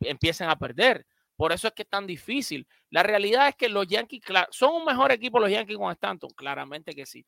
empiecen 0.00 0.48
a 0.48 0.56
perder. 0.56 1.04
Por 1.40 1.52
eso 1.52 1.68
es 1.68 1.72
que 1.72 1.84
es 1.84 1.88
tan 1.88 2.06
difícil. 2.06 2.68
La 2.90 3.02
realidad 3.02 3.48
es 3.48 3.54
que 3.56 3.70
los 3.70 3.86
Yankees, 3.86 4.20
son 4.50 4.74
un 4.74 4.84
mejor 4.84 5.10
equipo 5.10 5.40
los 5.40 5.50
Yankees 5.50 5.78
con 5.78 5.90
Stanton, 5.90 6.28
claramente 6.36 6.94
que 6.94 7.06
sí. 7.06 7.24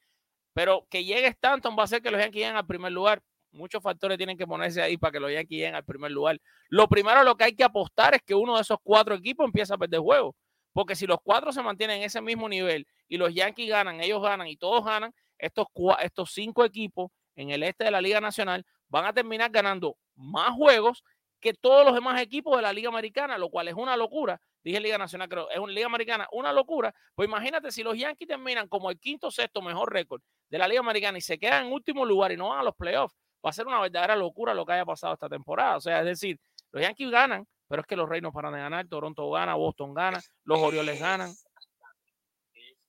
Pero 0.53 0.87
que 0.91 1.03
llegue 1.03 1.29
Stanton 1.29 1.75
va 1.75 1.81
a 1.81 1.85
hacer 1.85 2.03
que 2.03 2.11
los 2.11 2.21
Yankees 2.21 2.43
lleguen 2.43 2.57
al 2.57 2.67
primer 2.67 2.93
lugar. 2.93 3.23
Muchos 3.53 3.83
factores 3.83 4.19
tienen 4.19 4.37
que 4.37 4.47
ponerse 4.47 4.83
ahí 4.83 4.99
para 4.99 5.13
que 5.13 5.19
los 5.19 5.33
Yankees 5.33 5.57
lleguen 5.57 5.77
al 5.77 5.87
primer 5.87 6.11
lugar. 6.11 6.39
Lo 6.69 6.89
primero 6.89 7.25
lo 7.25 7.37
que 7.37 7.45
hay 7.45 7.57
que 7.57 7.65
apostar 7.65 8.15
es 8.15 8.21
que 8.21 8.35
uno 8.35 8.57
de 8.57 8.61
esos 8.61 8.77
cuatro 8.83 9.15
equipos 9.15 9.47
empiece 9.47 9.73
a 9.73 9.79
perder 9.79 10.01
juego. 10.01 10.37
Porque 10.75 10.95
si 10.95 11.07
los 11.07 11.17
cuatro 11.23 11.51
se 11.51 11.63
mantienen 11.63 11.97
en 11.97 12.03
ese 12.03 12.21
mismo 12.21 12.51
nivel 12.51 12.87
y 13.09 13.17
los 13.17 13.33
Yankees 13.33 13.71
ganan, 13.71 14.03
ellos 14.03 14.21
ganan 14.21 14.47
y 14.47 14.59
todos 14.59 14.85
ganan, 14.85 15.15
estos, 15.39 15.69
estos 16.03 16.35
cinco 16.35 16.67
equipos 16.67 17.11
en 17.35 17.49
el 17.49 17.63
este 17.63 17.85
de 17.85 17.91
la 17.91 18.03
Liga 18.03 18.21
Nacional 18.21 18.67
van 18.91 19.07
a 19.07 19.15
terminar 19.15 19.51
ganando 19.51 19.97
más 20.17 20.51
juegos 20.51 21.03
que 21.43 21.53
todos 21.53 21.85
los 21.85 21.93
demás 21.93 22.23
equipos 22.23 22.57
de 22.57 22.63
la 22.63 22.73
Liga 22.73 22.89
Americana, 22.89 23.37
lo 23.37 23.51
cual 23.51 23.67
es 23.67 23.75
una 23.75 23.97
locura. 23.97 24.41
Dije 24.63 24.81
Liga 24.81 24.97
Nacional, 24.97 25.29
creo, 25.29 25.51
es 25.51 25.59
una 25.59 25.73
Liga 25.73 25.87
Americana, 25.87 26.29
una 26.31 26.53
locura. 26.53 26.95
Pues 27.17 27.29
imagínate 27.29 27.73
si 27.73 27.83
los 27.83 27.99
Yankees 27.99 28.29
terminan 28.29 28.69
como 28.69 28.91
el 28.91 29.01
quinto 29.01 29.29
sexto 29.31 29.61
mejor 29.61 29.93
récord 29.93 30.23
de 30.49 30.59
la 30.59 30.69
Liga 30.69 30.81
Americana 30.81 31.19
y 31.19 31.21
se 31.21 31.39
quedan 31.39 31.67
en 31.67 31.73
último 31.73 32.07
lugar 32.07 32.31
y 32.31 32.37
no 32.37 32.51
van 32.51 32.61
a 32.61 32.63
los 32.63 32.77
playoffs, 32.77 33.17
va 33.45 33.51
a 33.51 33.53
ser 33.53 33.67
una 33.67 33.81
verdadera 33.81 34.15
locura 34.15 34.55
lo 34.55 34.65
que 34.65 34.73
haya 34.73 34.85
pasado 34.85 35.15
esta 35.15 35.29
temporada. 35.29 35.77
O 35.77 35.81
sea, 35.81 35.99
es 35.99 36.07
decir, 36.07 36.39
los 36.71 36.81
Yankees 36.81 37.11
ganan, 37.11 37.47
pero 37.67 37.83
es 37.83 37.89
que 37.89 37.97
los 37.97 38.09
no 38.23 38.33
paran 38.33 38.53
de 38.53 38.61
ganar, 38.61 38.87
Toronto 38.87 39.29
gana, 39.31 39.57
Boston 39.57 39.93
gana, 39.95 40.21
los 40.45 40.61
Orioles 40.61 41.01
ganan. 41.01 41.31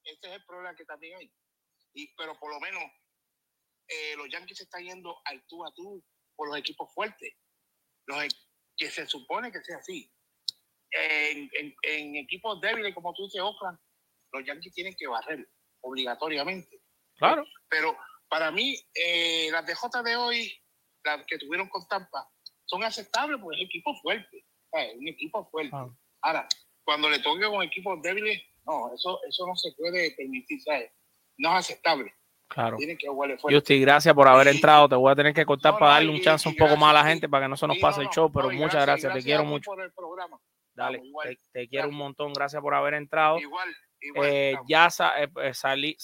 Ese 0.04 0.28
es 0.28 0.32
el 0.32 0.45
problema 0.45 0.76
que 0.76 0.86
también 0.86 1.18
hay. 1.18 1.32
Y, 1.95 2.14
pero 2.16 2.38
por 2.39 2.54
lo 2.54 2.60
menos 2.60 2.84
eh, 3.88 4.16
los 4.16 4.30
Yankees 4.30 4.58
se 4.58 4.64
están 4.66 4.84
yendo 4.84 5.20
al 5.26 5.43
tú 5.47 5.66
a 5.66 5.72
tú 5.74 6.04
por 6.36 6.49
los 6.49 6.58
equipos 6.58 6.93
fuertes. 6.93 7.34
Los, 8.06 8.28
que 8.78 8.89
se 8.89 9.05
supone 9.07 9.51
que 9.51 9.61
sea 9.63 9.78
así. 9.78 10.11
En, 10.91 11.49
en, 11.82 12.15
equipos 12.17 12.61
débiles, 12.61 12.93
como 12.93 13.13
tú 13.13 13.24
dices, 13.24 13.41
Oakland, 13.41 13.80
los 14.32 14.45
Yankees 14.45 14.74
tienen 14.74 14.95
que 14.95 15.07
barrer 15.07 15.47
obligatoriamente. 15.82 16.82
Claro. 17.15 17.45
Pero 17.69 17.97
para 18.30 18.51
mí, 18.51 18.76
eh, 18.93 19.49
las 19.51 19.65
DJ 19.65 20.03
de 20.03 20.15
hoy, 20.15 20.61
las 21.03 21.26
que 21.26 21.38
tuvieron 21.38 21.67
con 21.69 21.88
Tampa, 21.88 22.28
son 22.65 22.84
aceptables 22.84 23.39
porque 23.41 23.61
es 23.61 23.65
equipo 23.67 23.93
fuerte. 24.01 24.45
Un 24.71 25.07
equipo 25.07 25.47
fuerte. 25.51 25.76
Ah. 25.76 25.88
Ahora, 26.21 26.47
cuando 26.84 27.09
le 27.09 27.19
toque 27.19 27.45
con 27.45 27.63
equipos 27.63 28.01
débiles, 28.01 28.41
no, 28.65 28.93
eso, 28.93 29.19
eso 29.28 29.45
no 29.45 29.55
se 29.55 29.71
puede 29.74 30.11
permitir, 30.11 30.61
¿sabes? 30.61 30.91
No 31.38 31.51
es 31.51 31.65
aceptable. 31.65 32.13
Claro. 32.54 32.78
Justi, 33.41 33.82
gracias 33.82 34.14
por 34.14 34.28
haber 34.28 34.47
entrado. 34.49 34.88
Te 34.88 34.95
voy 34.95 35.12
a 35.12 35.16
tener 35.16 35.34
que 35.34 35.45
cortar 35.45 35.78
para 35.78 35.93
darle 35.93 36.12
un 36.12 36.22
chance 36.22 36.47
un 36.47 36.56
poco 36.56 36.78
más 36.78 36.91
a 36.91 36.93
la 36.93 37.06
gente 37.06 37.28
para 37.28 37.45
que 37.45 37.49
no 37.49 37.58
se 37.58 37.68
nos 37.68 37.80
pase 37.80 38.01
el 38.01 38.10
show, 38.10 38.32
pero 38.32 38.51
muchas 38.51 38.86
gracias, 38.86 39.12
te 39.14 39.24
quiero 39.24 39.43
mucho. 39.43 39.72
Dale, 40.76 41.01
te, 41.51 41.68
quiero 41.68 41.89
un 41.89 41.95
montón, 41.95 42.34
gracias 42.34 42.62
por 42.62 42.74
haber 42.74 42.95
entrado. 42.95 43.39
Igual, 43.39 43.70
eh, 44.16 44.56
ya 44.68 44.88
eh, 45.18 45.28
eh, 45.41 45.54
salí, 45.54 45.95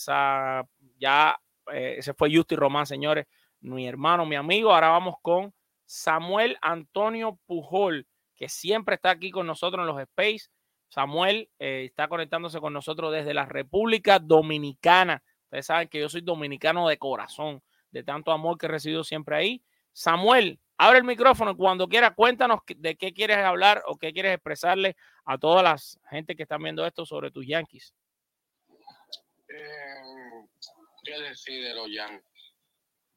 ya 0.98 1.38
ese 1.72 2.14
fue 2.14 2.34
Justi 2.34 2.56
Román, 2.56 2.86
señores, 2.86 3.28
mi 3.62 3.88
hermano, 3.88 4.26
mi 4.26 4.36
amigo. 4.36 4.74
Ahora 4.74 4.90
vamos 4.90 5.16
con 5.22 5.54
Samuel 5.86 6.58
Antonio 6.62 7.40
Pujol, 7.46 8.08
que 8.36 8.50
siempre 8.50 8.96
está 8.96 9.12
aquí 9.12 9.30
con 9.32 9.46
nosotros 9.46 9.84
en 9.84 9.88
los 9.88 10.02
Space. 10.02 10.50
Samuel 10.88 11.50
está 11.60 12.08
conectándose 12.08 12.60
con 12.60 12.74
nosotros 12.74 13.12
desde 13.14 13.36
la 13.36 13.46
República 13.46 14.18
Dominicana. 14.18 15.22
Ustedes 15.50 15.66
saben 15.66 15.88
que 15.88 16.00
yo 16.00 16.08
soy 16.08 16.22
dominicano 16.22 16.88
de 16.88 17.00
corazón, 17.00 17.64
de 17.90 18.04
tanto 18.04 18.32
amor 18.32 18.56
que 18.60 18.68
he 18.68 18.70
recibido 18.70 19.04
siempre 19.04 19.36
ahí. 19.36 19.64
Samuel, 19.92 20.60
abre 20.78 21.00
el 21.00 21.04
micrófono 21.04 21.58
cuando 21.58 21.88
quiera, 21.88 22.14
cuéntanos 22.14 22.60
de 22.68 22.96
qué 22.96 23.12
quieres 23.16 23.38
hablar 23.38 23.82
o 23.88 23.98
qué 23.98 24.14
quieres 24.14 24.36
expresarle 24.36 24.96
a 25.26 25.40
todas 25.40 25.64
las 25.64 26.00
gente 26.12 26.36
que 26.36 26.44
están 26.44 26.62
viendo 26.62 26.86
esto 26.86 27.04
sobre 27.04 27.32
tus 27.32 27.48
Yankees. 27.48 27.96
Eh, 29.48 30.46
¿Qué 31.04 31.20
decir 31.20 31.64
de 31.64 31.74
los 31.74 31.88
Yankees? 31.90 32.54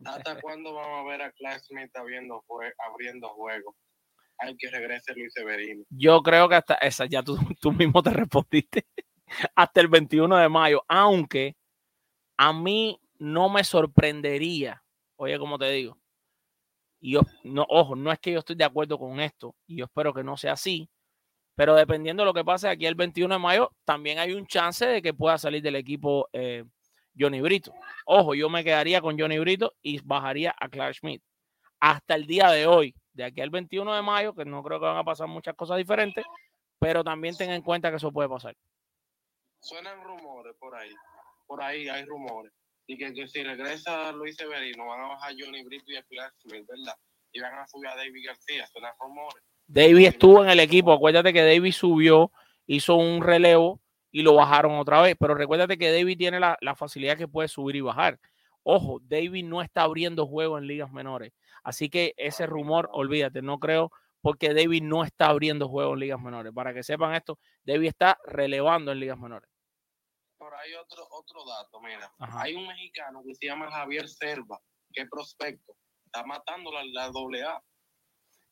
¿Hasta 0.07 0.41
cuándo 0.41 0.73
vamos 0.73 1.01
a 1.01 1.11
ver 1.11 1.21
a 1.21 1.33
Clark 1.33 1.63
Smith 1.65 1.95
abriendo, 1.95 2.43
abriendo 2.91 3.29
juegos? 3.29 3.77
Hay 4.39 4.57
que 4.57 4.71
regrese 4.71 5.13
Luis 5.13 5.35
Severino. 5.35 5.85
Yo 5.91 6.23
creo 6.23 6.49
que 6.49 6.55
hasta 6.55 6.77
esa 6.77 7.05
ya 7.05 7.23
tú, 7.23 7.37
tú 7.61 7.73
mismo 7.73 8.03
te 8.03 8.09
respondiste. 8.15 8.87
hasta 9.55 9.83
el 9.83 9.89
21 9.89 10.35
de 10.39 10.49
mayo, 10.49 10.83
aunque 10.89 11.57
a 12.37 12.53
mí 12.53 13.01
no 13.19 13.49
me 13.49 13.65
sorprendería, 13.65 14.83
oye, 15.17 15.39
como 15.39 15.59
te 15.59 15.71
digo, 15.71 15.99
y 17.01 17.13
yo, 17.13 17.21
no, 17.45 17.67
ojo, 17.69 17.97
no 17.97 18.13
es 18.13 18.19
que 18.21 18.33
yo 18.33 18.39
estoy 18.39 18.57
de 18.57 18.65
acuerdo 18.65 18.99
con 18.99 19.21
esto, 19.21 19.55
y 19.67 19.77
yo 19.77 19.87
espero 19.87 20.15
que 20.15 20.23
no 20.23 20.37
sea 20.37 20.53
así, 20.53 20.89
pero 21.55 21.75
dependiendo 21.75 22.23
de 22.23 22.27
lo 22.27 22.35
que 22.35 22.45
pase 22.45 22.69
aquí 22.69 22.87
el 22.87 22.95
21 22.95 23.35
de 23.35 23.39
mayo, 23.39 23.73
también 23.85 24.19
hay 24.19 24.33
un 24.33 24.47
chance 24.47 24.87
de 24.87 25.03
que 25.03 25.13
pueda 25.13 25.37
salir 25.37 25.63
del 25.63 25.77
equipo 25.77 26.29
eh, 26.33 26.65
Johnny 27.19 27.41
Brito. 27.41 27.75
Ojo, 28.07 28.35
yo 28.35 28.49
me 28.49 28.65
quedaría 28.65 29.01
con 29.01 29.19
Johnny 29.19 29.39
Brito 29.39 29.75
y 29.83 30.01
bajaría 30.01 30.55
a 30.59 30.69
Clark 30.69 30.95
Schmidt. 30.95 31.23
Hasta 31.81 32.15
el 32.15 32.27
día 32.27 32.49
de 32.49 32.67
hoy, 32.67 32.95
de 33.13 33.25
aquí 33.25 33.41
al 33.41 33.51
21 33.51 33.95
de 33.95 34.03
mayo, 34.03 34.35
que 34.35 34.45
no 34.45 34.63
creo 34.63 34.81
que 34.81 34.87
van 34.87 34.97
a 34.97 35.05
pasar 35.05 35.29
muchas 35.29 35.55
cosas 35.55 35.77
diferentes, 35.77 36.25
pero 36.79 37.05
también 37.05 37.37
tengan 37.37 37.57
en 37.57 37.63
cuenta 37.63 37.91
que 37.91 37.97
eso 37.97 38.11
puede 38.11 38.29
pasar. 38.29 38.57
Suenan 39.61 40.03
rumores 40.03 40.55
por 40.59 40.75
ahí 40.75 40.91
por 41.53 41.63
ahí 41.63 41.87
hay 41.87 42.07
rumores. 42.07 42.51
Y 42.87 42.97
que, 42.97 43.29
si 43.29 43.43
regresa 43.43 44.11
Luis 44.13 44.37
Severino, 44.37 44.87
van 44.87 45.01
a 45.03 45.09
bajar 45.09 45.35
Johnny 45.39 45.63
Brito 45.63 45.93
y 45.93 45.97
a 45.97 46.03
Pilar 46.03 46.33
Smith, 46.41 46.67
¿verdad? 46.67 46.95
Y 47.31 47.41
van 47.41 47.59
a 47.59 47.67
subir 47.67 47.89
a 47.89 47.95
David 47.95 48.25
García, 48.27 48.67
son 48.69 48.83
rumores. 48.99 49.45
David 49.67 50.07
estuvo 50.07 50.43
en 50.43 50.49
el 50.49 50.61
equipo, 50.61 50.95
acuérdate 50.95 51.31
que 51.35 51.45
David 51.45 51.73
subió, 51.73 52.33
hizo 52.67 52.95
un 52.95 53.23
relevo 53.23 53.83
y 54.11 54.23
lo 54.23 54.35
bajaron 54.35 54.79
otra 54.79 55.03
vez, 55.03 55.15
pero 55.21 55.35
recuérdate 55.35 55.77
que 55.77 55.93
David 55.93 56.17
tiene 56.17 56.41
la, 56.41 56.57
la 56.63 56.75
facilidad 56.75 57.19
que 57.19 57.29
puede 57.29 57.49
subir 57.49 57.77
y 57.77 57.83
bajar. 57.83 58.19
Ojo, 58.63 58.99
David 59.03 59.45
no 59.45 59.61
está 59.61 59.83
abriendo 59.83 60.27
juego 60.27 60.57
en 60.57 60.67
ligas 60.67 60.91
menores. 60.91 61.35
Así 61.63 61.91
que 61.91 62.15
ese 62.17 62.47
rumor, 62.47 62.89
olvídate, 62.95 63.43
no 63.43 63.59
creo, 63.59 63.93
porque 64.23 64.55
David 64.55 64.85
no 64.85 65.05
está 65.05 65.27
abriendo 65.27 65.69
juego 65.69 65.93
en 65.93 66.01
ligas 66.01 66.21
menores. 66.21 66.55
Para 66.55 66.73
que 66.73 66.83
sepan 66.83 67.15
esto, 67.15 67.39
David 67.63 67.89
está 67.89 68.17
relevando 68.25 68.91
en 68.91 69.01
ligas 69.01 69.19
menores 69.19 69.52
hay 70.61 70.75
otro, 70.75 71.07
otro 71.11 71.45
dato, 71.45 71.81
mira. 71.81 72.13
Hay 72.19 72.55
un 72.55 72.67
mexicano 72.67 73.23
que 73.25 73.35
se 73.35 73.47
llama 73.47 73.71
Javier 73.71 74.09
Serva, 74.09 74.59
que 74.93 75.03
es 75.03 75.09
prospecto. 75.11 75.77
Está 76.07 76.25
matando 76.25 76.71
la, 76.73 76.85
la 76.85 77.07
AA. 77.07 77.63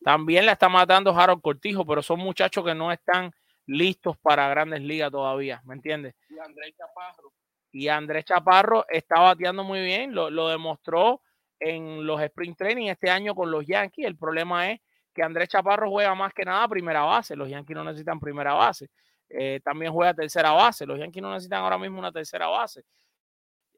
También 0.03 0.47
la 0.47 0.53
está 0.53 0.69
matando 0.69 1.11
Harold 1.11 1.43
Cortijo, 1.43 1.85
pero 1.85 2.03
son 2.03 2.21
muchachos 2.21 2.65
que 2.65 2.75
no 2.75 2.91
están 2.91 3.33
listos 3.67 4.17
para 4.19 4.49
grandes 4.49 4.81
ligas 4.81 5.11
todavía, 5.11 5.61
¿me 5.65 5.75
entiendes? 5.75 6.15
Y 6.29 6.39
Andrés 6.39 6.75
Chaparro. 6.77 7.33
Y 7.73 7.89
Andrés 7.89 8.25
Chaparro 8.25 8.85
está 8.89 9.21
bateando 9.21 9.63
muy 9.63 9.83
bien, 9.83 10.15
lo, 10.15 10.31
lo 10.31 10.49
demostró 10.49 11.23
en 11.61 12.05
los 12.07 12.21
sprint 12.21 12.57
training 12.59 12.89
este 12.89 13.11
año 13.11 13.35
con 13.35 13.51
los 13.51 13.65
Yankees. 13.67 14.07
El 14.07 14.17
problema 14.17 14.73
es 14.73 14.81
que 15.15 15.23
Andrés 15.23 15.49
Chaparro 15.49 15.91
juega 15.91 16.15
más 16.15 16.33
que 16.33 16.45
nada 16.45 16.67
primera 16.67 17.03
base. 17.03 17.37
Los 17.37 17.49
Yankees 17.49 17.77
no 17.77 17.85
necesitan 17.85 18.19
primera 18.19 18.55
base. 18.55 18.91
Eh, 19.31 19.61
también 19.63 19.93
juega 19.93 20.13
tercera 20.13 20.51
base. 20.51 20.85
Los 20.85 20.99
Yankees 20.99 21.23
no 21.23 21.31
necesitan 21.31 21.63
ahora 21.63 21.79
mismo 21.79 21.99
una 21.99 22.13
tercera 22.13 22.49
base. 22.49 22.85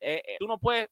Eh, 0.01 0.23
eh, 0.27 0.37
tú, 0.39 0.47
no 0.47 0.59
puedes, 0.59 0.89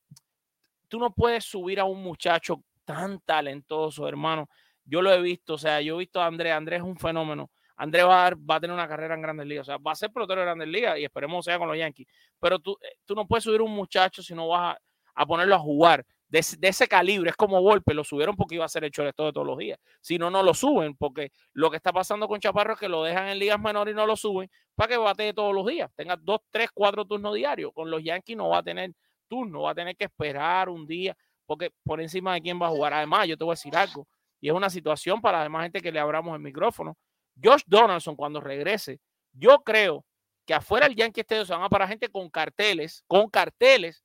tú 0.87 0.99
no 0.99 1.13
puedes 1.13 1.45
subir 1.45 1.81
a 1.81 1.85
un 1.85 2.03
muchacho 2.03 2.63
tan 2.85 3.21
talentoso, 3.21 4.07
hermano. 4.07 4.49
Yo 4.85 5.03
lo 5.03 5.13
he 5.13 5.21
visto, 5.21 5.55
o 5.55 5.59
sea, 5.59 5.81
yo 5.81 5.95
he 5.97 5.99
visto 6.01 6.21
a 6.21 6.27
Andrés, 6.27 6.53
Andrés 6.53 6.81
es 6.81 6.87
un 6.87 6.99
fenómeno. 6.99 7.51
Andrés 7.77 8.05
va 8.05 8.27
a, 8.27 8.35
va 8.35 8.57
a 8.57 8.61
tener 8.61 8.75
una 8.75 8.87
carrera 8.87 9.15
en 9.15 9.23
Grandes 9.23 9.47
Ligas, 9.47 9.63
o 9.63 9.71
sea, 9.73 9.79
va 9.79 9.93
a 9.93 9.95
ser 9.95 10.13
pelotero 10.13 10.41
de 10.41 10.47
Grandes 10.47 10.69
Ligas 10.69 10.99
y 10.99 11.05
esperemos 11.05 11.45
sea 11.45 11.59
con 11.59 11.69
los 11.69 11.79
Yankees. 11.79 12.07
Pero 12.39 12.59
tú, 12.59 12.77
tú 13.07 13.15
no 13.15 13.27
puedes 13.27 13.45
subir 13.45 13.63
un 13.63 13.71
muchacho 13.71 14.23
si 14.23 14.35
no 14.35 14.49
vas 14.49 14.77
a, 14.77 14.81
a 15.15 15.27
ponerlo 15.27 15.55
a 15.55 15.59
jugar 15.59 16.05
de, 16.31 16.39
ese 16.39 16.89
calibre. 16.89 17.31
Es 17.31 17.37
como 17.37 17.61
golpe, 17.61 17.93
lo 17.93 18.05
subieron 18.05 18.37
porque 18.37 18.55
iba 18.55 18.65
a 18.65 18.69
ser 18.69 18.85
hecho 18.85 19.07
esto 19.07 19.27
de 19.27 19.33
todos 19.33 19.47
los 19.47 19.59
días. 19.59 19.79
Si 20.01 20.17
no, 20.17 20.31
no 20.31 20.43
lo 20.43 20.55
suben, 20.55 20.97
porque 20.97 21.33
lo 21.53 21.71
que 21.71 21.77
está 21.77 21.93
pasando 21.93 22.29
con 22.29 22.41
Chaparro 22.41 22.75
es 22.75 22.81
que 22.81 22.89
lo 22.89 23.03
dejan 23.03 23.29
en 23.29 23.39
ligas 23.39 23.61
menores 23.61 23.93
y 23.93 23.97
no 23.97 24.07
lo 24.07 24.17
suben 24.17 24.49
para 24.75 24.89
que 24.89 24.97
batee 24.97 25.35
todos 25.35 25.55
los 25.55 25.67
días. 25.67 25.91
Tenga 25.97 26.17
dos, 26.17 26.41
tres, 26.51 26.71
cuatro 26.73 27.05
turnos 27.05 27.35
diarios. 27.35 27.73
Con 27.75 27.91
los 27.91 28.03
Yankees 28.03 28.37
no 28.37 28.49
va 28.49 28.59
a 28.59 28.63
tener 28.63 28.93
turno, 29.29 29.63
va 29.63 29.73
a 29.73 29.75
tener 29.75 29.97
que 29.97 30.05
esperar 30.05 30.69
un 30.69 30.87
día, 30.87 31.17
porque 31.47 31.71
por 31.85 32.01
encima 32.01 32.35
de 32.35 32.41
quién 32.41 32.61
va 32.61 32.69
a 32.69 32.71
jugar. 32.71 32.95
Además, 32.95 33.27
yo 33.27 33.37
te 33.37 33.45
voy 33.45 33.53
a 33.53 33.55
decir 33.55 33.77
algo, 33.77 34.07
y 34.41 34.49
es 34.49 34.55
una 34.55 34.71
situación 34.71 35.21
para 35.21 35.41
además 35.41 35.65
gente 35.65 35.81
que 35.81 35.93
le 35.93 35.99
abramos 35.99 36.35
el 36.35 36.41
micrófono. 36.41 36.97
Josh 37.43 37.63
Donaldson, 37.67 38.17
cuando 38.17 38.41
regrese, 38.41 39.01
yo 39.33 39.63
creo 39.63 40.05
que 40.47 40.55
afuera 40.55 40.87
el 40.87 40.95
Yankee 40.95 41.21
Stadium 41.21 41.47
se 41.47 41.53
van 41.53 41.63
a 41.63 41.69
para 41.69 41.87
gente 41.87 42.09
con 42.09 42.29
carteles, 42.29 43.05
con 43.07 43.29
carteles. 43.29 44.03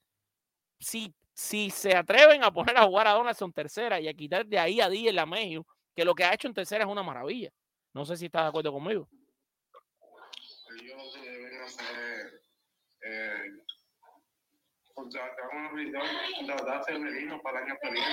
Si 0.79 1.13
si 1.35 1.69
se 1.69 1.93
atreven 1.93 2.43
a 2.45 2.51
poner 2.51 2.77
a 2.77 2.85
jugar 2.85 3.07
a 3.07 3.11
Donaldson 3.11 3.51
tercera 3.51 3.99
y 3.99 4.07
a 4.07 4.13
quitar 4.13 4.45
de 4.45 4.57
ahí 4.57 4.79
a 4.79 4.87
Díaz 4.87 5.13
la 5.13 5.25
México, 5.25 5.67
que 5.93 6.05
lo 6.05 6.15
que 6.15 6.23
ha 6.23 6.33
hecho 6.33 6.47
en 6.47 6.53
tercera 6.53 6.85
es 6.85 6.89
una 6.89 7.03
maravilla. 7.03 7.51
No 7.93 8.05
sé 8.05 8.15
si 8.15 8.27
estás 8.27 8.43
de 8.43 8.47
acuerdo 8.47 8.71
conmigo. 8.71 9.09
Ellos 10.79 11.13
deben 11.21 11.61
hacer 11.61 12.41
eh, 13.01 13.51
Severino 16.85 17.41
para 17.41 17.65
que 17.65 17.91
viene. 17.91 18.07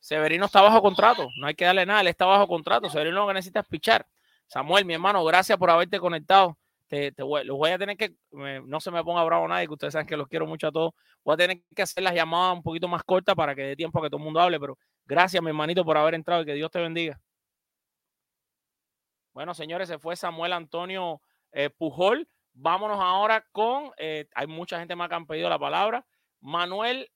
Severino 0.00 0.46
está 0.46 0.62
bajo 0.62 0.80
contrato, 0.80 1.28
no 1.38 1.46
hay 1.48 1.54
que 1.54 1.66
darle 1.66 1.84
nada, 1.84 2.00
él 2.00 2.08
está 2.08 2.24
bajo 2.24 2.48
contrato. 2.48 2.88
Severino 2.88 3.20
lo 3.20 3.28
que 3.28 3.34
necesita 3.34 3.60
es 3.60 3.66
pichar. 3.66 4.06
Samuel, 4.46 4.86
mi 4.86 4.94
hermano, 4.94 5.22
gracias 5.22 5.58
por 5.58 5.68
haberte 5.68 6.00
conectado 6.00 6.56
te, 6.88 7.12
voy, 7.22 7.44
los 7.44 7.56
voy 7.56 7.70
a 7.70 7.78
tener 7.78 7.96
que, 7.96 8.14
no 8.32 8.80
se 8.80 8.90
me 8.90 9.04
ponga 9.04 9.22
bravo 9.24 9.46
nadie, 9.46 9.66
que 9.66 9.74
ustedes 9.74 9.92
saben 9.92 10.06
que 10.06 10.16
los 10.16 10.26
quiero 10.26 10.46
mucho 10.46 10.68
a 10.68 10.72
todos. 10.72 10.92
Voy 11.22 11.34
a 11.34 11.36
tener 11.36 11.60
que 11.74 11.82
hacer 11.82 12.02
las 12.02 12.14
llamadas 12.14 12.56
un 12.56 12.62
poquito 12.62 12.88
más 12.88 13.02
cortas 13.04 13.34
para 13.34 13.54
que 13.54 13.62
dé 13.62 13.76
tiempo 13.76 13.98
a 13.98 14.02
que 14.02 14.08
todo 14.08 14.18
el 14.18 14.24
mundo 14.24 14.40
hable, 14.40 14.58
pero 14.58 14.78
gracias, 15.04 15.42
mi 15.42 15.50
hermanito, 15.50 15.84
por 15.84 15.96
haber 15.98 16.14
entrado 16.14 16.42
y 16.42 16.46
que 16.46 16.54
Dios 16.54 16.70
te 16.70 16.80
bendiga. 16.80 17.20
Bueno, 19.34 19.54
señores, 19.54 19.88
se 19.88 19.98
fue 19.98 20.16
Samuel 20.16 20.52
Antonio 20.52 21.20
eh, 21.52 21.70
Pujol. 21.70 22.26
Vámonos 22.54 22.98
ahora 23.00 23.46
con, 23.52 23.92
eh, 23.98 24.26
hay 24.34 24.46
mucha 24.46 24.78
gente 24.78 24.96
más 24.96 25.08
que 25.08 25.14
han 25.14 25.26
pedido 25.26 25.48
la 25.48 25.58
palabra, 25.58 26.04
Manuel 26.40 27.08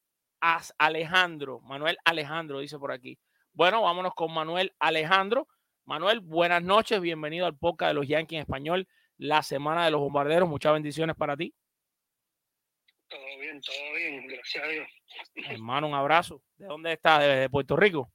Alejandro. 0.79 1.61
Manuel 1.61 1.97
Alejandro 2.05 2.61
dice 2.61 2.79
por 2.79 2.93
aquí. 2.93 3.19
Bueno, 3.55 3.83
vámonos 3.83 4.15
con 4.15 4.33
Manuel 4.33 4.73
Alejandro. 4.79 5.49
Manuel, 5.85 6.21
buenas 6.21 6.63
noches, 6.63 7.01
bienvenido 7.01 7.47
al 7.47 7.57
podcast 7.57 7.89
de 7.89 7.95
los 7.95 8.07
Yankees 8.07 8.37
en 8.37 8.43
español 8.43 8.89
la 9.23 9.43
semana 9.43 9.85
de 9.85 9.93
los 9.93 10.01
bombarderos. 10.01 10.49
Muchas 10.49 10.73
bendiciones 10.73 11.15
para 11.17 11.37
ti. 11.37 11.55
Todo 13.09 13.39
bien, 13.41 13.61
todo 13.61 13.95
bien, 13.95 14.27
gracias 14.27 14.65
a 14.65 14.67
Dios. 14.67 14.89
Hermano, 15.35 15.89
un 15.89 15.95
abrazo. 15.95 16.43
¿De 16.57 16.67
dónde 16.67 16.93
estás? 16.93 17.21
¿De, 17.21 17.49
Puerto 17.49 17.77
Rico? 17.77 18.13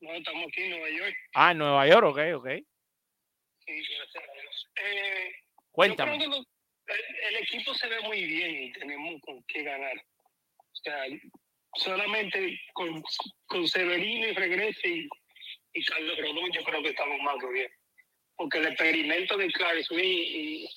No, 0.00 0.12
estamos 0.14 0.46
aquí 0.48 0.62
en 0.62 0.70
Nueva 0.70 0.90
York. 0.90 1.16
Ah, 1.34 1.52
en 1.52 1.58
Nueva 1.58 1.86
York, 1.86 2.06
ok, 2.06 2.18
ok. 2.36 2.48
Sí, 3.58 3.72
gracias 3.96 4.24
a 4.24 4.32
Dios. 4.32 4.70
Eh, 4.76 5.34
Cuéntame. 5.70 6.16
el, 6.16 7.36
equipo 7.36 7.74
se 7.74 7.88
ve 7.88 8.00
muy 8.02 8.24
bien 8.24 8.62
y 8.64 8.72
tenemos 8.72 9.20
con 9.22 9.42
qué 9.44 9.64
ganar. 9.64 9.96
O 9.96 10.76
sea, 10.76 11.04
solamente 11.76 12.58
con, 12.72 13.02
con 13.46 13.68
Severino 13.68 14.28
y 14.28 14.32
Regrese 14.32 14.88
y, 14.88 15.08
y 15.74 15.84
Carlos 15.84 16.18
Rodón, 16.18 16.52
yo 16.52 16.62
creo 16.64 16.82
que 16.82 16.90
estamos 16.90 17.20
más 17.20 17.36
que 17.38 17.52
bien 17.52 17.70
porque 18.36 18.58
el 18.58 18.66
experimento 18.66 19.36
de 19.36 19.50
Clark 19.50 19.84
Smith 19.84 20.02
y, 20.02 20.68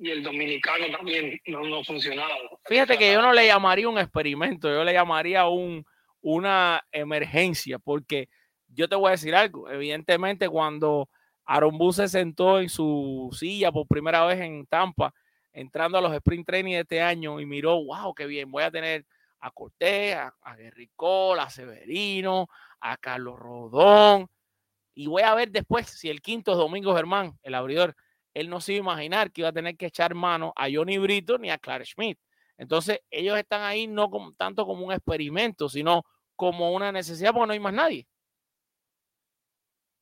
el 0.00 0.22
dominicano 0.22 0.96
también 0.96 1.40
no, 1.46 1.64
no 1.64 1.82
funcionaba. 1.82 2.32
Fíjate 2.66 2.96
que 2.96 3.12
yo 3.12 3.20
no 3.20 3.32
le 3.32 3.46
llamaría 3.46 3.88
un 3.88 3.98
experimento, 3.98 4.68
yo 4.68 4.84
le 4.84 4.92
llamaría 4.92 5.48
un, 5.48 5.84
una 6.20 6.84
emergencia, 6.92 7.80
porque 7.80 8.28
yo 8.68 8.88
te 8.88 8.94
voy 8.94 9.08
a 9.08 9.12
decir 9.12 9.34
algo, 9.34 9.68
evidentemente 9.68 10.48
cuando 10.48 11.08
Aaron 11.44 11.78
Boone 11.78 11.94
se 11.94 12.08
sentó 12.08 12.60
en 12.60 12.68
su 12.68 13.28
silla 13.32 13.72
por 13.72 13.88
primera 13.88 14.24
vez 14.24 14.40
en 14.40 14.66
Tampa, 14.66 15.12
entrando 15.52 15.98
a 15.98 16.00
los 16.00 16.12
sprint 16.14 16.46
training 16.46 16.74
de 16.74 16.80
este 16.80 17.02
año 17.02 17.40
y 17.40 17.46
miró, 17.46 17.82
wow, 17.84 18.14
qué 18.14 18.26
bien, 18.26 18.50
voy 18.50 18.62
a 18.62 18.70
tener 18.70 19.04
a 19.40 19.50
Cortés, 19.50 20.14
a, 20.14 20.34
a 20.42 20.56
Guerricol, 20.56 21.40
a 21.40 21.50
Severino, 21.50 22.48
a 22.80 22.96
Carlos 22.96 23.38
Rodón, 23.38 24.28
y 24.98 25.06
voy 25.06 25.22
a 25.22 25.32
ver 25.36 25.52
después 25.52 25.86
si 25.86 26.10
el 26.10 26.20
quinto 26.20 26.50
es 26.50 26.58
Domingo 26.58 26.92
Germán, 26.96 27.38
el 27.44 27.54
abridor, 27.54 27.94
él 28.34 28.50
no 28.50 28.60
se 28.60 28.72
iba 28.72 28.80
a 28.80 28.94
imaginar 28.94 29.30
que 29.30 29.42
iba 29.42 29.50
a 29.50 29.52
tener 29.52 29.76
que 29.76 29.86
echar 29.86 30.12
mano 30.12 30.52
a 30.56 30.66
Johnny 30.68 30.98
Brito 30.98 31.38
ni 31.38 31.52
a 31.52 31.58
Clark 31.58 31.86
Schmidt. 31.86 32.18
Entonces, 32.56 32.98
ellos 33.08 33.38
están 33.38 33.62
ahí 33.62 33.86
no 33.86 34.10
como, 34.10 34.32
tanto 34.32 34.66
como 34.66 34.84
un 34.84 34.92
experimento, 34.92 35.68
sino 35.68 36.02
como 36.34 36.72
una 36.72 36.90
necesidad 36.90 37.32
porque 37.32 37.46
no 37.46 37.52
hay 37.52 37.60
más 37.60 37.74
nadie. 37.74 38.08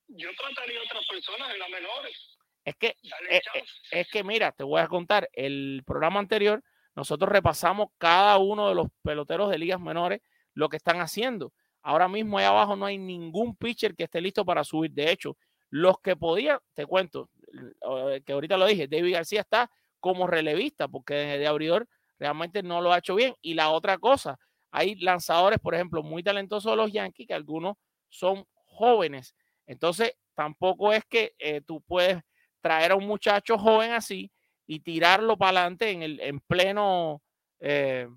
Yo 0.09 0.31
trataría 0.35 0.81
a 0.81 0.85
otras 0.85 1.07
personas 1.07 1.53
en 1.53 1.59
las 1.59 1.69
menores. 1.69 2.39
Es 2.65 2.77
que, 2.77 2.97
es, 3.03 3.13
eh, 3.29 3.43
eh, 3.53 3.65
es 3.91 4.09
que, 4.11 4.25
mira, 4.25 4.51
te 4.53 4.65
voy 4.65 4.81
a 4.81 4.89
contar, 4.89 5.29
el 5.35 5.83
programa 5.85 6.21
anterior, 6.21 6.65
nosotros 6.95 7.31
repasamos 7.31 7.89
cada 7.99 8.39
uno 8.39 8.71
de 8.71 8.75
los 8.75 8.87
peloteros 9.03 9.51
de 9.51 9.59
ligas 9.59 9.79
menores, 9.79 10.23
lo 10.55 10.71
que 10.71 10.79
están 10.79 11.01
haciendo. 11.01 11.53
Ahora 11.87 12.09
mismo 12.09 12.37
ahí 12.37 12.45
abajo 12.45 12.75
no 12.75 12.85
hay 12.85 12.99
ningún 12.99 13.55
pitcher 13.55 13.95
que 13.95 14.03
esté 14.03 14.21
listo 14.21 14.45
para 14.45 14.65
subir. 14.65 14.91
De 14.91 15.09
hecho, 15.09 15.37
los 15.71 16.01
que 16.01 16.17
podían, 16.17 16.59
te 16.75 16.85
cuento, 16.85 17.31
eh, 17.55 18.21
que 18.27 18.33
ahorita 18.33 18.57
lo 18.57 18.67
dije, 18.67 18.89
David 18.89 19.13
García 19.13 19.43
está 19.43 19.71
como 20.01 20.27
relevista 20.27 20.89
porque 20.89 21.15
de 21.15 21.47
abridor 21.47 21.87
realmente 22.19 22.65
no 22.65 22.81
lo 22.81 22.93
ha 22.93 22.99
hecho 22.99 23.15
bien. 23.15 23.37
Y 23.41 23.55
la 23.55 23.71
otra 23.71 23.99
cosa, 23.99 24.37
hay 24.73 24.97
lanzadores, 24.97 25.61
por 25.61 25.77
ejemplo, 25.77 26.03
muy 26.03 26.25
talentosos 26.25 26.73
de 26.73 26.77
los 26.77 26.91
Yankees, 26.91 27.29
que 27.29 27.35
algunos 27.35 27.77
son 28.09 28.45
jóvenes. 28.65 29.37
Entonces, 29.65 30.13
tampoco 30.35 30.93
es 30.93 31.05
que 31.05 31.37
eh, 31.39 31.61
tú 31.61 31.81
puedes 31.83 32.21
traer 32.61 32.91
a 32.91 32.97
un 32.97 33.07
muchacho 33.07 33.59
joven 33.59 33.93
así 33.93 34.33
y 34.67 34.81
tirarlo 34.81 35.37
para 35.37 35.61
adelante 35.61 35.93
en, 35.93 36.03
el, 36.03 36.19
en 36.19 36.41
pleno, 36.41 37.23
eh, 37.61 38.09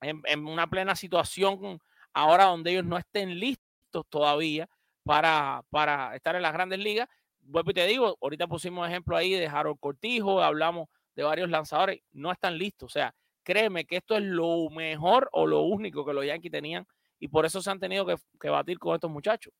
en, 0.00 0.22
en, 0.24 0.46
una 0.46 0.66
plena 0.70 0.96
situación 0.96 1.78
ahora 2.12 2.44
donde 2.44 2.72
ellos 2.72 2.84
no 2.84 2.96
estén 2.98 3.38
listos 3.38 4.06
todavía 4.08 4.68
para, 5.04 5.62
para 5.70 6.14
estar 6.14 6.36
en 6.36 6.42
las 6.42 6.52
grandes 6.52 6.78
ligas. 6.78 7.08
Vuelvo 7.40 7.70
y 7.70 7.74
te 7.74 7.86
digo, 7.86 8.18
ahorita 8.20 8.46
pusimos 8.46 8.88
ejemplo 8.88 9.16
ahí 9.16 9.32
de 9.32 9.46
Harold 9.46 9.80
Cortijo, 9.80 10.42
hablamos 10.42 10.88
de 11.14 11.22
varios 11.22 11.48
lanzadores, 11.48 12.02
no 12.12 12.30
están 12.30 12.58
listos. 12.58 12.86
O 12.86 12.92
sea, 12.92 13.14
créeme 13.42 13.86
que 13.86 13.96
esto 13.96 14.16
es 14.16 14.22
lo 14.22 14.68
mejor 14.70 15.28
o 15.32 15.46
lo 15.46 15.62
único 15.62 16.04
que 16.04 16.12
los 16.12 16.26
Yankees 16.26 16.52
tenían 16.52 16.86
y 17.18 17.28
por 17.28 17.46
eso 17.46 17.60
se 17.60 17.70
han 17.70 17.80
tenido 17.80 18.06
que, 18.06 18.48
batir 18.48 18.78
con 18.78 18.94
estos 18.94 19.10
muchachos. 19.10 19.52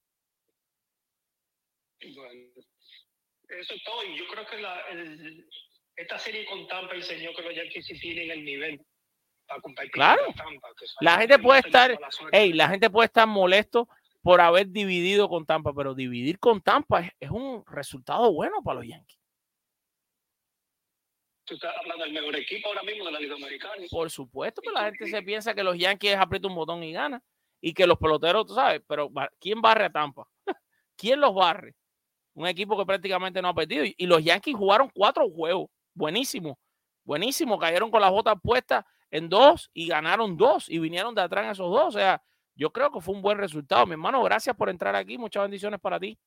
Bueno, 2.01 2.51
eso 3.49 3.74
es 3.74 3.84
todo. 3.84 4.05
Y 4.05 4.18
yo 4.18 4.24
creo 4.28 4.46
que 4.46 4.59
la, 4.59 4.84
esta 5.96 6.18
serie 6.18 6.44
con 6.46 6.66
Tampa 6.68 6.94
enseñó 6.94 7.34
que 7.34 7.42
los 7.42 7.55
Yankees 7.55 7.86
sí 7.86 7.99
tienen 7.99 8.30
el 8.30 8.44
nivel 8.44 8.80
Claro. 9.92 10.22
la 11.01 11.18
gente 11.18 11.38
puede 11.38 11.61
estar, 11.61 11.99
hey, 12.32 12.53
la 12.53 12.68
gente 12.68 12.90
puede 12.90 13.07
estar 13.07 13.26
molesto 13.26 13.88
por 14.22 14.40
haber 14.40 14.68
dividido 14.68 15.28
con 15.28 15.46
Tampa, 15.46 15.72
pero 15.72 15.94
dividir 15.94 16.38
con 16.38 16.61
Tampa 16.61 17.11
es, 17.18 17.30
un 17.30 17.64
resultado 17.66 18.32
bueno 18.32 18.62
para 18.62 18.80
los 18.80 18.88
Yankees. 18.88 19.18
Tú 21.44 21.55
estás 21.55 21.74
hablando 21.80 22.05
del 22.05 22.12
mejor 22.12 22.36
equipo 22.36 22.68
ahora 22.68 22.82
mismo 22.82 23.07
de 23.07 23.12
la 23.12 23.20
Liga 23.20 23.36
Americana. 23.36 23.82
Por 23.90 24.11
supuesto 24.11 24.61
que 24.61 24.70
la 24.70 24.84
gente 24.84 25.07
se 25.07 25.22
piensa 25.22 25.55
que 25.55 25.62
los 25.62 25.78
Yankees 25.78 26.16
aprietan 26.16 26.51
un 26.51 26.57
botón 26.57 26.82
y 26.82 26.92
gana. 26.92 27.22
Y 27.61 27.72
que 27.72 27.86
los 27.86 27.99
peloteros, 27.99 28.46
tú 28.46 28.55
sabes, 28.55 28.82
pero 28.86 29.11
¿quién 29.40 29.61
barre 29.62 29.86
a 29.86 29.90
Tampa? 29.90 30.28
¿Quién 30.96 31.20
los 31.20 31.34
barre? 31.34 31.74
Un 32.34 32.46
equipo 32.46 32.76
que 32.76 32.84
prácticamente 32.84 33.40
no 33.40 33.49
ha 33.49 33.55
perdido. 33.55 33.84
Y, 33.84 33.94
y 33.96 34.07
los 34.07 34.22
Yankees 34.22 34.55
jugaron 34.55 34.90
cuatro 34.94 35.28
juegos. 35.28 35.70
Buenísimo. 35.94 36.59
Buenísimo. 37.03 37.59
Cayeron 37.59 37.90
con 37.90 38.03
las 38.03 38.11
botas 38.11 38.36
puestas 38.42 38.84
en 39.11 39.28
dos 39.28 39.70
y 39.72 39.88
ganaron 39.88 40.36
dos 40.36 40.68
y 40.68 40.78
vinieron 40.78 41.14
de 41.14 41.22
atrás 41.22 41.52
esos 41.52 41.70
dos. 41.70 41.94
O 41.94 41.98
sea, 41.98 42.22
yo 42.54 42.70
creo 42.72 42.90
que 42.90 43.00
fue 43.00 43.14
un 43.14 43.22
buen 43.22 43.38
resultado. 43.38 43.86
Mi 43.86 43.92
hermano, 43.92 44.22
gracias 44.22 44.56
por 44.56 44.68
entrar 44.68 44.94
aquí. 44.96 45.18
Muchas 45.18 45.42
bendiciones 45.42 45.80
para 45.80 45.98
ti. 46.00 46.18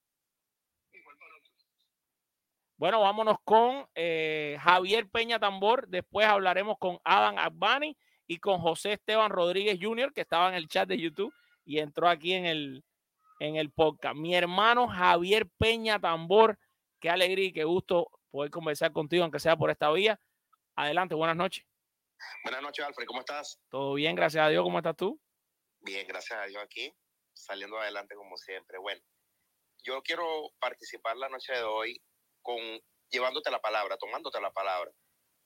Bueno, 2.77 3.01
vámonos 3.01 3.37
con 3.43 3.85
eh, 3.93 4.57
Javier 4.59 5.07
Peña 5.07 5.37
Tambor. 5.37 5.87
Después 5.87 6.25
hablaremos 6.25 6.77
con 6.79 6.97
Adam 7.03 7.37
Agbani 7.37 7.95
y 8.25 8.37
con 8.39 8.59
José 8.59 8.93
Esteban 8.93 9.29
Rodríguez 9.29 9.77
Jr., 9.79 10.11
que 10.13 10.21
estaba 10.21 10.49
en 10.49 10.55
el 10.55 10.67
chat 10.67 10.89
de 10.89 10.97
YouTube 10.97 11.31
y 11.63 11.77
entró 11.77 12.09
aquí 12.09 12.33
en 12.33 12.45
el, 12.45 12.83
en 13.39 13.55
el 13.55 13.69
podcast. 13.69 14.15
Mi 14.15 14.33
hermano 14.33 14.87
Javier 14.87 15.47
Peña 15.59 15.99
Tambor, 15.99 16.57
qué 16.99 17.09
alegría 17.09 17.45
y 17.45 17.53
qué 17.53 17.65
gusto 17.65 18.09
poder 18.31 18.49
conversar 18.49 18.91
contigo, 18.91 19.23
aunque 19.23 19.39
sea 19.39 19.55
por 19.55 19.69
esta 19.69 19.91
vía. 19.91 20.19
Adelante, 20.75 21.13
buenas 21.13 21.35
noches. 21.35 21.70
Buenas 22.43 22.61
noches, 22.61 22.85
Alfred, 22.85 23.05
¿cómo 23.05 23.19
estás? 23.21 23.59
Todo 23.69 23.93
bien, 23.93 24.15
gracias 24.15 24.45
a 24.45 24.49
Dios, 24.49 24.63
¿cómo 24.63 24.77
estás 24.77 24.95
tú? 24.95 25.19
Bien, 25.79 26.07
gracias 26.07 26.39
a 26.39 26.45
Dios 26.45 26.61
aquí. 26.63 26.93
saliendo 27.33 27.79
adelante 27.79 28.15
como 28.15 28.37
siempre. 28.37 28.77
Bueno, 28.77 29.01
yo 29.83 30.01
quiero 30.03 30.51
participar 30.59 31.17
la 31.17 31.29
noche 31.29 31.53
de 31.53 31.63
hoy 31.63 32.01
con 32.41 32.59
llevándote 33.09 33.49
la 33.51 33.59
palabra, 33.59 33.97
tomándote 33.97 34.39
la 34.39 34.51
palabra. 34.51 34.91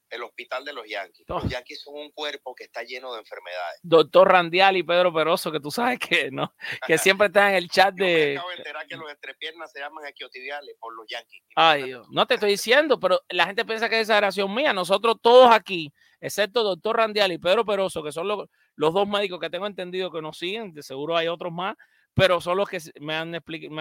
El 0.09 0.23
hospital 0.23 0.63
de 0.63 0.73
los 0.73 0.87
Yankees. 0.87 1.25
Los 1.27 1.49
Yankees 1.49 1.81
son 1.81 1.95
un 1.95 2.11
cuerpo 2.11 2.53
que 2.53 2.65
está 2.65 2.83
lleno 2.83 3.13
de 3.13 3.19
enfermedades. 3.19 3.79
Doctor 3.81 4.31
Randial 4.31 4.77
y 4.77 4.83
Pedro 4.83 5.13
Peroso, 5.13 5.51
que 5.51 5.59
tú 5.59 5.71
sabes 5.71 5.99
que 5.99 6.29
no, 6.31 6.53
que 6.87 6.97
siempre 6.97 7.27
están 7.27 7.49
en 7.49 7.55
el 7.55 7.69
chat 7.69 7.93
de. 7.95 8.05
Yo 8.05 8.15
me 8.15 8.33
acabo 8.33 8.49
de 8.49 8.55
enterar 8.57 8.87
que 8.87 8.97
los 8.97 9.11
entrepiernas 9.11 9.71
se 9.71 9.79
llaman 9.79 10.05
equiotibiales 10.05 10.75
por 10.79 10.95
los 10.95 11.07
Yankees. 11.07 11.43
Ay, 11.55 11.83
Dios. 11.83 12.07
No 12.11 12.25
te 12.25 12.35
estoy 12.35 12.51
diciendo, 12.51 12.99
pero 12.99 13.21
la 13.29 13.45
gente 13.45 13.65
piensa 13.65 13.89
que 13.89 13.95
es 13.95 14.01
exageración 14.01 14.53
mía. 14.53 14.73
Nosotros 14.73 15.17
todos 15.21 15.51
aquí, 15.51 15.91
excepto 16.19 16.63
doctor 16.63 16.97
Randial 16.97 17.31
y 17.31 17.37
Pedro 17.37 17.65
Peroso, 17.65 18.03
que 18.03 18.11
son 18.11 18.27
los, 18.27 18.47
los 18.75 18.93
dos 18.93 19.07
médicos 19.07 19.39
que 19.39 19.49
tengo 19.49 19.67
entendido 19.67 20.11
que 20.11 20.21
nos 20.21 20.37
siguen, 20.37 20.73
de 20.73 20.83
seguro 20.83 21.17
hay 21.17 21.27
otros 21.27 21.51
más, 21.51 21.75
pero 22.13 22.39
son 22.41 22.57
los 22.57 22.69
que 22.69 22.79
me 22.99 23.15
han 23.15 23.35
explicado, 23.35 23.75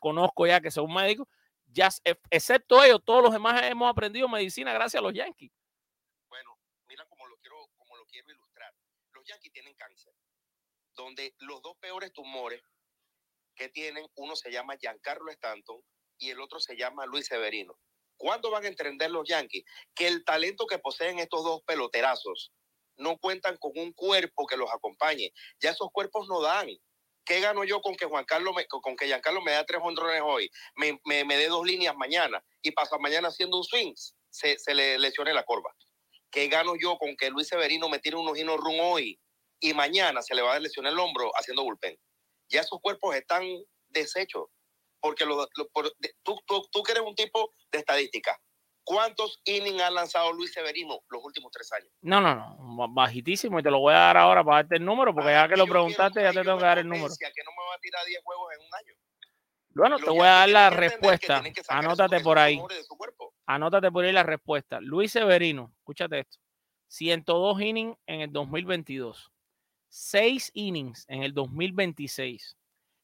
conozco 0.00 0.46
ya 0.46 0.60
que 0.60 0.70
son 0.70 0.92
médicos, 0.92 1.26
ya, 1.72 1.88
excepto 2.30 2.82
ellos, 2.82 3.00
todos 3.04 3.22
los 3.22 3.32
demás 3.32 3.62
hemos 3.64 3.88
aprendido 3.88 4.28
medicina 4.28 4.72
gracias 4.72 5.00
a 5.00 5.02
los 5.02 5.14
Yankees. 5.14 5.52
Bueno, 6.28 6.58
mira 6.88 7.04
cómo 7.08 7.26
lo 7.26 7.36
quiero, 7.36 7.56
como 7.76 7.96
lo 7.96 8.04
quiero 8.06 8.30
ilustrar. 8.30 8.72
Los 9.12 9.24
Yankees 9.24 9.52
tienen 9.52 9.74
cáncer, 9.74 10.12
donde 11.00 11.34
los 11.38 11.62
dos 11.62 11.76
peores 11.78 12.12
tumores 12.12 12.62
que 13.54 13.68
tienen, 13.68 14.06
uno 14.14 14.36
se 14.36 14.50
llama 14.50 14.76
Giancarlo 14.76 15.30
Stanton 15.30 15.80
y 16.18 16.30
el 16.30 16.40
otro 16.40 16.60
se 16.60 16.76
llama 16.76 17.06
Luis 17.06 17.26
Severino. 17.26 17.78
¿Cuándo 18.16 18.50
van 18.50 18.64
a 18.64 18.68
entender 18.68 19.10
los 19.10 19.26
Yankees 19.26 19.64
que 19.94 20.06
el 20.06 20.24
talento 20.24 20.66
que 20.66 20.78
poseen 20.78 21.18
estos 21.18 21.42
dos 21.42 21.62
peloterazos 21.66 22.52
no 22.96 23.16
cuentan 23.18 23.56
con 23.56 23.72
un 23.76 23.92
cuerpo 23.92 24.46
que 24.46 24.56
los 24.56 24.70
acompañe? 24.70 25.32
Ya 25.60 25.70
esos 25.70 25.88
cuerpos 25.92 26.28
no 26.28 26.40
dan. 26.40 26.68
¿Qué 27.24 27.40
gano 27.40 27.64
yo 27.64 27.80
con 27.80 27.94
que 27.96 28.06
Juan 28.06 28.24
Carlos 28.24 28.54
me, 28.54 28.66
con 28.66 28.96
que 28.96 29.06
Giancarlo 29.06 29.40
me 29.40 29.52
da 29.52 29.64
tres 29.64 29.80
honrones 29.82 30.22
hoy, 30.24 30.50
me, 30.74 30.98
me, 31.04 31.36
dé 31.36 31.48
dos 31.48 31.64
líneas 31.64 31.94
mañana 31.96 32.44
y 32.62 32.72
pasa 32.72 32.98
mañana 32.98 33.28
haciendo 33.28 33.56
un 33.56 33.64
swing? 33.64 33.94
Se, 34.30 34.58
se 34.58 34.74
le 34.74 34.98
lesione 34.98 35.32
la 35.32 35.44
corva. 35.44 35.74
¿Qué 36.30 36.48
gano 36.48 36.74
yo 36.76 36.98
con 36.98 37.16
que 37.16 37.30
Luis 37.30 37.48
Severino 37.48 37.88
me 37.88 37.98
tire 37.98 38.16
unos 38.16 38.38
hinos 38.38 38.58
run 38.58 38.80
hoy 38.80 39.18
y 39.60 39.74
mañana 39.74 40.22
se 40.22 40.34
le 40.34 40.42
va 40.42 40.54
a 40.54 40.60
lesionar 40.60 40.92
el 40.92 40.98
hombro 40.98 41.30
haciendo 41.36 41.62
bullpen? 41.62 41.98
Ya 42.48 42.62
esos 42.62 42.80
cuerpos 42.80 43.14
están 43.14 43.44
deshechos. 43.88 44.48
Porque 45.00 45.24
tú, 46.22 46.38
tú, 46.46 46.68
tú 46.70 46.82
que 46.82 46.92
eres 46.92 47.04
un 47.04 47.14
tipo 47.14 47.54
de 47.72 47.78
estadística, 47.78 48.38
¿Cuántos 48.84 49.40
innings 49.44 49.82
ha 49.82 49.90
lanzado 49.90 50.32
Luis 50.32 50.52
Severino 50.52 51.00
los 51.10 51.22
últimos 51.22 51.52
tres 51.52 51.70
años? 51.72 51.88
No, 52.00 52.20
no, 52.20 52.34
no, 52.34 52.88
bajitísimo 52.88 53.60
y 53.60 53.62
te 53.62 53.70
lo 53.70 53.78
voy 53.78 53.94
a 53.94 53.98
dar 53.98 54.16
ahora 54.16 54.42
para 54.42 54.56
darte 54.56 54.76
el 54.76 54.84
número, 54.84 55.14
porque 55.14 55.30
ya 55.30 55.48
que 55.48 55.56
lo 55.56 55.66
preguntaste 55.66 56.22
ya 56.22 56.32
te 56.32 56.42
tengo 56.42 56.58
que 56.58 56.64
dar 56.64 56.78
el 56.78 56.88
número. 56.88 57.08
que 57.16 57.44
no 57.44 57.50
me 57.52 57.68
va 57.68 57.74
a 57.76 57.78
tirar 57.78 58.04
10 58.04 58.22
juegos 58.24 58.52
en 58.52 58.66
un 58.66 58.74
año. 58.74 58.94
Bueno, 59.74 59.98
te 59.98 60.10
voy 60.10 60.26
a 60.26 60.30
dar 60.30 60.48
la 60.48 60.70
respuesta. 60.70 61.42
Anótate 61.68 62.20
por 62.20 62.38
ahí. 62.38 62.60
Anótate 63.46 63.92
por 63.92 64.04
ahí 64.04 64.12
la 64.12 64.24
respuesta. 64.24 64.80
Luis 64.80 65.12
Severino, 65.12 65.72
escúchate 65.78 66.20
esto. 66.20 66.38
102 66.88 67.60
innings 67.60 67.96
en 68.06 68.22
el 68.22 68.32
2022. 68.32 69.30
6 69.90 70.50
innings 70.54 71.04
en 71.08 71.22
el 71.22 71.34
2026. 71.34 72.56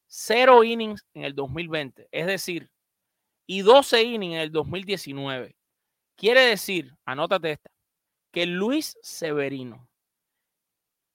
0 0.07 0.65
innings 0.65 1.05
en 1.15 1.25
el 1.25 1.35
2020. 1.35 2.09
Es 2.11 2.27
decir, 2.27 2.71
y 3.47 3.61
12 3.63 4.03
innings 4.03 4.35
en 4.35 4.41
el 4.41 4.53
2019. 4.53 5.57
Quiere 6.17 6.41
decir, 6.41 6.95
anótate 7.05 7.53
esta, 7.53 7.71
que 8.33 8.47
Luis 8.47 8.97
Severino, 9.03 9.89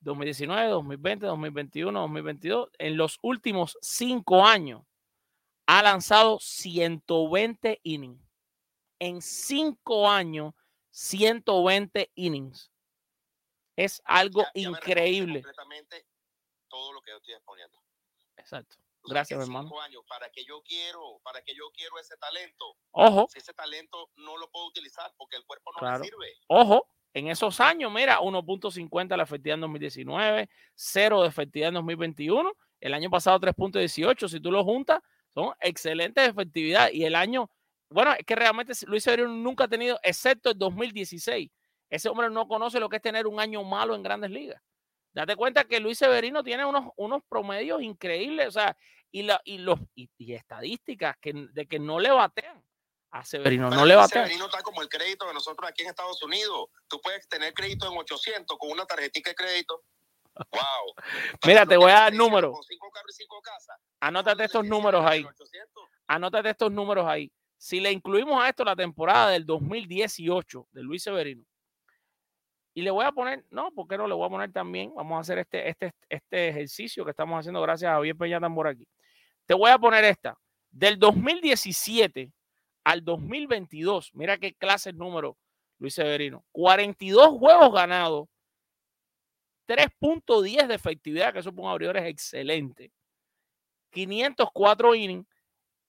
2019, 0.02 0.70
2020, 0.70 1.26
2021, 1.26 2.00
2022, 2.00 2.70
en 2.78 2.98
los 2.98 3.18
últimos 3.22 3.78
cinco 3.82 4.46
años, 4.46 4.84
ha 5.68 5.82
lanzado 5.84 6.40
120 6.40 7.80
innings. 7.84 8.22
En 9.00 9.22
cinco 9.22 10.10
años, 10.10 10.54
120 10.92 12.12
innings. 12.16 12.71
Es 13.84 14.02
algo 14.06 14.46
increíble. 14.54 15.44
todo 16.68 16.94
lo 16.94 17.02
que 17.02 17.12
yo 17.12 17.18
estoy 17.18 17.34
exponiendo. 17.34 17.78
Exacto. 18.38 18.78
Gracias, 19.04 19.42
hermano. 19.42 19.72
para 20.08 20.30
que 20.30 20.46
yo 20.46 20.62
quiero, 20.62 21.20
para 21.24 21.42
que 21.42 21.56
yo 21.56 21.72
quiero 21.74 21.98
ese 22.00 22.16
talento. 22.18 22.78
Ojo. 22.92 23.28
Si 23.32 23.40
ese 23.40 23.54
talento 23.54 24.12
no 24.18 24.38
lo 24.38 24.50
puedo 24.52 24.68
utilizar 24.68 25.12
porque 25.18 25.38
el 25.38 25.46
cuerpo 25.46 25.72
no 25.74 25.92
me 25.92 26.04
sirve. 26.06 26.28
Ojo, 26.48 26.88
en 27.14 27.28
esos 27.28 27.60
años, 27.60 27.92
mira, 27.92 28.20
1.50 28.20 29.18
la 29.18 29.24
efectividad 29.24 29.56
en 29.56 29.62
2019, 29.62 30.50
0 30.76 31.22
de 31.24 31.28
efectividad 31.28 31.70
en 31.70 31.74
2021, 31.76 32.54
el 32.80 32.94
año 32.94 33.10
pasado 33.10 33.40
3.18, 33.40 34.30
si 34.30 34.40
tú 34.40 34.52
lo 34.52 34.64
juntas, 34.64 35.02
son 35.34 35.54
excelentes 35.60 36.30
efectividad 36.30 36.90
y 36.92 37.04
el 37.04 37.16
año, 37.16 37.50
bueno, 37.90 38.14
es 38.14 38.26
que 38.26 38.36
realmente 38.36 38.74
Luis 38.86 39.04
Severino 39.04 39.30
nunca 39.30 39.66
ha 39.66 39.68
tenido, 39.68 40.00
excepto 40.04 40.52
el 40.52 40.58
2016, 40.58 41.50
ese 41.92 42.10
hombre 42.10 42.30
no 42.30 42.48
conoce 42.48 42.80
lo 42.80 42.90
que 42.90 42.96
es 42.96 43.02
tener 43.02 43.28
un 43.28 43.40
año 43.40 43.64
malo 43.64 43.94
en 43.94 44.02
grandes 44.02 44.32
ligas. 44.32 44.62
Date 45.14 45.36
cuenta 45.36 45.66
que 45.66 45.82
Luis 45.82 45.98
Severino 45.98 46.42
tiene 46.42 46.66
unos, 46.66 46.86
unos 46.96 47.22
promedios 47.28 47.82
increíbles, 47.82 48.48
o 48.48 48.52
sea, 48.52 48.78
y, 49.12 49.24
la, 49.24 49.42
y, 49.44 49.58
los, 49.58 49.78
y, 49.94 50.34
estadísticas 50.34 51.18
que, 51.20 51.34
de 51.52 51.68
que 51.68 51.80
no 51.80 52.00
le 52.00 52.10
batean 52.12 52.64
a 53.12 53.26
Severino, 53.26 53.70
no 53.70 53.86
le 53.86 53.96
batean. 53.96 54.26
Severino 54.26 54.46
está 54.46 54.64
como 54.64 54.82
el 54.82 54.88
crédito 54.88 55.28
de 55.28 55.34
nosotros 55.34 55.70
aquí 55.70 55.84
en 55.84 55.90
Estados 55.90 56.24
Unidos. 56.24 56.70
Tú 56.88 57.02
puedes 57.02 57.28
tener 57.28 57.54
crédito 57.54 57.92
en 57.92 57.98
800 57.98 58.58
con 58.58 58.72
una 58.72 58.86
tarjetita 58.86 59.32
de 59.32 59.36
crédito. 59.36 59.84
¡Wow! 60.34 60.96
Mira, 61.46 61.66
te 61.66 61.76
voy 61.76 61.92
a 61.92 61.96
dar 61.96 62.14
números. 62.14 62.58
Anótate 64.00 64.46
estos 64.46 64.66
números 64.66 65.06
ahí. 65.06 65.28
Anótate 66.08 66.52
estos 66.52 66.72
números 66.72 67.06
ahí. 67.06 67.30
Si 67.58 67.82
le 67.82 67.92
incluimos 67.92 68.42
a 68.42 68.48
esto 68.48 68.64
la 68.64 68.78
temporada 68.78 69.32
del 69.32 69.46
2018 69.46 70.70
de 70.72 70.84
Luis 70.84 71.04
Severino, 71.04 71.44
y 72.74 72.82
le 72.82 72.92
voy 72.92 73.06
a 73.06 73.12
poner, 73.12 73.46
no, 73.50 73.72
¿por 73.72 73.88
qué 73.88 73.98
no? 73.98 74.08
Le 74.08 74.14
voy 74.14 74.26
a 74.26 74.30
poner 74.30 74.52
también, 74.52 74.94
vamos 74.96 75.18
a 75.18 75.22
hacer 75.22 75.40
este, 75.40 75.70
este, 75.70 75.92
este 76.10 76.50
ejercicio 76.50 77.04
que 77.04 77.12
estamos 77.12 77.40
haciendo 77.40 77.62
gracias 77.62 77.90
a 77.90 77.96
Javier 77.96 78.16
Peña 78.16 78.40
por 78.54 78.68
aquí. 78.68 78.88
Te 79.46 79.54
voy 79.54 79.70
a 79.70 79.78
poner 79.78 80.04
esta. 80.06 80.38
Del 80.70 80.98
2017 80.98 82.32
al 82.86 83.04
2022, 83.04 84.12
mira 84.14 84.38
qué 84.38 84.54
clase 84.54 84.92
el 84.92 84.98
número, 84.98 85.38
Luis 85.80 85.94
Severino. 85.94 86.46
42 86.54 87.28
juegos 87.38 87.74
ganados, 87.74 88.30
3.10 89.68 90.68
de 90.68 90.76
efectividad, 90.76 91.34
que 91.34 91.40
eso 91.40 91.52
para 91.52 91.64
un 91.64 91.72
abridor 91.72 91.98
es 91.98 92.06
excelente. 92.06 92.92
504 93.92 94.96
innings 94.96 95.28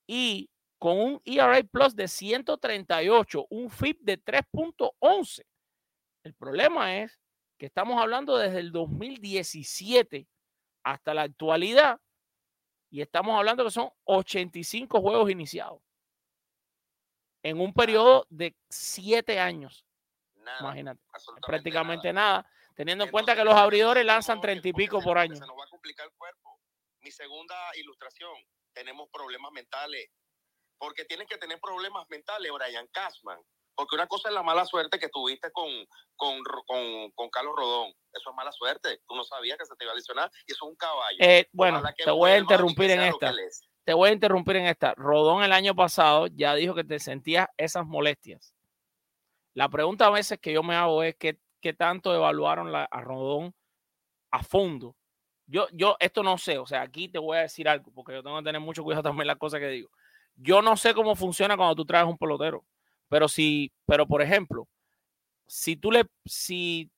y 0.06 0.50
con 0.78 0.98
un 0.98 1.22
ERA 1.24 1.62
Plus 1.62 1.94
de 1.94 2.08
138, 2.08 3.46
un 3.50 3.70
FIP 3.70 4.00
de 4.00 4.18
3.11. 4.20 5.42
El 6.24 6.34
problema 6.34 6.96
es 6.98 7.18
que 7.58 7.66
estamos 7.66 8.00
hablando 8.00 8.36
desde 8.36 8.60
el 8.60 8.72
2017 8.72 10.28
hasta 10.84 11.14
la 11.14 11.22
actualidad 11.22 12.00
y 12.90 13.00
estamos 13.00 13.36
hablando 13.36 13.64
que 13.64 13.70
son 13.70 13.90
85 14.04 15.00
juegos 15.00 15.30
iniciados 15.30 15.80
en 17.42 17.60
un 17.60 17.72
periodo 17.72 18.26
de 18.30 18.54
7 18.68 19.40
años. 19.40 19.84
Imagínate, 20.60 21.00
prácticamente 21.46 22.12
nada. 22.12 22.46
teniendo 22.74 23.04
en 23.04 23.10
cuenta 23.10 23.36
que 23.36 23.44
los 23.44 23.54
abridores 23.54 24.04
lanzan 24.04 24.40
30 24.40 24.68
y 24.68 24.72
pico 24.72 25.00
por 25.00 25.18
año. 25.18 25.36
Se 25.36 25.46
nos 25.46 25.58
va 25.58 25.64
a 25.64 25.68
complicar 25.68 26.06
el 26.06 26.12
cuerpo. 26.14 26.58
Mi 27.00 27.10
segunda 27.10 27.54
ilustración, 27.76 28.32
tenemos 28.72 29.08
problemas 29.10 29.52
mentales, 29.52 30.10
porque 30.78 31.04
tienen 31.04 31.26
que 31.26 31.36
tener 31.36 31.60
problemas 31.60 32.08
mentales, 32.08 32.50
Brian 32.52 32.86
Cashman. 32.88 33.38
Porque 33.74 33.94
una 33.94 34.06
cosa 34.06 34.28
es 34.28 34.34
la 34.34 34.42
mala 34.42 34.64
suerte 34.64 34.98
que 34.98 35.08
tuviste 35.08 35.50
con, 35.50 35.68
con, 36.16 36.38
con, 37.14 37.30
Carlos 37.30 37.54
Rodón. 37.56 37.92
Eso 38.12 38.30
es 38.30 38.36
mala 38.36 38.52
suerte. 38.52 39.00
Tú 39.06 39.14
no 39.14 39.24
sabías 39.24 39.58
que 39.58 39.64
se 39.64 39.74
te 39.76 39.84
iba 39.84 39.92
a 39.92 39.96
lesionar 39.96 40.30
y 40.46 40.52
eso 40.52 40.66
es 40.66 40.70
un 40.70 40.76
caballo. 40.76 41.18
Eh, 41.20 41.48
bueno, 41.52 41.82
te 41.96 42.10
voy 42.10 42.32
a 42.32 42.38
interrumpir 42.38 42.90
en 42.90 43.00
esta. 43.02 43.32
Te 43.84 43.94
voy 43.94 44.10
a 44.10 44.12
interrumpir 44.12 44.56
en 44.56 44.66
esta. 44.66 44.94
Rodón 44.94 45.42
el 45.42 45.52
año 45.52 45.74
pasado 45.74 46.26
ya 46.28 46.54
dijo 46.54 46.74
que 46.74 46.84
te 46.84 46.98
sentías 46.98 47.48
esas 47.56 47.86
molestias. 47.86 48.54
La 49.54 49.68
pregunta 49.68 50.06
a 50.06 50.10
veces 50.10 50.38
que 50.38 50.52
yo 50.52 50.62
me 50.62 50.74
hago 50.74 51.02
es 51.02 51.16
qué, 51.16 51.38
qué 51.60 51.72
tanto 51.72 52.14
evaluaron 52.14 52.74
a 52.74 53.00
Rodón 53.00 53.54
a 54.30 54.42
fondo. 54.42 54.96
Yo, 55.46 55.66
yo 55.72 55.96
esto 56.00 56.22
no 56.22 56.38
sé, 56.38 56.58
o 56.58 56.66
sea, 56.66 56.82
aquí 56.82 57.08
te 57.08 57.18
voy 57.18 57.36
a 57.36 57.42
decir 57.42 57.68
algo, 57.68 57.92
porque 57.92 58.14
yo 58.14 58.22
tengo 58.22 58.38
que 58.38 58.44
tener 58.44 58.60
mucho 58.60 58.82
cuidado 58.82 59.02
también 59.02 59.26
las 59.26 59.36
cosas 59.36 59.60
que 59.60 59.68
digo. 59.68 59.90
Yo 60.34 60.62
no 60.62 60.76
sé 60.76 60.94
cómo 60.94 61.14
funciona 61.14 61.56
cuando 61.56 61.76
tú 61.76 61.84
traes 61.84 62.06
un 62.06 62.16
pelotero. 62.16 62.64
Pero 63.12 63.28
si, 63.28 63.70
pero 63.84 64.06
por 64.06 64.22
ejemplo, 64.22 64.66
si 65.46 65.76
tú 65.76 65.92
le, 65.92 66.06
si 66.24 66.90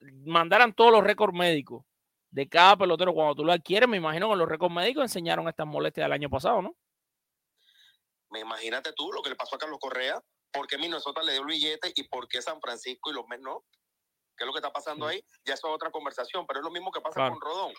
mandaran 0.00 0.72
todos 0.72 0.90
los 0.90 1.04
récords 1.04 1.32
médicos 1.32 1.84
de 2.32 2.48
cada 2.48 2.76
pelotero 2.76 3.14
cuando 3.14 3.36
tú 3.36 3.44
lo 3.44 3.52
adquieres, 3.52 3.88
me 3.88 3.96
imagino 3.96 4.28
que 4.28 4.34
los 4.34 4.48
récords 4.48 4.74
médicos 4.74 5.04
enseñaron 5.04 5.46
estas 5.46 5.68
molestias 5.68 6.04
del 6.04 6.14
año 6.14 6.28
pasado, 6.28 6.62
¿no? 6.62 6.76
Me 8.30 8.40
imagínate 8.40 8.92
tú 8.92 9.12
lo 9.12 9.22
que 9.22 9.30
le 9.30 9.36
pasó 9.36 9.54
a 9.54 9.58
Carlos 9.60 9.78
Correa, 9.80 10.20
por 10.50 10.66
qué 10.66 10.76
Minnesota 10.78 11.22
le 11.22 11.30
dio 11.30 11.42
el 11.42 11.46
billete 11.46 11.92
y 11.94 12.02
por 12.08 12.26
qué 12.26 12.42
San 12.42 12.60
Francisco 12.60 13.12
y 13.12 13.14
los 13.14 13.28
Mets 13.28 13.44
no. 13.44 13.64
¿Qué 14.36 14.42
es 14.42 14.46
lo 14.46 14.52
que 14.52 14.58
está 14.58 14.72
pasando 14.72 15.06
ahí? 15.06 15.24
Ya 15.44 15.54
eso 15.54 15.68
es 15.68 15.74
otra 15.74 15.92
conversación, 15.92 16.44
pero 16.44 16.58
es 16.58 16.64
lo 16.64 16.72
mismo 16.72 16.90
que 16.90 17.00
pasa 17.00 17.28
con 17.28 17.40
Rodón. 17.40 17.72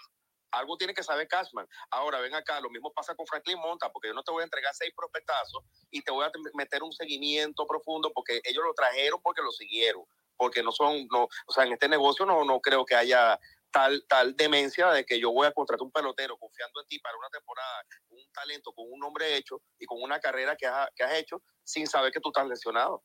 Algo 0.51 0.77
tiene 0.77 0.93
que 0.93 1.03
saber 1.03 1.27
Cashman. 1.27 1.67
Ahora, 1.91 2.19
ven 2.19 2.33
acá, 2.35 2.59
lo 2.59 2.69
mismo 2.69 2.91
pasa 2.93 3.15
con 3.15 3.25
Franklin 3.25 3.59
Monta, 3.59 3.91
porque 3.91 4.07
yo 4.07 4.13
no 4.13 4.23
te 4.23 4.31
voy 4.31 4.41
a 4.41 4.45
entregar 4.45 4.73
seis 4.73 4.91
prospectazos 4.95 5.63
y 5.91 6.01
te 6.01 6.11
voy 6.11 6.25
a 6.25 6.31
meter 6.53 6.83
un 6.83 6.91
seguimiento 6.91 7.65
profundo 7.67 8.11
porque 8.13 8.41
ellos 8.43 8.63
lo 8.63 8.73
trajeron 8.73 9.21
porque 9.21 9.41
lo 9.41 9.51
siguieron, 9.51 10.03
porque 10.37 10.63
no 10.63 10.71
son, 10.71 11.07
no, 11.11 11.23
o 11.23 11.51
sea, 11.51 11.65
en 11.65 11.73
este 11.73 11.87
negocio 11.87 12.25
no, 12.25 12.43
no 12.45 12.59
creo 12.59 12.85
que 12.85 12.95
haya 12.95 13.39
tal, 13.71 14.03
tal 14.07 14.35
demencia 14.35 14.89
de 14.91 15.05
que 15.05 15.19
yo 15.19 15.31
voy 15.31 15.47
a 15.47 15.51
contratar 15.51 15.83
un 15.83 15.91
pelotero 15.91 16.37
confiando 16.37 16.81
en 16.81 16.87
ti 16.87 16.99
para 16.99 17.17
una 17.17 17.29
temporada, 17.29 17.83
con 18.07 18.17
un 18.17 18.31
talento, 18.31 18.73
con 18.73 18.91
un 18.91 18.99
nombre 18.99 19.35
hecho 19.35 19.61
y 19.77 19.85
con 19.85 20.01
una 20.01 20.19
carrera 20.19 20.55
que 20.55 20.67
has, 20.67 20.89
que 20.95 21.03
has 21.03 21.13
hecho 21.13 21.41
sin 21.63 21.87
saber 21.87 22.11
que 22.11 22.19
tú 22.19 22.29
estás 22.29 22.47
lesionado. 22.47 23.03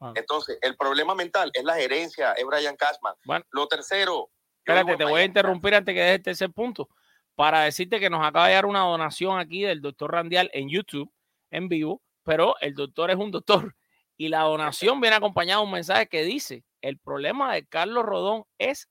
Ah. 0.00 0.12
Entonces, 0.16 0.58
el 0.62 0.76
problema 0.76 1.14
mental 1.14 1.50
es 1.54 1.64
la 1.64 1.76
gerencia, 1.76 2.32
es 2.32 2.44
Brian 2.44 2.76
Cashman. 2.76 3.14
Bueno. 3.24 3.44
Lo 3.50 3.68
tercero. 3.68 4.30
Espérate, 4.64 4.96
te 4.96 5.04
voy 5.04 5.22
a 5.22 5.24
interrumpir 5.24 5.74
antes 5.74 5.92
que 5.92 6.00
dejes 6.00 6.16
el 6.16 6.22
tercer 6.22 6.52
punto 6.52 6.88
para 7.34 7.62
decirte 7.62 7.98
que 7.98 8.10
nos 8.10 8.24
acaba 8.24 8.46
de 8.46 8.54
dar 8.54 8.66
una 8.66 8.80
donación 8.80 9.38
aquí 9.38 9.62
del 9.62 9.80
doctor 9.80 10.12
Randial 10.12 10.50
en 10.52 10.68
YouTube, 10.68 11.10
en 11.50 11.68
vivo, 11.68 12.00
pero 12.22 12.54
el 12.60 12.74
doctor 12.74 13.10
es 13.10 13.16
un 13.16 13.32
doctor 13.32 13.74
y 14.16 14.28
la 14.28 14.42
donación 14.42 15.00
viene 15.00 15.16
acompañada 15.16 15.60
de 15.60 15.66
un 15.66 15.72
mensaje 15.72 16.06
que 16.06 16.22
dice, 16.22 16.64
el 16.80 16.96
problema 16.98 17.54
de 17.54 17.66
Carlos 17.66 18.04
Rodón 18.04 18.44
es 18.58 18.88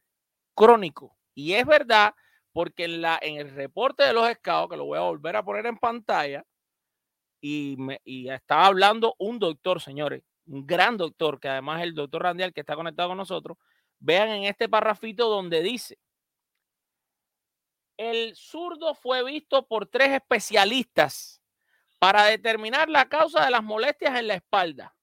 crónico. 0.55 1.15
Y 1.33 1.53
es 1.53 1.65
verdad, 1.65 2.13
porque 2.51 2.83
en, 2.83 3.01
la, 3.01 3.17
en 3.21 3.37
el 3.37 3.55
reporte 3.55 4.03
de 4.03 4.11
los 4.11 4.29
scouts, 4.29 4.69
que 4.69 4.77
lo 4.77 4.85
voy 4.85 4.97
a 4.97 5.03
volver 5.03 5.37
a 5.37 5.43
poner 5.43 5.65
en 5.67 5.77
pantalla, 5.77 6.43
y, 7.39 7.75
me, 7.77 8.01
y 8.03 8.29
estaba 8.29 8.65
hablando 8.65 9.15
un 9.17 9.39
doctor, 9.39 9.81
señores, 9.81 10.23
un 10.47 10.67
gran 10.67 10.97
doctor, 10.97 11.39
que 11.39 11.47
además 11.47 11.79
es 11.79 11.87
el 11.87 11.95
doctor 11.95 12.23
Randial 12.23 12.53
que 12.53 12.59
está 12.59 12.75
conectado 12.75 13.09
con 13.09 13.17
nosotros, 13.17 13.57
vean 14.01 14.29
en 14.29 14.43
este 14.43 14.67
parrafito 14.67 15.29
donde 15.29 15.61
dice, 15.61 15.99
el 17.97 18.35
zurdo 18.35 18.95
fue 18.95 19.23
visto 19.23 19.67
por 19.67 19.85
tres 19.85 20.09
especialistas 20.09 21.41
para 21.99 22.25
determinar 22.25 22.89
la 22.89 23.07
causa 23.07 23.45
de 23.45 23.51
las 23.51 23.63
molestias 23.63 24.19
en 24.19 24.27
la 24.27 24.33
espalda, 24.33 24.95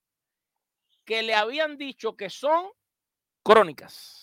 que 1.05 1.23
le 1.23 1.33
habían 1.33 1.77
dicho 1.77 2.15
que 2.17 2.29
son 2.29 2.69
crónicas. 3.41 4.17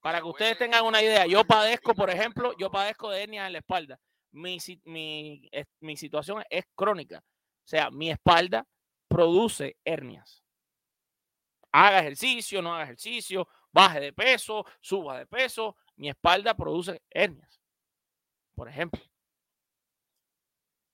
Para 0.00 0.20
que 0.20 0.28
ustedes 0.28 0.58
tengan 0.58 0.84
una 0.84 1.02
idea, 1.02 1.26
yo 1.26 1.44
padezco, 1.44 1.94
por 1.94 2.10
ejemplo, 2.10 2.54
yo 2.58 2.70
padezco 2.70 3.10
de 3.10 3.22
hernias 3.22 3.46
en 3.46 3.54
la 3.54 3.58
espalda. 3.58 3.98
Mi, 4.32 4.58
mi, 4.84 5.50
mi 5.80 5.96
situación 5.96 6.44
es 6.50 6.66
crónica. 6.74 7.24
O 7.64 7.68
sea, 7.68 7.90
mi 7.90 8.10
espalda 8.10 8.66
produce 9.08 9.78
hernias. 9.84 10.45
Haga 11.78 12.00
ejercicio, 12.00 12.62
no 12.62 12.74
haga 12.74 12.84
ejercicio, 12.84 13.46
baje 13.70 14.00
de 14.00 14.12
peso, 14.14 14.64
suba 14.80 15.18
de 15.18 15.26
peso, 15.26 15.76
mi 15.96 16.08
espalda 16.08 16.54
produce 16.56 17.02
hernias. 17.10 17.60
Por 18.54 18.66
ejemplo. 18.66 18.98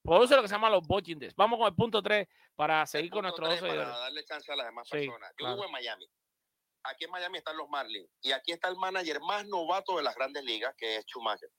Produce 0.03 0.35
lo 0.35 0.43
que 0.43 0.49
se 0.49 0.55
llama 0.55 0.71
los 0.71 0.83
discs. 1.05 1.37
Vamos 1.37 1.61
con 1.61 1.69
el 1.69 1.77
punto 1.77 2.03
3 2.03 2.27
para 2.57 2.85
seguir 2.87 3.13
con 3.13 3.23
tres, 3.23 3.61
12 3.61 3.61
para 3.61 3.97
darle 3.97 4.25
chance 4.25 4.51
a 4.51 4.57
las 4.57 4.67
demás 4.67 4.89
Sí, 4.89 5.07
personas. 5.07 5.31
Yo 5.31 5.37
claro. 5.37 5.55
vivo 5.55 5.67
en 5.67 5.73
Miami. 5.73 6.11
Aquí 6.83 7.05
en 7.05 7.11
Miami 7.13 7.39
están 7.39 7.57
los 7.57 7.69
Marlins 7.69 8.11
y 8.21 8.33
aquí 8.33 8.51
está 8.51 8.67
el 8.67 8.75
manager 8.75 9.21
más 9.21 9.47
novato 9.47 9.97
de 9.99 10.03
las 10.03 10.17
grandes 10.17 10.43
ligas, 10.43 10.75
que 10.77 10.97
es 10.97 11.05
Schumacher. 11.05 11.51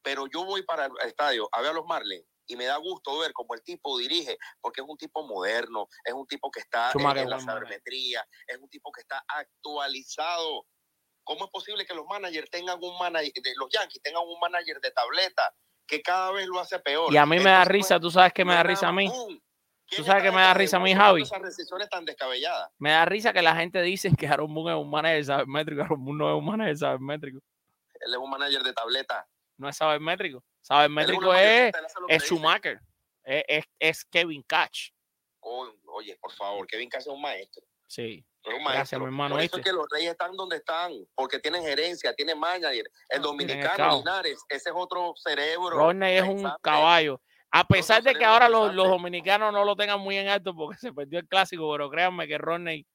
Pero 0.00 0.26
yo 0.26 0.46
voy 0.46 0.62
para 0.62 0.86
el 0.86 0.92
estadio 1.04 1.50
a 1.52 1.60
ver 1.60 1.72
a 1.72 1.74
los 1.74 1.84
Marlins 1.84 2.24
y 2.50 2.56
me 2.56 2.64
da 2.64 2.76
gusto 2.78 3.16
ver 3.20 3.32
cómo 3.32 3.54
el 3.54 3.62
tipo 3.62 3.96
dirige, 3.96 4.36
porque 4.60 4.80
es 4.80 4.86
un 4.88 4.96
tipo 4.96 5.24
moderno, 5.24 5.86
es 6.04 6.12
un 6.12 6.26
tipo 6.26 6.50
que 6.50 6.58
está 6.60 6.90
en- 6.92 7.30
la 7.30 7.38
sabermetría, 7.38 8.26
es 8.48 8.58
un 8.58 8.68
tipo 8.68 8.90
que 8.90 9.02
está 9.02 9.22
actualizado. 9.28 10.66
¿Cómo 11.22 11.44
es 11.44 11.50
posible 11.52 11.86
que 11.86 11.94
los 11.94 12.04
managers 12.06 12.50
tengan 12.50 12.78
un 12.82 12.98
manager, 12.98 13.32
de 13.32 13.52
los 13.56 13.68
Yankees 13.70 14.02
tengan 14.02 14.22
un 14.26 14.38
manager 14.40 14.80
de 14.80 14.90
tableta 14.90 15.54
que 15.86 16.02
cada 16.02 16.32
vez 16.32 16.46
lo 16.48 16.58
hace 16.58 16.80
peor? 16.80 17.12
Y 17.12 17.16
a 17.16 17.24
mí 17.24 17.38
me 17.38 17.50
da 17.50 17.64
risa, 17.64 18.00
tú 18.00 18.10
sabes 18.10 18.32
que 18.32 18.44
me 18.44 18.54
da 18.54 18.64
risa 18.64 18.88
a 18.88 18.92
mí. 18.92 19.06
más, 19.06 19.16
¡pum! 19.16 19.40
¿Quién 19.86 20.02
Tú 20.02 20.06
sabes 20.06 20.22
que 20.24 20.30
me 20.32 20.40
da 20.40 20.54
risa 20.54 20.76
a 20.76 20.80
mí, 20.80 20.94
Javi. 20.94 21.24
tan 21.90 22.04
descabelladas. 22.04 22.70
Me 22.78 22.90
da 22.90 23.04
risa 23.04 23.32
que 23.32 23.42
la 23.42 23.54
gente 23.56 23.80
dice 23.82 24.10
que 24.16 24.26
Aaron 24.26 24.52
Boone 24.52 24.72
es 24.72 24.76
un 24.84 24.90
manager 24.90 25.24
sabermétrico. 25.24 25.82
Aaron 25.82 26.04
Boone 26.04 26.18
no 26.18 26.30
es 26.30 26.38
un 26.38 26.46
manager 26.46 26.76
sabermétrico. 26.78 27.38
Él 28.00 28.12
es 28.12 28.18
un 28.18 28.30
manager 28.30 28.62
de 28.62 28.72
tableta. 28.72 29.28
No 29.56 29.68
es 29.68 29.76
sabermétrico. 29.76 30.42
Él 30.60 30.62
es 30.62 30.66
Sabermétrico 30.66 31.28
una 31.30 31.42
es, 31.42 31.72
es. 32.08 32.22
Schumacher. 32.24 32.80
Es, 33.24 33.44
es, 33.48 33.64
es 33.78 34.04
Kevin. 34.04 34.44
Oh, 35.40 35.68
oye, 35.94 36.16
por 36.20 36.32
favor, 36.32 36.66
Kevin 36.66 36.88
Cash 36.88 37.02
es 37.02 37.06
un 37.08 37.20
maestro. 37.20 37.62
Sí. 37.86 38.24
pero 38.42 38.56
un 38.56 38.64
Gracias, 38.64 38.78
maestro. 38.78 38.98
mi 39.00 39.04
hermano, 39.06 39.34
Por 39.34 39.42
es 39.42 39.50
que 39.50 39.72
los 39.72 39.86
Reyes 39.90 40.10
están 40.12 40.36
donde 40.36 40.56
están, 40.56 40.92
porque 41.14 41.38
tienen 41.38 41.62
gerencia, 41.62 42.14
tienen 42.14 42.38
manager. 42.38 42.84
El 43.08 43.20
tienen 43.20 43.22
dominicano. 43.22 43.98
Linares, 43.98 44.44
ese 44.48 44.70
es 44.70 44.74
otro 44.76 45.12
cerebro. 45.16 45.70
Rodney 45.70 46.16
es 46.18 46.22
un 46.22 46.50
caballo. 46.62 47.20
A 47.50 47.64
pesar 47.66 48.02
de 48.02 48.14
que 48.14 48.24
ahora 48.24 48.48
los, 48.48 48.72
los 48.74 48.88
dominicanos 48.88 49.52
no 49.52 49.64
lo 49.64 49.74
tengan 49.74 49.98
muy 49.98 50.16
en 50.16 50.28
alto 50.28 50.54
porque 50.54 50.78
se 50.78 50.92
perdió 50.92 51.18
el 51.18 51.26
clásico, 51.26 51.70
pero 51.72 51.90
créanme 51.90 52.28
que 52.28 52.38
Rodney 52.38 52.86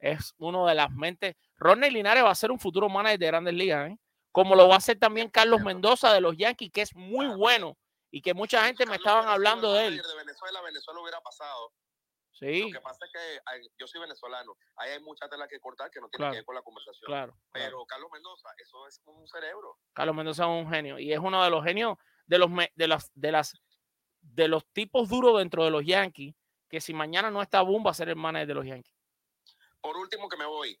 es 0.00 0.34
uno 0.38 0.66
de 0.66 0.74
las 0.74 0.90
mentes. 0.90 1.36
Rodney 1.56 1.90
Linares 1.90 2.24
va 2.24 2.30
a 2.30 2.34
ser 2.34 2.50
un 2.50 2.58
futuro 2.58 2.88
manager 2.88 3.18
de 3.20 3.26
grandes 3.26 3.54
ligas, 3.54 3.90
¿eh? 3.90 3.98
Como 4.32 4.54
lo 4.54 4.68
va 4.68 4.74
a 4.74 4.78
hacer 4.78 4.98
también 4.98 5.28
Carlos 5.30 5.60
Mendoza 5.62 6.12
de 6.12 6.20
los 6.20 6.36
Yankees, 6.36 6.70
que 6.72 6.82
es 6.82 6.94
muy 6.94 7.26
También. 7.26 7.38
bueno 7.38 7.78
y 8.10 8.22
que 8.22 8.34
mucha 8.34 8.64
gente 8.64 8.86
me 8.86 8.96
estaban 8.96 9.28
hablando 9.28 9.72
de 9.74 9.86
él. 9.86 9.96
De 9.96 10.16
Venezuela, 10.16 10.60
Venezuela 10.62 11.00
hubiera 11.00 11.20
pasado. 11.20 11.72
Sí, 12.32 12.62
Lo 12.70 12.78
que 12.78 12.80
pasa 12.80 13.04
es 13.04 13.12
que 13.12 13.68
yo 13.78 13.86
soy 13.86 14.00
venezolano. 14.00 14.56
Ahí 14.76 14.92
hay 14.92 15.00
mucha 15.00 15.28
tela 15.28 15.46
que 15.46 15.60
cortar 15.60 15.90
que 15.90 16.00
no 16.00 16.08
tiene 16.08 16.20
Claro. 16.22 16.32
que 16.32 16.38
ver 16.38 16.44
con 16.46 16.54
la 16.54 16.62
conversación. 16.62 17.06
claro. 17.06 17.32
claro. 17.52 17.66
Pero 17.68 17.84
Carlos 17.86 18.10
Mendoza, 18.12 18.48
eso 18.56 18.86
es 18.88 19.00
un 19.04 19.28
cerebro. 19.28 19.76
Carlos 19.92 20.16
Mendoza 20.16 20.44
es 20.44 20.48
un 20.64 20.70
genio 20.70 20.98
y 20.98 21.12
es 21.12 21.18
uno 21.18 21.44
de 21.44 21.50
los 21.50 21.62
genios 21.64 21.98
de 22.26 22.38
los 22.38 22.50
de 22.74 22.88
las 22.88 23.10
de 23.14 23.32
las 23.32 23.52
de 24.22 24.48
los 24.48 24.64
tipos 24.72 25.08
duros 25.08 25.38
dentro 25.38 25.64
de 25.64 25.70
los 25.70 25.84
Yankees 25.84 26.34
que 26.68 26.80
si 26.80 26.94
mañana 26.94 27.30
no 27.30 27.42
está 27.42 27.60
Boom 27.62 27.84
va 27.84 27.90
a 27.90 27.94
ser 27.94 28.08
el 28.08 28.16
manager 28.16 28.46
de 28.48 28.54
los 28.54 28.64
Yankees. 28.66 28.94
Por 29.80 29.96
último 29.96 30.28
que 30.28 30.36
me 30.36 30.46
voy, 30.46 30.78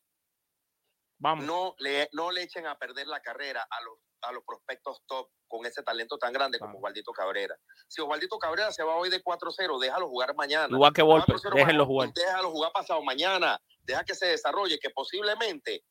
Vamos. 1.20 1.44
no 1.44 1.74
le, 1.78 2.08
no 2.12 2.30
le 2.30 2.42
echen 2.42 2.66
a 2.66 2.76
perder 2.78 3.06
la 3.06 3.20
carrera 3.20 3.66
a 3.70 3.82
los, 3.82 3.98
a 4.22 4.32
los 4.32 4.42
prospectos 4.42 5.02
top 5.06 5.28
con 5.46 5.66
ese 5.66 5.82
talento 5.82 6.16
tan 6.16 6.32
grande 6.32 6.58
como. 6.58 6.78
Osvaldito 6.78 7.12
Cabrera. 7.12 7.54
Si 7.86 8.00
Osvaldito 8.00 8.38
Cabrera 8.38 8.72
se 8.72 8.82
va 8.82 8.96
hoy 8.96 9.10
de 9.10 9.22
4-0, 9.22 9.78
déjalo 9.78 10.08
jugar 10.08 10.34
mañana. 10.34 10.68
Igual 10.70 10.92
que 10.94 11.02
Volpe, 11.02 11.34
4-0 11.34 11.54
déjenlo 11.54 11.86
jugar. 11.86 12.12
Déjalo 12.14 12.50
jugar 12.50 12.72
pasado 12.72 13.02
mañana. 13.02 13.60
Deja 13.82 14.02
que 14.02 14.14
se 14.14 14.26
desarrolle, 14.26 14.78
que 14.78 14.90
posiblemente 14.90 15.84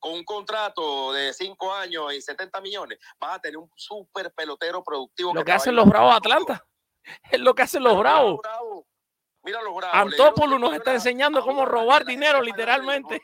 con 0.00 0.14
un 0.14 0.24
contrato 0.24 1.12
de 1.12 1.32
5 1.32 1.72
años 1.72 2.12
y 2.12 2.20
70 2.20 2.60
millones 2.60 2.98
vas 3.20 3.36
a 3.36 3.38
tener 3.38 3.58
un 3.58 3.70
súper 3.76 4.32
pelotero 4.32 4.82
productivo. 4.82 5.32
Lo 5.32 5.44
que 5.44 5.52
hacen 5.52 5.76
los 5.76 5.86
Bravos 5.86 6.10
de. 6.10 6.16
Atlanta. 6.16 6.66
Es 7.30 7.40
lo 7.40 7.54
que 7.54 7.62
hacen 7.62 7.82
los 7.82 7.96
Bravos. 7.98 8.40
Mira 9.44 9.62
los 9.62 9.74
Bravos. 9.76 9.94
Antópolis 9.94 10.58
nos 10.58 10.74
está 10.74 10.94
enseñando 10.94 11.40
cómo 11.42 11.64
robar 11.64 12.04
dinero, 12.04 12.42
literalmente. 12.42 13.20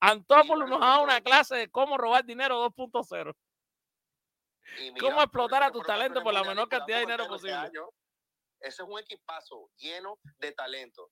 Antópolis 0.00 0.68
nos 0.68 0.80
da 0.80 1.00
una 1.00 1.20
clase 1.20 1.56
de 1.56 1.70
cómo 1.70 1.96
robar 1.96 2.24
dinero 2.24 2.64
2.0. 2.70 3.34
Y 4.78 4.98
¿Cómo 4.98 5.20
explotar 5.22 5.62
a 5.62 5.66
eso 5.66 5.74
tus 5.74 5.86
talentos 5.86 6.22
por 6.22 6.32
la 6.32 6.44
menor 6.44 6.68
cantidad 6.68 6.98
de 6.98 7.02
dinero 7.02 7.24
terceros 7.24 7.40
posible? 7.40 7.66
este 7.66 7.78
año. 7.78 7.88
Ese 8.60 8.82
es 8.82 8.88
un 8.88 8.98
equipazo 8.98 9.70
lleno 9.76 10.18
de 10.38 10.52
talento, 10.52 11.10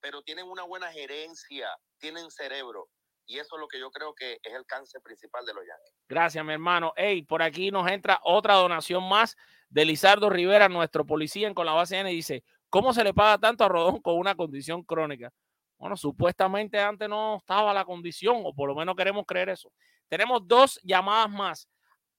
pero 0.00 0.22
tienen 0.22 0.46
una 0.46 0.64
buena 0.64 0.92
gerencia, 0.92 1.68
tienen 1.98 2.30
cerebro. 2.30 2.88
Y 3.26 3.38
eso 3.38 3.56
es 3.56 3.60
lo 3.60 3.68
que 3.68 3.78
yo 3.78 3.90
creo 3.90 4.12
que 4.14 4.40
es 4.42 4.54
el 4.54 4.66
cáncer 4.66 5.00
principal 5.02 5.46
de 5.46 5.54
los 5.54 5.64
Yankees. 5.64 5.94
Gracias, 6.08 6.44
mi 6.44 6.52
hermano. 6.52 6.92
Ey, 6.96 7.22
por 7.22 7.42
aquí 7.42 7.70
nos 7.70 7.88
entra 7.90 8.20
otra 8.24 8.54
donación 8.54 9.08
más 9.08 9.36
de 9.68 9.84
Lizardo 9.84 10.28
Rivera, 10.28 10.68
nuestro 10.68 11.06
policía 11.06 11.46
en 11.46 11.54
con 11.54 11.64
la 11.64 11.72
base 11.72 11.98
N, 11.98 12.12
y 12.12 12.16
dice, 12.16 12.42
¿cómo 12.68 12.92
se 12.92 13.04
le 13.04 13.14
paga 13.14 13.38
tanto 13.38 13.64
a 13.64 13.68
Rodón 13.68 14.02
con 14.02 14.18
una 14.18 14.34
condición 14.34 14.82
crónica? 14.82 15.32
Bueno, 15.80 15.96
supuestamente 15.96 16.78
antes 16.78 17.08
no 17.08 17.38
estaba 17.38 17.72
la 17.72 17.86
condición, 17.86 18.42
o 18.44 18.52
por 18.52 18.68
lo 18.68 18.74
menos 18.74 18.94
queremos 18.94 19.24
creer 19.26 19.48
eso. 19.48 19.72
Tenemos 20.08 20.46
dos 20.46 20.78
llamadas 20.82 21.30
más. 21.30 21.70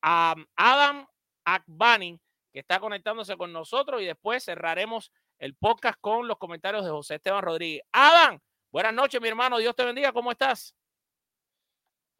A 0.01 0.33
Adam 0.55 1.05
Akbani, 1.45 2.19
que 2.51 2.59
está 2.59 2.79
conectándose 2.79 3.37
con 3.37 3.53
nosotros, 3.53 4.01
y 4.01 4.05
después 4.05 4.43
cerraremos 4.43 5.11
el 5.37 5.53
podcast 5.53 5.99
con 6.01 6.27
los 6.27 6.39
comentarios 6.39 6.83
de 6.83 6.89
José 6.89 7.15
Esteban 7.15 7.43
Rodríguez. 7.43 7.83
Adam, 7.91 8.39
buenas 8.71 8.95
noches, 8.95 9.21
mi 9.21 9.27
hermano. 9.27 9.59
Dios 9.59 9.75
te 9.75 9.85
bendiga. 9.85 10.11
¿Cómo 10.11 10.31
estás? 10.31 10.75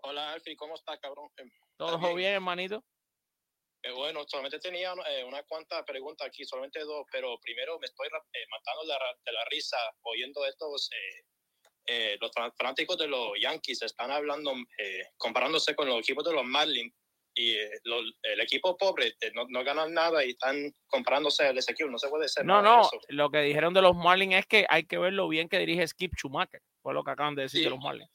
Hola 0.04 0.34
Alfie, 0.34 0.56
¿cómo 0.56 0.76
estás, 0.76 1.00
cabrón? 1.00 1.28
¿Todo 1.76 1.98
bien. 1.98 2.16
bien, 2.18 2.34
hermanito? 2.34 2.84
Eh, 3.84 3.92
bueno, 3.92 4.24
solamente 4.28 4.60
tenía 4.60 4.94
eh, 5.10 5.24
unas 5.24 5.44
cuantas 5.48 5.84
preguntas 5.86 6.28
aquí, 6.28 6.46
solamente 6.46 6.80
dos, 6.82 7.06
pero 7.12 7.40
primero 7.42 7.80
me 7.80 7.86
estoy 7.86 8.08
eh, 8.08 8.46
matando 8.50 8.86
de 8.86 8.94
de 9.26 9.32
la 9.32 9.46
risa 9.46 9.78
oyendo 10.04 10.46
estos, 10.46 10.90
eh, 10.92 11.24
eh, 11.88 12.18
los 12.22 12.32
fan- 12.32 12.52
fanáticos 12.58 12.98
de 12.98 13.08
los 13.08 13.32
Yankees 13.42 13.82
están 13.82 14.12
hablando, 14.12 14.54
comparándose 15.18 15.76
con 15.76 15.88
los 15.88 16.00
equipos 16.00 16.24
de 16.26 16.34
los 16.34 16.44
Marlins 16.46 16.94
y 17.34 17.56
el 17.56 18.42
equipo 18.42 18.76
pobre 18.78 19.16
no, 19.34 19.46
no 19.48 19.64
ganan 19.64 19.94
nada 19.94 20.24
y 20.26 20.32
están 20.32 20.74
comparándose 20.88 21.46
al 21.48 21.58
ese 21.58 21.72
equipo, 21.72 21.90
no 21.90 21.98
se 21.98 22.10
puede 22.10 22.28
ser 22.28 22.46
No, 22.46 22.62
no, 22.62 22.82
eso. 22.82 23.00
lo 23.08 23.30
que 23.32 23.40
dijeron 23.40 23.74
de 23.74 23.82
los 23.82 23.96
Marlins 23.96 24.36
es 24.36 24.46
que 24.46 24.66
hay 24.70 24.84
que 24.86 24.98
ver 24.98 25.14
lo 25.14 25.28
bien 25.30 25.48
que 25.50 25.58
dirige 25.58 25.88
Skip 25.88 26.14
Schumacher, 26.16 26.62
fue 26.84 26.94
lo 26.94 27.04
que 27.04 27.12
acaban 27.12 27.34
de 27.36 27.44
decir 27.44 27.60
Sí. 27.60 27.64
de 27.64 27.70
los 27.72 27.80
Marlins. 27.80 28.12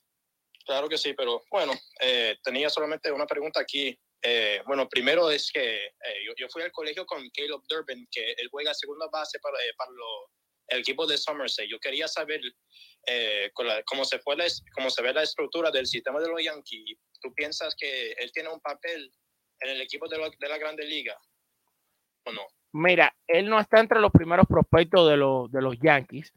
Claro 0.66 0.88
que 0.88 0.98
sí, 0.98 1.14
pero 1.14 1.42
bueno, 1.50 1.72
eh, 2.00 2.36
tenía 2.42 2.68
solamente 2.68 3.10
una 3.10 3.24
pregunta 3.26 3.60
aquí. 3.60 3.98
Eh, 4.22 4.60
bueno, 4.66 4.88
primero 4.88 5.30
es 5.30 5.50
que 5.52 5.86
eh, 5.86 6.24
yo, 6.26 6.32
yo, 6.36 6.48
fui 6.48 6.62
al 6.62 6.72
colegio 6.72 7.04
con 7.06 7.28
Caleb 7.30 7.60
Durbin, 7.68 8.06
que 8.10 8.32
él 8.32 8.48
juega 8.50 8.74
segunda 8.74 9.06
base 9.12 9.38
para, 9.40 9.56
para 9.76 9.90
lo, 9.90 10.30
el 10.68 10.80
equipo 10.80 11.06
de 11.06 11.18
Somerset. 11.18 11.68
Yo 11.68 11.78
quería 11.78 12.08
saber 12.08 12.40
la, 12.42 13.82
cómo, 13.84 14.04
se 14.04 14.18
fue 14.18 14.36
la, 14.36 14.46
cómo 14.74 14.90
se 14.90 15.02
ve 15.02 15.12
la 15.12 15.22
estructura 15.22 15.70
del 15.70 15.86
sistema 15.86 16.20
de 16.20 16.28
los 16.28 16.42
Yankees. 16.42 16.98
¿Tú 17.20 17.32
piensas 17.34 17.74
que 17.78 18.12
él 18.12 18.32
tiene 18.32 18.48
un 18.48 18.60
papel 18.60 19.10
en 19.60 19.70
el 19.70 19.80
equipo 19.80 20.08
de, 20.08 20.18
lo, 20.18 20.30
de 20.30 20.48
la 20.48 20.58
Grande 20.58 20.84
Liga 20.84 21.16
o 22.24 22.32
no? 22.32 22.42
Mira, 22.72 23.14
él 23.26 23.48
no 23.48 23.60
está 23.60 23.80
entre 23.80 24.00
los 24.00 24.10
primeros 24.10 24.46
prospectos 24.46 25.08
de 25.08 25.16
los, 25.16 25.50
de 25.50 25.62
los 25.62 25.78
Yankees. 25.78 26.32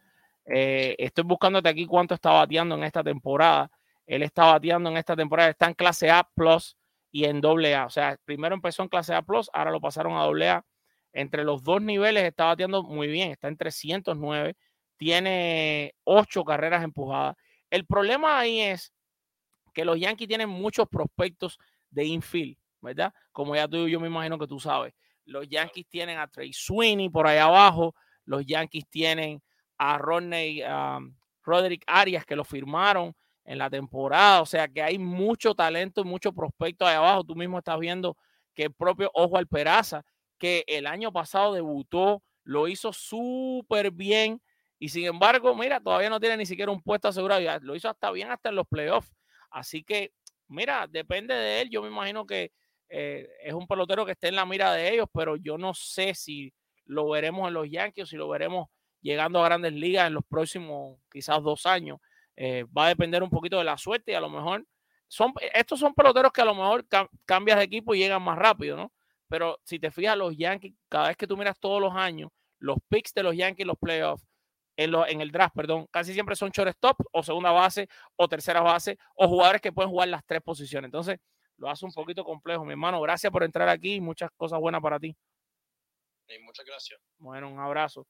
estoy 0.45 1.23
buscándote 1.23 1.69
aquí 1.69 1.85
cuánto 1.85 2.13
está 2.13 2.31
bateando 2.31 2.75
en 2.75 2.83
esta 2.83 3.03
temporada. 3.03 3.69
Él 4.05 4.23
está 4.23 4.45
bateando 4.45 4.89
en 4.89 4.97
esta 4.97 5.15
temporada, 5.15 5.49
está 5.49 5.67
en 5.67 5.73
clase 5.73 6.09
A 6.09 6.23
plus 6.23 6.78
y 7.11 7.25
en 7.25 7.41
doble 7.41 7.75
A. 7.75 7.85
O 7.85 7.89
sea, 7.89 8.17
primero 8.25 8.55
empezó 8.55 8.83
en 8.83 8.89
clase 8.89 9.13
A 9.13 9.21
plus, 9.21 9.49
ahora 9.53 9.71
lo 9.71 9.81
pasaron 9.81 10.17
a 10.17 10.23
doble 10.23 10.49
A. 10.49 10.65
Entre 11.11 11.43
los 11.43 11.63
dos 11.63 11.81
niveles 11.81 12.23
está 12.23 12.45
bateando 12.45 12.83
muy 12.83 13.07
bien, 13.07 13.31
está 13.31 13.47
en 13.47 13.57
309, 13.57 14.55
tiene 14.97 15.93
ocho 16.03 16.43
carreras 16.43 16.83
empujadas. 16.83 17.35
El 17.69 17.85
problema 17.85 18.39
ahí 18.39 18.61
es 18.61 18.93
que 19.73 19.85
los 19.85 19.99
Yankees 19.99 20.27
tienen 20.27 20.49
muchos 20.49 20.87
prospectos 20.87 21.57
de 21.89 22.05
infield, 22.05 22.57
¿verdad? 22.81 23.13
Como 23.31 23.55
ya 23.55 23.67
tú 23.67 23.87
yo 23.87 23.99
me 23.99 24.07
imagino 24.07 24.37
que 24.37 24.47
tú 24.47 24.59
sabes. 24.59 24.93
Los 25.25 25.47
Yankees 25.47 25.87
tienen 25.87 26.17
a 26.17 26.27
Trey 26.27 26.51
Sweeney 26.53 27.09
por 27.09 27.27
ahí 27.27 27.37
abajo, 27.37 27.95
los 28.25 28.45
Yankees 28.45 28.87
tienen 28.89 29.41
a 29.77 29.97
Rodney 29.97 30.61
um, 30.63 31.15
Roderick 31.43 31.83
Arias 31.87 32.25
que 32.25 32.35
lo 32.35 32.43
firmaron 32.43 33.15
en 33.49 33.57
la 33.57 33.69
temporada. 33.69 34.41
O 34.41 34.45
sea 34.45 34.67
que 34.67 34.81
hay 34.83 34.99
mucho 34.99 35.55
talento 35.55 36.01
y 36.01 36.03
mucho 36.03 36.31
prospecto 36.31 36.85
ahí 36.85 36.95
abajo. 36.95 37.23
Tú 37.23 37.35
mismo 37.35 37.57
estás 37.57 37.79
viendo 37.79 38.15
que 38.53 38.63
el 38.65 38.73
propio 38.73 39.09
Ojo 39.15 39.37
Alperaza, 39.37 40.05
que 40.37 40.63
el 40.67 40.85
año 40.85 41.11
pasado 41.11 41.55
debutó, 41.55 42.21
lo 42.43 42.67
hizo 42.67 42.93
súper 42.93 43.89
bien. 43.89 44.39
Y 44.77 44.89
sin 44.89 45.05
embargo, 45.05 45.55
mira, 45.55 45.79
todavía 45.79 46.11
no 46.11 46.19
tiene 46.19 46.37
ni 46.37 46.45
siquiera 46.45 46.71
un 46.71 46.81
puesto 46.81 47.07
asegurado. 47.07 47.41
lo 47.61 47.75
hizo 47.75 47.89
hasta 47.89 48.11
bien 48.11 48.29
hasta 48.29 48.49
en 48.49 48.55
los 48.55 48.67
playoffs. 48.67 49.11
Así 49.49 49.83
que, 49.83 50.11
mira, 50.47 50.85
depende 50.87 51.33
de 51.33 51.61
él. 51.61 51.69
Yo 51.71 51.81
me 51.81 51.87
imagino 51.87 52.27
que 52.27 52.51
eh, 52.87 53.27
es 53.43 53.53
un 53.55 53.67
pelotero 53.67 54.05
que 54.05 54.11
esté 54.11 54.27
en 54.27 54.35
la 54.35 54.45
mira 54.45 54.73
de 54.73 54.93
ellos, 54.93 55.07
pero 55.11 55.37
yo 55.37 55.57
no 55.57 55.73
sé 55.73 56.13
si 56.13 56.53
lo 56.85 57.09
veremos 57.09 57.47
en 57.47 57.55
los 57.55 57.67
Yankees 57.67 58.03
o 58.03 58.07
si 58.07 58.15
lo 58.15 58.29
veremos 58.29 58.67
llegando 59.01 59.41
a 59.41 59.45
grandes 59.45 59.73
ligas 59.73 60.05
en 60.05 60.13
los 60.13 60.23
próximos 60.23 60.99
quizás 61.11 61.41
dos 61.41 61.65
años. 61.65 61.97
Eh, 62.41 62.63
va 62.75 62.85
a 62.85 62.87
depender 62.87 63.21
un 63.21 63.29
poquito 63.29 63.57
de 63.57 63.65
la 63.65 63.77
suerte 63.77 64.13
y 64.13 64.15
a 64.15 64.21
lo 64.21 64.29
mejor 64.29 64.65
son, 65.09 65.33
estos 65.53 65.77
son 65.77 65.93
peloteros 65.93 66.31
que 66.31 66.41
a 66.41 66.45
lo 66.45 66.55
mejor 66.55 66.85
cambias 67.25 67.57
de 67.57 67.65
equipo 67.65 67.93
y 67.93 67.99
llegan 67.99 68.21
más 68.21 68.37
rápido, 68.37 68.77
¿no? 68.77 68.93
Pero 69.27 69.59
si 69.65 69.77
te 69.77 69.91
fijas, 69.91 70.15
los 70.15 70.37
Yankees, 70.37 70.73
cada 70.87 71.09
vez 71.09 71.17
que 71.17 71.27
tú 71.27 71.35
miras 71.35 71.59
todos 71.59 71.81
los 71.81 71.93
años, 71.93 72.31
los 72.59 72.77
picks 72.87 73.13
de 73.13 73.23
los 73.23 73.35
Yankees, 73.35 73.67
los 73.67 73.77
playoffs, 73.77 74.25
en, 74.77 74.95
en 75.09 75.19
el 75.19 75.31
draft, 75.31 75.53
perdón, 75.53 75.87
casi 75.91 76.13
siempre 76.13 76.37
son 76.37 76.49
shortstop 76.51 77.01
o 77.11 77.23
segunda 77.23 77.51
base 77.51 77.89
o 78.15 78.29
tercera 78.29 78.61
base 78.61 78.97
o 79.15 79.27
jugadores 79.27 79.59
que 79.59 79.73
pueden 79.73 79.91
jugar 79.91 80.07
las 80.07 80.25
tres 80.25 80.41
posiciones. 80.41 80.87
Entonces, 80.87 81.19
lo 81.57 81.69
hace 81.69 81.85
un 81.85 81.91
poquito 81.91 82.23
complejo, 82.23 82.63
mi 82.63 82.71
hermano. 82.71 83.01
Gracias 83.01 83.33
por 83.33 83.43
entrar 83.43 83.67
aquí 83.67 83.95
y 83.95 84.01
muchas 84.01 84.31
cosas 84.37 84.61
buenas 84.61 84.81
para 84.81 84.97
ti. 84.97 85.13
muchas 86.45 86.65
gracias. 86.65 87.01
Bueno, 87.17 87.49
un 87.49 87.59
abrazo. 87.59 88.07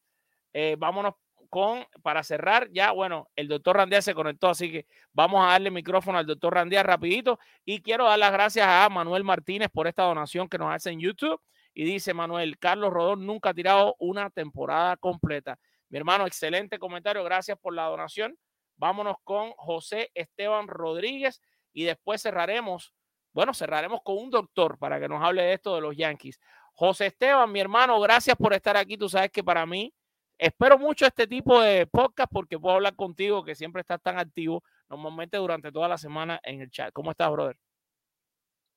Eh, 0.54 0.76
vámonos 0.78 1.16
con, 1.50 1.86
para 2.02 2.24
cerrar, 2.24 2.70
ya, 2.72 2.92
bueno, 2.92 3.28
el 3.36 3.48
doctor 3.48 3.78
Randía 3.78 4.02
se 4.02 4.14
conectó, 4.14 4.50
así 4.50 4.72
que 4.72 4.86
vamos 5.14 5.44
a 5.44 5.52
darle 5.52 5.72
micrófono 5.72 6.18
al 6.18 6.26
doctor 6.26 6.54
Randía 6.54 6.84
rapidito. 6.84 7.40
Y 7.66 7.82
quiero 7.82 8.06
dar 8.06 8.20
las 8.20 8.32
gracias 8.32 8.68
a 8.68 8.88
Manuel 8.90 9.24
Martínez 9.24 9.70
por 9.74 9.88
esta 9.88 10.04
donación 10.04 10.48
que 10.48 10.58
nos 10.58 10.74
hace 10.74 10.92
en 10.92 11.00
YouTube. 11.00 11.42
Y 11.74 11.84
dice 11.84 12.14
Manuel, 12.14 12.58
Carlos 12.60 12.92
Rodón 12.92 13.26
nunca 13.26 13.50
ha 13.50 13.54
tirado 13.54 13.96
una 14.00 14.30
temporada 14.30 14.98
completa. 14.98 15.58
Mi 15.90 15.98
hermano, 15.98 16.28
excelente 16.28 16.78
comentario, 16.78 17.24
gracias 17.24 17.58
por 17.58 17.74
la 17.74 17.86
donación. 17.86 18.38
Vámonos 18.78 19.18
con 19.24 19.52
José 19.52 20.12
Esteban 20.14 20.68
Rodríguez 20.68 21.42
y 21.74 21.84
después 21.84 22.22
cerraremos, 22.22 22.94
bueno, 23.34 23.54
cerraremos 23.54 24.02
con 24.04 24.18
un 24.18 24.30
doctor 24.30 24.78
para 24.78 25.00
que 25.00 25.10
nos 25.10 25.24
hable 25.24 25.42
de 25.42 25.54
esto 25.54 25.76
de 25.76 25.82
los 25.82 25.98
Yankees. 25.98 26.40
José 26.74 27.08
Esteban, 27.08 27.52
mi 27.52 27.60
hermano, 27.60 28.00
gracias 28.00 28.38
por 28.38 28.54
estar 28.54 28.78
aquí. 28.78 28.98
Tú 28.98 29.10
sabes 29.10 29.32
que 29.32 29.44
para 29.44 29.66
mí 29.66 29.94
Espero 30.40 30.78
mucho 30.78 31.06
este 31.06 31.28
tipo 31.28 31.62
de 31.62 31.86
podcast 31.86 32.32
porque 32.32 32.58
puedo 32.58 32.76
hablar 32.76 32.96
contigo, 32.96 33.44
que 33.44 33.56
siempre 33.56 33.82
estás 33.82 34.02
tan 34.02 34.18
activo, 34.18 34.64
normalmente 34.88 35.36
durante 35.36 35.70
toda 35.70 35.90
la 35.90 35.98
semana 35.98 36.40
en 36.44 36.62
el 36.62 36.72
chat. 36.72 36.94
¿Cómo 36.94 37.12
estás, 37.12 37.30
brother? 37.30 37.58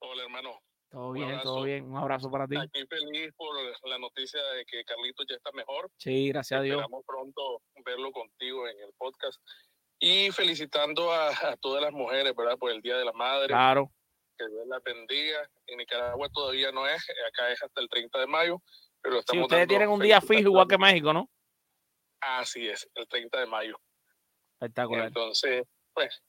Hola, 0.00 0.24
hermano. 0.24 0.50
Todo 0.90 1.12
bien, 1.12 1.40
todo 1.40 1.62
bien. 1.62 1.84
Un 1.84 1.96
abrazo 1.96 2.28
para 2.32 2.48
ti. 2.48 2.56
Aquí 2.56 2.84
feliz 2.88 3.32
por 3.36 3.54
la 3.88 3.96
noticia 3.98 4.42
de 4.42 4.64
que 4.64 4.82
Carlitos 4.82 5.24
ya 5.28 5.36
está 5.36 5.52
mejor. 5.52 5.88
Sí, 5.98 6.30
gracias 6.30 6.58
a 6.58 6.62
Dios. 6.64 6.78
Esperamos 6.78 7.04
pronto 7.06 7.62
verlo 7.84 8.10
contigo 8.10 8.66
en 8.66 8.80
el 8.80 8.92
podcast. 8.98 9.40
Y 10.00 10.32
felicitando 10.32 11.12
a, 11.12 11.56
todas 11.60 11.80
las 11.80 11.92
mujeres, 11.92 12.34
¿verdad? 12.34 12.58
Por 12.58 12.72
el 12.72 12.82
Día 12.82 12.96
de 12.96 13.04
la 13.04 13.12
Madre. 13.12 13.46
Claro. 13.46 13.88
Que 14.36 14.48
Dios 14.48 14.66
las 14.66 14.82
bendiga. 14.82 15.48
En 15.68 15.78
Nicaragua 15.78 16.28
todavía 16.28 16.72
no 16.72 16.88
es, 16.88 17.08
acá 17.28 17.52
es 17.52 17.62
hasta 17.62 17.80
el 17.80 17.88
30 17.88 18.18
de 18.18 18.26
mayo. 18.26 18.60
Pero 19.00 19.20
estamos 19.20 19.44
ustedes 19.44 19.68
tienen 19.68 19.90
un 19.90 20.00
día 20.00 20.20
fijo 20.20 20.48
igual 20.48 20.66
que 20.66 20.76
México, 20.76 21.12
¿no? 21.12 21.30
Así 22.22 22.68
es, 22.68 22.88
el 22.94 23.08
30 23.08 23.40
de 23.40 23.46
mayo. 23.46 23.76
Espectacular. 24.54 25.08
Entonces, 25.08 25.64
pues, 25.92 26.22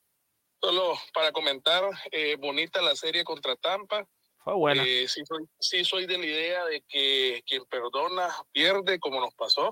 solo 0.59 0.95
para 1.13 1.31
comentar, 1.31 1.83
eh, 2.11 2.35
bonita 2.35 2.81
la 2.81 2.95
serie 2.95 3.23
contra 3.23 3.55
Tampa. 3.55 4.07
Fue 4.43 4.55
buena. 4.55 4.83
Eh, 4.83 5.07
sí, 5.07 5.21
soy, 5.23 5.45
sí, 5.59 5.85
soy 5.85 6.07
de 6.07 6.17
la 6.17 6.25
idea 6.25 6.65
de 6.65 6.81
que 6.89 7.43
quien 7.45 7.63
perdona 7.65 8.27
pierde, 8.51 8.99
como 8.99 9.21
nos 9.21 9.35
pasó. 9.35 9.69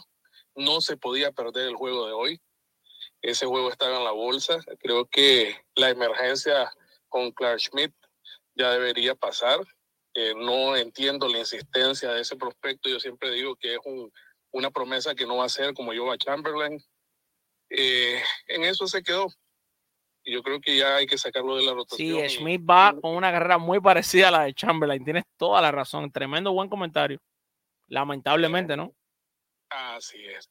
No 0.56 0.80
se 0.80 0.96
podía 0.96 1.32
perder 1.32 1.70
el 1.70 1.76
juego 1.76 2.06
de 2.06 2.14
hoy. 2.14 2.42
Ese 3.24 3.48
juego 3.48 3.72
estaba 3.72 3.98
en 3.98 4.04
la 4.04 4.12
bolsa. 4.12 4.60
Creo 4.80 5.08
que 5.08 5.56
la 5.76 5.90
emergencia 5.90 6.72
con 7.10 7.32
Clark 7.32 7.60
Schmidt 7.60 7.94
ya 8.54 8.70
debería 8.72 9.16
pasar. 9.16 9.60
Eh, 10.14 10.34
no 10.36 10.76
entiendo 10.76 11.28
la 11.28 11.40
insistencia 11.40 12.12
de 12.12 12.22
ese 12.22 12.36
prospecto. 12.36 12.90
Yo 12.90 13.00
siempre 13.00 13.32
digo 13.32 13.56
que 13.56 13.74
es 13.74 13.80
un 13.86 14.12
una 14.52 14.72
promesa 14.72 15.16
que 15.16 15.26
no 15.26 15.38
va 15.38 15.46
a 15.46 15.50
ser 15.50 15.74
como 15.74 15.94
yo 15.94 16.12
a 16.12 16.18
Chamberlain. 16.18 16.80
Eh, 17.70 18.22
en 18.48 18.64
eso 18.64 18.88
se 18.88 19.02
quedó. 19.02 19.28
Y 20.24 20.34
yo 20.34 20.44
creo 20.44 20.62
que 20.62 20.78
ya 20.78 20.98
hay 20.98 21.08
que 21.08 21.18
sacarlo 21.18 21.56
de 21.56 21.64
la 21.64 21.74
rotación. 21.74 22.30
Sí, 22.30 22.38
Smith 22.38 22.62
va 22.62 22.94
con 23.02 23.16
una 23.16 23.32
carrera 23.32 23.58
muy 23.58 23.80
parecida 23.80 24.28
a 24.28 24.32
la 24.32 24.44
de 24.44 24.54
Chamberlain. 24.54 25.04
Tienes 25.04 25.24
toda 25.38 25.62
la 25.62 25.72
razón. 25.72 26.12
Tremendo 26.12 26.54
buen 26.54 26.70
comentario. 26.70 27.20
Lamentablemente, 27.88 28.78
¿no? 28.78 28.94
Así 29.70 30.24
es. 30.26 30.50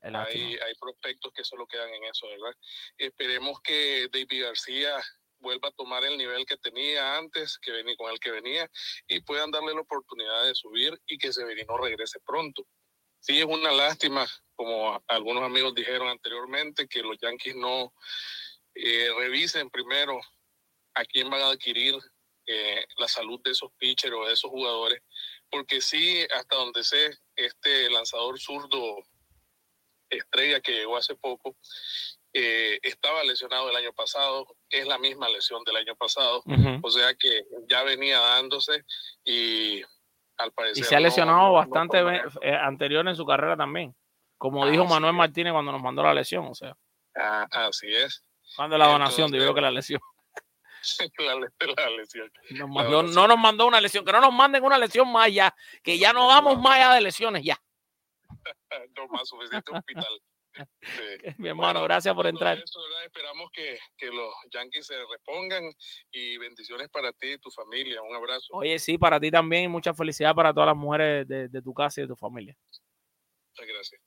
Hay, 0.00 0.56
hay 0.56 0.74
prospectos 0.78 1.32
que 1.32 1.42
solo 1.42 1.66
quedan 1.66 1.92
en 1.92 2.04
eso, 2.04 2.28
¿verdad? 2.28 2.54
Esperemos 2.96 3.60
que 3.60 4.08
David 4.12 4.44
García 4.44 4.94
vuelva 5.40 5.68
a 5.68 5.72
tomar 5.72 6.04
el 6.04 6.16
nivel 6.16 6.46
que 6.46 6.56
tenía 6.56 7.16
antes, 7.16 7.58
que 7.58 7.72
venía 7.72 7.96
con 7.96 8.10
el 8.10 8.20
que 8.20 8.30
venía, 8.30 8.70
y 9.06 9.20
puedan 9.20 9.50
darle 9.50 9.74
la 9.74 9.80
oportunidad 9.80 10.44
de 10.44 10.54
subir 10.54 10.98
y 11.06 11.18
que 11.18 11.32
Severino 11.32 11.76
regrese 11.76 12.20
pronto. 12.20 12.66
Sí, 13.28 13.40
es 13.40 13.44
una 13.44 13.70
lástima, 13.72 14.26
como 14.56 15.04
algunos 15.06 15.42
amigos 15.42 15.74
dijeron 15.74 16.08
anteriormente, 16.08 16.88
que 16.88 17.02
los 17.02 17.18
Yankees 17.20 17.56
no 17.56 17.92
eh, 18.74 19.10
revisen 19.18 19.68
primero 19.68 20.18
a 20.94 21.04
quién 21.04 21.28
van 21.28 21.42
a 21.42 21.50
adquirir 21.50 21.94
eh, 22.46 22.86
la 22.96 23.06
salud 23.06 23.38
de 23.44 23.50
esos 23.50 23.70
pitchers 23.76 24.14
o 24.14 24.24
de 24.24 24.32
esos 24.32 24.50
jugadores, 24.50 25.02
porque 25.50 25.82
sí, 25.82 26.26
hasta 26.34 26.56
donde 26.56 26.82
sé, 26.82 27.18
este 27.36 27.90
lanzador 27.90 28.40
zurdo 28.40 28.96
estrella 30.08 30.60
que 30.60 30.72
llegó 30.72 30.96
hace 30.96 31.14
poco, 31.14 31.54
eh, 32.32 32.78
estaba 32.82 33.22
lesionado 33.24 33.68
el 33.68 33.76
año 33.76 33.92
pasado, 33.92 34.46
es 34.70 34.86
la 34.86 34.96
misma 34.96 35.28
lesión 35.28 35.62
del 35.64 35.76
año 35.76 35.94
pasado, 35.96 36.42
o 36.82 36.90
sea 36.90 37.14
que 37.14 37.42
ya 37.68 37.82
venía 37.82 38.20
dándose 38.20 38.86
y 39.22 39.82
y 40.74 40.82
se 40.82 40.96
ha 40.96 41.00
lesionado 41.00 41.52
bastante 41.52 41.98
eh, 42.42 42.54
anterior 42.54 43.06
en 43.08 43.16
su 43.16 43.26
carrera 43.26 43.56
también. 43.56 43.94
Como 44.36 44.66
dijo 44.68 44.84
Manuel 44.84 45.14
Martínez 45.14 45.52
cuando 45.52 45.72
nos 45.72 45.82
mandó 45.82 46.02
la 46.02 46.14
lesión, 46.14 46.46
o 46.46 46.54
sea. 46.54 46.76
Ah, 47.16 47.46
así 47.50 47.88
es. 47.92 48.24
Cuando 48.56 48.78
la 48.78 48.86
donación, 48.86 49.30
digo 49.30 49.52
que 49.54 49.60
la 49.60 49.70
lesión. 49.70 50.00
la, 51.18 51.90
lesión. 51.90 52.30
No 52.50 53.26
nos 53.26 53.38
mandó 53.38 53.66
una 53.66 53.80
lesión, 53.80 54.04
que 54.04 54.12
no 54.12 54.20
nos 54.20 54.32
manden 54.32 54.62
una 54.62 54.78
lesión 54.78 55.10
más 55.10 55.32
ya, 55.32 55.54
que 55.82 55.98
ya 55.98 56.12
no 56.12 56.28
vamos 56.28 56.58
más 56.60 56.74
allá 56.74 56.94
de 56.94 57.00
lesiones 57.00 57.42
ya. 57.42 57.60
no 58.96 59.08
más 59.08 59.28
suficiente 59.28 59.72
hospital. 59.72 60.20
Mi 61.38 61.48
hermano, 61.48 61.82
gracias 61.84 62.14
por 62.14 62.26
entrar. 62.26 62.58
Esperamos 63.04 63.50
que, 63.52 63.78
que, 63.96 64.06
los 64.06 64.34
Yankees 64.50 64.86
se 64.86 64.94
repongan 65.10 65.64
y 66.10 66.36
bendiciones 66.38 66.88
para 66.88 67.12
ti 67.12 67.32
y 67.32 67.38
tu 67.38 67.50
familia. 67.50 68.02
Un 68.02 68.14
abrazo. 68.14 68.54
Oye, 68.54 68.78
sí, 68.78 68.98
para 68.98 69.20
ti 69.20 69.30
también 69.30 69.64
y 69.64 69.68
mucha 69.68 69.94
felicidad 69.94 70.34
para 70.34 70.52
todas 70.52 70.68
las 70.68 70.76
mujeres 70.76 71.28
de, 71.28 71.48
de 71.48 71.62
tu 71.62 71.72
casa 71.72 72.00
y 72.00 72.04
de 72.04 72.08
tu 72.08 72.16
familia. 72.16 72.56
Muchas 73.50 73.66
gracias. 73.66 74.00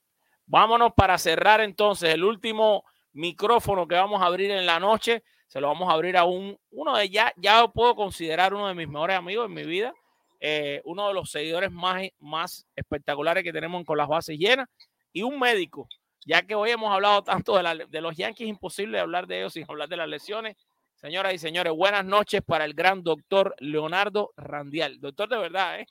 Vámonos 0.45 0.91
para 0.93 1.17
cerrar 1.17 1.61
entonces 1.61 2.13
el 2.13 2.23
último 2.23 2.83
micrófono 3.13 3.87
que 3.87 3.95
vamos 3.95 4.21
a 4.21 4.25
abrir 4.25 4.51
en 4.51 4.65
la 4.65 4.79
noche. 4.79 5.23
Se 5.47 5.59
lo 5.59 5.67
vamos 5.67 5.89
a 5.89 5.93
abrir 5.93 6.17
a 6.17 6.23
un, 6.23 6.57
uno 6.71 6.97
de 6.97 7.09
ya, 7.09 7.33
ya 7.37 7.67
puedo 7.67 7.95
considerar 7.95 8.53
uno 8.53 8.67
de 8.67 8.73
mis 8.73 8.87
mejores 8.87 9.17
amigos 9.17 9.45
en 9.47 9.53
mi 9.53 9.63
vida, 9.63 9.93
eh, 10.39 10.81
uno 10.85 11.07
de 11.07 11.13
los 11.13 11.29
seguidores 11.29 11.71
más, 11.71 12.07
más 12.19 12.65
espectaculares 12.75 13.43
que 13.43 13.51
tenemos 13.51 13.83
con 13.85 13.97
las 13.97 14.07
bases 14.07 14.37
llenas 14.37 14.67
y 15.11 15.23
un 15.23 15.39
médico, 15.39 15.87
ya 16.25 16.43
que 16.43 16.55
hoy 16.55 16.71
hemos 16.71 16.91
hablado 16.91 17.23
tanto 17.23 17.57
de, 17.57 17.85
de 17.87 18.01
los 18.01 18.15
Yankees, 18.15 18.47
imposible 18.47 18.99
hablar 18.99 19.27
de 19.27 19.39
ellos 19.39 19.53
sin 19.53 19.65
hablar 19.67 19.89
de 19.89 19.97
las 19.97 20.07
lesiones. 20.07 20.55
Señoras 20.95 21.33
y 21.33 21.39
señores, 21.39 21.73
buenas 21.73 22.05
noches 22.05 22.41
para 22.45 22.63
el 22.63 22.75
gran 22.75 23.01
doctor 23.01 23.55
Leonardo 23.59 24.33
Randial. 24.37 24.99
Doctor 24.99 25.29
de 25.29 25.37
verdad, 25.37 25.79
¿eh? 25.79 25.87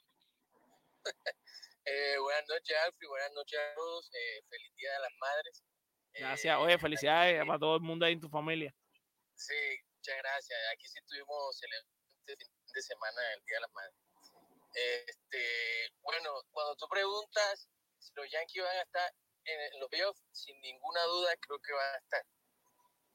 eh 1.84 2.16
buenas 2.20 2.48
noches, 2.48 2.76
Alfred. 2.86 3.08
Buenas 3.08 3.32
noches 3.32 3.58
a 3.58 3.74
todos. 3.74 4.08
Eh, 4.14 4.42
feliz 4.48 4.72
Día 4.76 4.92
de 4.92 4.98
las 5.00 5.12
Madres. 5.18 5.64
Gracias. 6.14 6.56
Oye, 6.58 6.78
felicidades 6.78 7.44
para 7.44 7.58
todo 7.58 7.74
el 7.76 7.82
mundo 7.82 8.06
ahí 8.06 8.12
en 8.12 8.20
tu 8.20 8.28
familia. 8.28 8.72
Sí, 9.34 9.54
muchas 9.96 10.16
gracias. 10.16 10.58
Aquí 10.74 10.86
sí 10.86 11.00
tuvimos 11.08 11.60
el 11.62 12.36
fin 12.36 12.48
de 12.72 12.82
semana 12.82 13.20
el 13.34 13.44
Día 13.44 13.56
de 13.56 13.60
las 13.62 13.72
Madres. 13.72 13.96
Este, 14.74 15.92
bueno, 16.02 16.30
cuando 16.52 16.76
tú 16.76 16.86
preguntas 16.88 17.68
si 17.98 18.12
los 18.14 18.30
Yankees 18.30 18.62
van 18.62 18.76
a 18.76 18.82
estar 18.82 19.12
en 19.44 19.80
los 19.80 19.88
playoffs, 19.88 20.22
sin 20.32 20.60
ninguna 20.60 21.02
duda 21.04 21.36
creo 21.36 21.58
que 21.60 21.72
van 21.72 21.94
a 21.94 21.98
estar. 21.98 22.26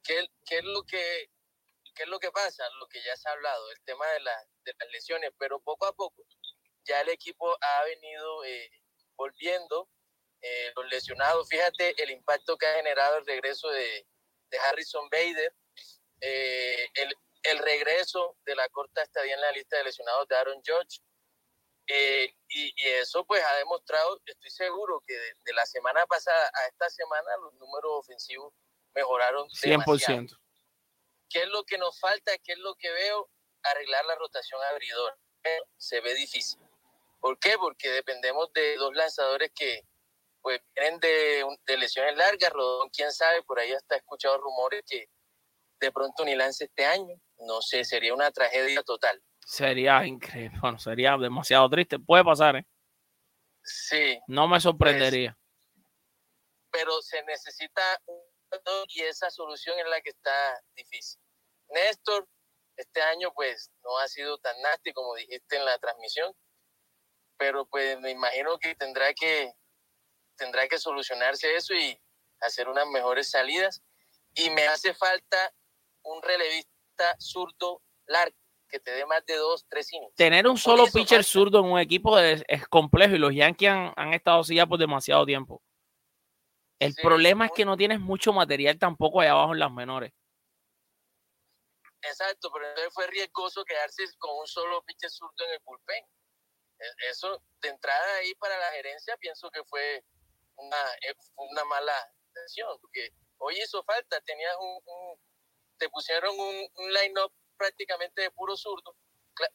¿Qué, 0.04 0.28
qué 0.46 0.58
es 0.58 0.64
lo 0.64 0.84
que 0.84 1.30
qué 1.96 2.04
es 2.04 2.10
lo 2.10 2.20
que 2.20 2.32
pasa? 2.32 2.68
Lo 2.80 2.88
que 2.88 3.02
ya 3.02 3.16
se 3.16 3.30
ha 3.30 3.32
hablado, 3.32 3.72
el 3.72 3.82
tema 3.86 4.06
de, 4.08 4.20
de 4.20 4.74
las 4.78 4.90
lesiones, 4.92 5.32
pero 5.38 5.62
poco 5.62 5.86
a 5.86 5.94
poco 5.94 6.26
ya 6.86 7.02
el 7.02 7.10
equipo 7.10 7.58
ha 7.60 7.84
venido 7.84 8.46
eh, 8.46 8.70
volviendo. 9.18 9.90
Eh, 10.42 10.72
los 10.76 10.88
lesionados, 10.92 11.50
fíjate 11.50 12.02
el 12.02 12.12
impacto 12.12 12.58
que 12.58 12.68
ha 12.68 12.76
generado 12.76 13.18
el 13.18 13.26
regreso 13.26 13.68
de, 13.70 14.06
de 14.52 14.60
Harrison 14.60 15.10
Bader, 15.10 15.56
eh, 16.22 16.88
el, 16.94 17.16
el, 17.44 17.58
regreso 17.60 18.38
de 18.46 18.56
la 18.56 18.70
corta 18.70 19.02
estadía 19.02 19.34
en 19.34 19.42
la 19.42 19.52
lista 19.52 19.78
de 19.78 19.86
lesionados 19.86 20.28
de 20.28 20.36
Aaron 20.36 20.62
Judge. 20.64 21.02
Eh, 21.88 22.34
y, 22.50 22.74
y, 22.76 22.88
eso 23.00 23.26
pues 23.26 23.44
ha 23.44 23.56
demostrado, 23.58 24.20
estoy 24.26 24.50
seguro 24.50 25.04
que 25.06 25.14
de, 25.14 25.54
la 25.54 25.66
semana 25.66 26.06
pasada 26.08 26.50
a 26.54 26.68
esta 26.68 26.90
semana 26.90 27.38
los 27.42 27.54
números 27.56 27.92
ofensivos 27.94 28.54
mejoraron 28.96 29.48
100%. 29.50 30.40
¿Qué 31.30 31.40
es 31.40 31.48
lo 31.50 31.64
que 31.64 31.78
nos 31.78 32.00
falta? 32.00 32.32
¿Qué 32.40 32.54
es 32.54 32.60
lo 32.60 32.76
que 32.76 32.90
veo? 32.90 33.30
Arreglar 33.64 34.06
la 34.06 34.16
rotación 34.16 34.62
abridor. 34.72 35.18
Se 35.78 36.02
ve 36.02 36.16
difícil. 36.16 36.60
¿Por 37.20 37.38
qué? 37.40 37.58
Porque 37.58 37.90
dependemos 37.90 38.52
de 38.54 38.76
dos 38.78 38.96
lanzadores 38.96 39.52
que 39.54 39.82
pues 40.42 40.62
vienen 40.76 41.00
de, 41.00 41.46
de 41.66 41.78
lesiones 41.78 42.16
largas. 42.16 42.52
Rodón, 42.52 42.90
quién 42.90 43.12
sabe, 43.12 43.44
por 43.44 43.60
ahí 43.60 43.74
hasta 43.74 43.96
he 43.96 43.98
escuchado 44.00 44.38
rumores 44.38 44.84
que 44.88 45.10
de 45.80 45.92
pronto 45.92 46.24
ni 46.24 46.36
lance 46.36 46.66
este 46.66 46.86
año. 46.86 47.20
No 47.40 47.62
sé, 47.62 47.84
sería 47.84 48.14
una 48.14 48.32
tragedia 48.32 48.82
total. 48.84 49.22
Sería 49.46 50.04
increíble, 50.06 50.58
bueno, 50.62 50.80
sería 50.80 51.16
demasiado 51.18 51.70
triste. 51.70 52.00
Puede 52.00 52.24
pasar, 52.24 52.58
¿eh? 52.58 52.66
Sí. 53.64 54.20
No 54.28 54.48
me 54.48 54.60
sorprendería. 54.60 55.38
pero 56.72 57.02
se 57.02 57.24
necesita 57.24 57.82
un 58.06 58.20
y 58.88 59.02
esa 59.02 59.30
solución 59.30 59.78
es 59.80 59.86
la 59.88 60.02
que 60.02 60.12
está 60.12 60.64
difícil. 60.76 61.20
Néstor, 61.70 62.28
este 62.78 63.02
año 63.02 63.32
pues 63.34 63.72
no 63.84 63.98
ha 64.00 64.08
sido 64.08 64.38
tan 64.38 64.60
nasty 64.62 64.94
como 64.94 65.16
dijiste 65.16 65.58
en 65.58 65.66
la 65.66 65.78
transmisión, 65.80 66.34
pero 67.38 67.66
pues 67.66 68.00
me 68.00 68.12
imagino 68.12 68.58
que 68.60 68.76
tendrá 68.76 69.14
que 69.14 69.54
tendrá 70.38 70.68
que 70.68 70.78
solucionarse 70.78 71.56
eso 71.56 71.74
y 71.74 72.00
hacer 72.42 72.70
unas 72.70 72.88
mejores 72.88 73.30
salidas. 73.30 73.82
Y 74.34 74.50
me 74.50 74.68
hace 74.68 74.94
falta 74.94 75.54
un 76.04 76.22
relevista 76.22 77.16
zurdo 77.20 77.82
largo 78.06 78.45
que 78.76 78.80
te 78.82 78.92
dé 78.92 79.06
más 79.06 79.26
de 79.26 79.36
dos, 79.36 79.66
tres 79.70 79.92
innings. 79.94 80.14
Tener 80.16 80.48
un 80.48 80.58
solo 80.58 80.86
pitcher 80.88 81.24
zurdo 81.24 81.60
en 81.60 81.66
un 81.66 81.80
equipo 81.80 82.20
es, 82.20 82.44
complejo 82.70 83.16
y 83.16 83.20
los 83.20 83.34
Yankees 83.34 83.72
han, 83.96 84.14
estado 84.14 84.42
así 84.42 84.56
ya 84.56 84.66
por 84.66 84.78
demasiado 84.78 85.26
tiempo. 85.26 85.64
El 86.80 86.94
problema 86.96 87.46
es 87.46 87.52
que 87.56 87.64
no 87.64 87.78
tienes 87.78 88.02
mucho 88.02 88.34
material 88.34 88.78
tampoco 88.78 89.22
allá 89.22 89.32
abajo 89.32 89.54
en 89.54 89.60
las 89.60 89.72
menores. 89.72 90.12
Exacto, 92.02 92.52
pero 92.52 92.68
entonces 92.68 92.94
fue 92.94 93.08
riesgoso 93.08 93.64
quedarse 93.64 94.04
con 94.18 94.38
un 94.38 94.46
solo 94.46 94.84
pitcher 94.84 95.10
zurdo 95.10 95.46
en 95.48 95.54
el 95.54 95.60
bullpen. 95.64 96.04
E, 96.78 97.10
eso, 97.10 97.42
de 97.62 97.70
entrada 97.70 98.16
ahí 98.18 98.36
para 98.36 98.58
la 98.60 98.72
gerencia, 98.72 99.16
pienso 99.18 99.50
que 99.52 99.64
fue 99.64 100.04
una, 100.58 100.78
eh, 101.08 101.16
una 101.38 101.64
mala 101.64 101.94
decisión, 102.34 102.78
porque 102.82 103.10
hoy 103.38 103.56
hizo 103.58 103.82
falta, 103.86 104.20
tenías 104.22 104.56
un, 104.60 105.18
te 105.78 105.90
pusieron 105.90 106.38
un, 106.38 106.68
un 106.76 106.94
line-up 106.94 107.32
prácticamente 107.58 108.22
de 108.22 108.32
puro 108.32 108.56
zurdo, 108.56 108.96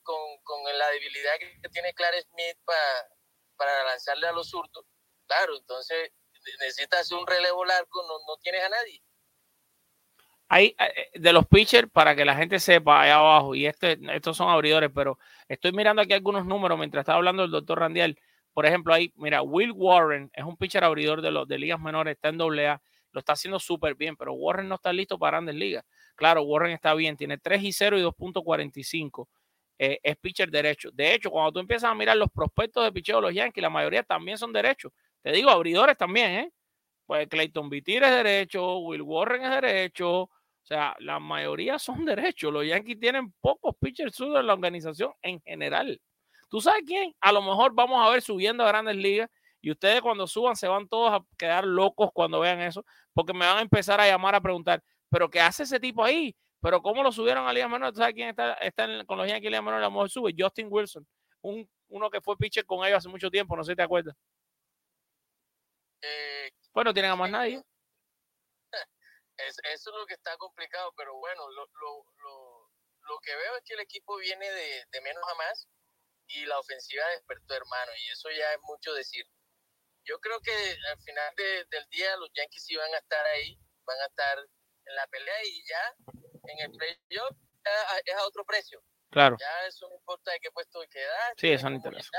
con, 0.02 0.16
con 0.42 0.78
la 0.78 0.90
debilidad 0.90 1.32
que 1.38 1.68
tiene 1.70 1.94
Clark 1.94 2.20
Smith 2.22 2.58
para, 2.64 3.08
para 3.56 3.84
lanzarle 3.84 4.26
a 4.26 4.32
los 4.32 4.50
zurdos. 4.50 4.84
Claro, 5.26 5.56
entonces 5.56 6.12
necesitas 6.58 7.10
un 7.12 7.26
relevo 7.26 7.64
largo, 7.64 8.02
no, 8.02 8.14
no 8.26 8.36
tienes 8.42 8.62
a 8.64 8.68
nadie. 8.68 9.02
Hay 10.48 10.74
eh, 10.78 11.10
de 11.14 11.32
los 11.32 11.46
pitchers, 11.46 11.88
para 11.90 12.16
que 12.16 12.24
la 12.24 12.34
gente 12.34 12.58
sepa 12.58 13.02
ahí 13.02 13.10
abajo, 13.10 13.54
y 13.54 13.66
este, 13.66 13.98
estos 14.12 14.36
son 14.36 14.48
abridores, 14.48 14.90
pero 14.92 15.18
estoy 15.48 15.72
mirando 15.72 16.02
aquí 16.02 16.12
algunos 16.12 16.44
números 16.44 16.76
mientras 16.78 17.02
estaba 17.02 17.18
hablando 17.18 17.44
el 17.44 17.52
doctor 17.52 17.78
Randial. 17.78 18.18
Por 18.52 18.66
ejemplo, 18.66 18.92
ahí, 18.92 19.12
mira, 19.14 19.42
Will 19.42 19.70
Warren 19.72 20.28
es 20.34 20.44
un 20.44 20.56
pitcher 20.56 20.82
abridor 20.82 21.22
de 21.22 21.30
los 21.30 21.46
de 21.46 21.58
ligas 21.58 21.78
menores, 21.78 22.16
está 22.16 22.30
en 22.30 22.38
doble 22.38 22.66
A, 22.66 22.82
lo 23.12 23.20
está 23.20 23.34
haciendo 23.34 23.60
súper 23.60 23.94
bien, 23.94 24.16
pero 24.16 24.32
Warren 24.32 24.68
no 24.68 24.74
está 24.74 24.92
listo 24.92 25.18
para 25.18 25.36
grandes 25.36 25.54
ligas. 25.54 25.84
Claro, 26.20 26.42
Warren 26.42 26.72
está 26.72 26.92
bien, 26.92 27.16
tiene 27.16 27.38
3 27.38 27.62
y 27.64 27.72
0 27.72 27.98
y 27.98 28.02
2.45. 28.02 29.26
Eh, 29.78 29.98
es 30.02 30.16
pitcher 30.18 30.50
derecho. 30.50 30.90
De 30.92 31.14
hecho, 31.14 31.30
cuando 31.30 31.50
tú 31.52 31.60
empiezas 31.60 31.90
a 31.90 31.94
mirar 31.94 32.18
los 32.18 32.30
prospectos 32.30 32.84
de 32.84 32.92
picheo 32.92 33.16
de 33.16 33.22
los 33.22 33.32
Yankees, 33.34 33.62
la 33.62 33.70
mayoría 33.70 34.02
también 34.02 34.36
son 34.36 34.52
derechos. 34.52 34.92
Te 35.22 35.32
digo, 35.32 35.48
abridores 35.48 35.96
también, 35.96 36.30
¿eh? 36.32 36.52
Pues 37.06 37.26
Clayton 37.28 37.70
Vitir 37.70 38.02
es 38.02 38.10
derecho, 38.10 38.80
Will 38.80 39.00
Warren 39.00 39.44
es 39.44 39.50
derecho. 39.62 40.24
O 40.24 40.30
sea, 40.62 40.94
la 40.98 41.18
mayoría 41.18 41.78
son 41.78 42.04
derechos. 42.04 42.52
Los 42.52 42.66
Yankees 42.66 43.00
tienen 43.00 43.32
pocos 43.40 43.74
pitchers 43.80 44.14
zurdos 44.14 44.40
en 44.40 44.46
la 44.48 44.52
organización 44.52 45.12
en 45.22 45.40
general. 45.40 45.98
¿Tú 46.50 46.60
sabes 46.60 46.82
quién? 46.86 47.14
A 47.22 47.32
lo 47.32 47.40
mejor 47.40 47.72
vamos 47.74 48.06
a 48.06 48.10
ver 48.10 48.20
subiendo 48.20 48.62
a 48.62 48.68
grandes 48.68 48.96
ligas 48.96 49.30
y 49.62 49.70
ustedes 49.70 50.02
cuando 50.02 50.26
suban 50.26 50.54
se 50.54 50.68
van 50.68 50.86
todos 50.86 51.12
a 51.12 51.24
quedar 51.38 51.64
locos 51.64 52.10
cuando 52.12 52.40
vean 52.40 52.60
eso, 52.60 52.84
porque 53.14 53.32
me 53.32 53.46
van 53.46 53.58
a 53.58 53.62
empezar 53.62 54.00
a 54.02 54.06
llamar 54.06 54.34
a 54.34 54.40
preguntar, 54.42 54.82
pero 55.10 55.28
¿qué 55.28 55.40
hace 55.40 55.64
ese 55.64 55.80
tipo 55.80 56.04
ahí? 56.04 56.34
Pero 56.62 56.80
¿cómo 56.82 57.02
lo 57.02 57.10
subieron 57.10 57.46
a 57.46 57.52
Liga 57.52 57.68
Menor? 57.68 57.94
¿Sabes 57.94 58.14
quién 58.14 58.28
está, 58.30 58.54
está 58.54 58.86
con 59.06 59.18
los 59.18 59.26
Yankees 59.26 59.50
Liga 59.50 59.62
Menor? 59.62 59.80
A 59.80 59.84
lo 59.86 59.90
mejor 59.90 60.10
sube 60.10 60.34
Justin 60.36 60.68
Wilson, 60.70 61.06
un, 61.42 61.68
uno 61.88 62.10
que 62.10 62.20
fue 62.20 62.36
pitcher 62.36 62.64
con 62.64 62.86
ellos 62.86 62.98
hace 62.98 63.08
mucho 63.08 63.30
tiempo, 63.30 63.56
no 63.56 63.64
sé 63.64 63.72
si 63.72 63.76
te 63.76 63.82
acuerdas. 63.82 64.14
Eh, 66.02 66.50
pues 66.72 66.84
no 66.84 66.94
tienen 66.94 67.10
a 67.10 67.16
más 67.16 67.30
nadie. 67.30 67.62
eso 69.36 69.90
es 69.90 69.96
lo 69.96 70.06
que 70.06 70.14
está 70.14 70.36
complicado, 70.36 70.92
pero 70.96 71.16
bueno, 71.16 71.48
lo, 71.50 71.66
lo, 71.66 72.04
lo, 72.22 72.70
lo 73.08 73.18
que 73.20 73.34
veo 73.34 73.56
es 73.56 73.64
que 73.64 73.74
el 73.74 73.80
equipo 73.80 74.16
viene 74.16 74.50
de, 74.50 74.84
de, 74.90 75.00
menos 75.00 75.22
a 75.28 75.34
más 75.34 75.68
y 76.28 76.46
la 76.46 76.58
ofensiva 76.58 77.04
despertó, 77.08 77.54
hermano, 77.54 77.92
y 78.06 78.12
eso 78.12 78.30
ya 78.30 78.52
es 78.52 78.60
mucho 78.62 78.92
decir. 78.94 79.26
Yo 80.04 80.18
creo 80.20 80.40
que 80.40 80.52
al 80.90 80.98
final 81.02 81.34
del 81.36 81.88
día 81.90 82.16
los 82.16 82.30
Yankees 82.34 82.70
iban 82.70 82.92
a 82.94 82.98
estar 82.98 83.26
ahí, 83.26 83.58
van 83.84 84.00
a 84.00 84.06
estar 84.06 84.38
en 84.86 84.94
la 84.94 85.06
pelea 85.06 85.44
y 85.44 85.62
ya 85.68 86.12
en 86.52 86.70
el 86.70 86.76
playoff 86.76 87.36
es 88.04 88.14
a 88.14 88.26
otro 88.26 88.44
precio. 88.44 88.82
Claro. 89.10 89.36
Ya 89.38 89.66
eso 89.66 89.88
no 89.88 89.96
importa 89.96 90.30
de 90.32 90.40
qué 90.40 90.50
puesto 90.50 90.80
quedaste. 90.90 91.34
Sí, 91.36 91.48
eso 91.48 91.68
no 91.68 91.76
interesa. 91.76 92.10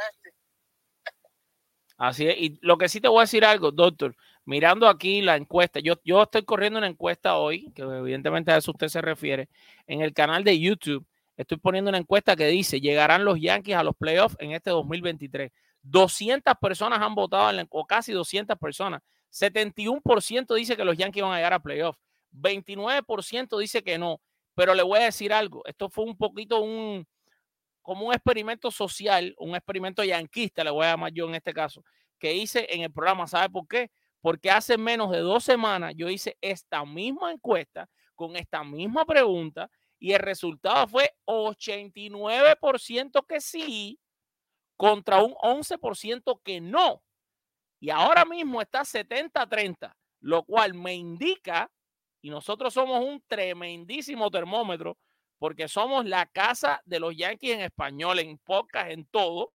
Así 1.97 2.27
es. 2.27 2.35
Y 2.37 2.59
lo 2.61 2.77
que 2.77 2.89
sí 2.89 2.99
te 2.99 3.07
voy 3.07 3.19
a 3.19 3.21
decir 3.21 3.45
algo, 3.45 3.71
doctor, 3.71 4.15
mirando 4.45 4.87
aquí 4.87 5.21
la 5.21 5.35
encuesta, 5.35 5.79
yo, 5.79 5.95
yo 6.03 6.23
estoy 6.23 6.43
corriendo 6.43 6.79
una 6.79 6.87
encuesta 6.87 7.37
hoy, 7.37 7.71
que 7.73 7.83
evidentemente 7.83 8.51
a 8.51 8.57
eso 8.57 8.71
usted 8.71 8.87
se 8.87 9.01
refiere, 9.01 9.49
en 9.87 10.01
el 10.01 10.13
canal 10.13 10.43
de 10.43 10.59
YouTube. 10.59 11.05
Estoy 11.37 11.57
poniendo 11.57 11.89
una 11.89 11.97
encuesta 11.97 12.35
que 12.35 12.47
dice, 12.47 12.81
llegarán 12.81 13.23
los 13.23 13.39
Yankees 13.39 13.75
a 13.75 13.83
los 13.83 13.95
playoffs 13.95 14.35
en 14.39 14.51
este 14.51 14.71
2023. 14.71 15.51
200 15.83 16.53
personas 16.59 16.99
han 17.01 17.15
votado, 17.15 17.57
en 17.57 17.67
o 17.69 17.85
casi 17.85 18.11
200 18.11 18.57
personas. 18.57 19.01
71% 19.31 20.55
dice 20.55 20.75
que 20.75 20.85
los 20.85 20.97
Yankees 20.97 21.23
van 21.23 21.33
a 21.33 21.37
llegar 21.37 21.53
a 21.53 21.59
playoffs. 21.59 21.99
29% 22.31 23.59
dice 23.59 23.83
que 23.83 23.97
no. 23.97 24.21
Pero 24.55 24.73
le 24.75 24.83
voy 24.83 24.99
a 24.99 25.05
decir 25.05 25.33
algo. 25.33 25.63
Esto 25.65 25.89
fue 25.89 26.05
un 26.05 26.17
poquito 26.17 26.61
un, 26.61 27.07
como 27.81 28.07
un 28.07 28.13
experimento 28.13 28.71
social, 28.71 29.33
un 29.37 29.55
experimento 29.55 30.03
yanquista, 30.03 30.63
le 30.63 30.71
voy 30.71 30.85
a 30.85 30.91
llamar 30.91 31.11
yo 31.13 31.27
en 31.27 31.35
este 31.35 31.53
caso, 31.53 31.83
que 32.19 32.33
hice 32.33 32.67
en 32.69 32.81
el 32.81 32.91
programa. 32.91 33.27
¿Sabe 33.27 33.49
por 33.49 33.67
qué? 33.67 33.91
Porque 34.21 34.51
hace 34.51 34.77
menos 34.77 35.11
de 35.11 35.19
dos 35.19 35.43
semanas 35.43 35.93
yo 35.95 36.09
hice 36.09 36.37
esta 36.41 36.85
misma 36.85 37.31
encuesta 37.31 37.89
con 38.15 38.35
esta 38.35 38.63
misma 38.63 39.05
pregunta 39.05 39.69
y 39.97 40.13
el 40.13 40.19
resultado 40.19 40.87
fue 40.87 41.11
89% 41.25 43.25
que 43.27 43.41
sí 43.41 43.99
contra 44.75 45.23
un 45.23 45.33
11% 45.35 46.41
que 46.43 46.61
no. 46.61 47.03
Y 47.79 47.89
ahora 47.89 48.25
mismo 48.25 48.61
está 48.61 48.81
70-30, 48.81 49.95
lo 50.19 50.43
cual 50.43 50.73
me 50.73 50.93
indica 50.93 51.71
Y 52.21 52.29
nosotros 52.29 52.73
somos 52.73 53.03
un 53.03 53.21
tremendísimo 53.27 54.29
termómetro 54.29 54.97
porque 55.39 55.67
somos 55.67 56.05
la 56.05 56.27
casa 56.27 56.81
de 56.85 56.99
los 56.99 57.15
Yankees 57.15 57.55
en 57.55 57.61
español, 57.61 58.19
en 58.19 58.37
podcast, 58.37 58.91
en 58.91 59.05
todo, 59.05 59.53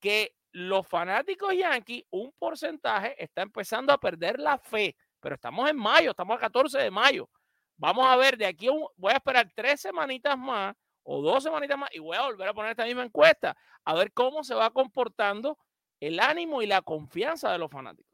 que 0.00 0.34
los 0.50 0.86
fanáticos 0.86 1.54
Yankees, 1.54 2.04
un 2.10 2.32
porcentaje, 2.32 3.14
está 3.22 3.42
empezando 3.42 3.92
a 3.92 3.98
perder 3.98 4.40
la 4.40 4.58
fe. 4.58 4.96
Pero 5.20 5.36
estamos 5.36 5.68
en 5.70 5.76
mayo, 5.76 6.10
estamos 6.10 6.36
a 6.36 6.40
14 6.40 6.78
de 6.78 6.90
mayo. 6.90 7.30
Vamos 7.76 8.06
a 8.06 8.16
ver, 8.16 8.36
de 8.36 8.46
aquí 8.46 8.68
voy 8.96 9.12
a 9.12 9.16
esperar 9.16 9.48
tres 9.54 9.80
semanitas 9.80 10.36
más 10.36 10.74
o 11.04 11.22
dos 11.22 11.44
semanitas 11.44 11.78
más 11.78 11.90
y 11.94 12.00
voy 12.00 12.16
a 12.16 12.22
volver 12.22 12.48
a 12.48 12.54
poner 12.54 12.72
esta 12.72 12.84
misma 12.84 13.04
encuesta 13.04 13.56
a 13.84 13.94
ver 13.94 14.12
cómo 14.12 14.42
se 14.42 14.54
va 14.54 14.70
comportando 14.70 15.56
el 16.00 16.18
ánimo 16.18 16.60
y 16.60 16.66
la 16.66 16.82
confianza 16.82 17.52
de 17.52 17.58
los 17.58 17.70
fanáticos. 17.70 18.07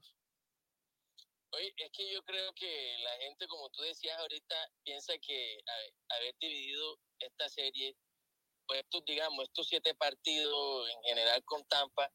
Oye, 1.57 1.73
es 1.77 1.91
que 1.93 2.13
yo 2.13 2.23
creo 2.25 2.53
que 2.55 2.97
la 3.03 3.17
gente, 3.19 3.47
como 3.47 3.71
tú 3.71 3.83
decías 3.83 4.19
ahorita, 4.19 4.57
piensa 4.83 5.15
que 5.19 5.59
haber 6.09 6.35
dividido 6.41 6.99
esta 7.19 7.49
serie, 7.49 7.97
pues 8.67 8.81
estos, 8.81 9.05
digamos, 9.05 9.45
estos 9.45 9.69
siete 9.69 9.95
partidos 9.95 10.89
en 10.91 11.03
general 11.03 11.43
con 11.45 11.65
Tampa, 11.67 12.11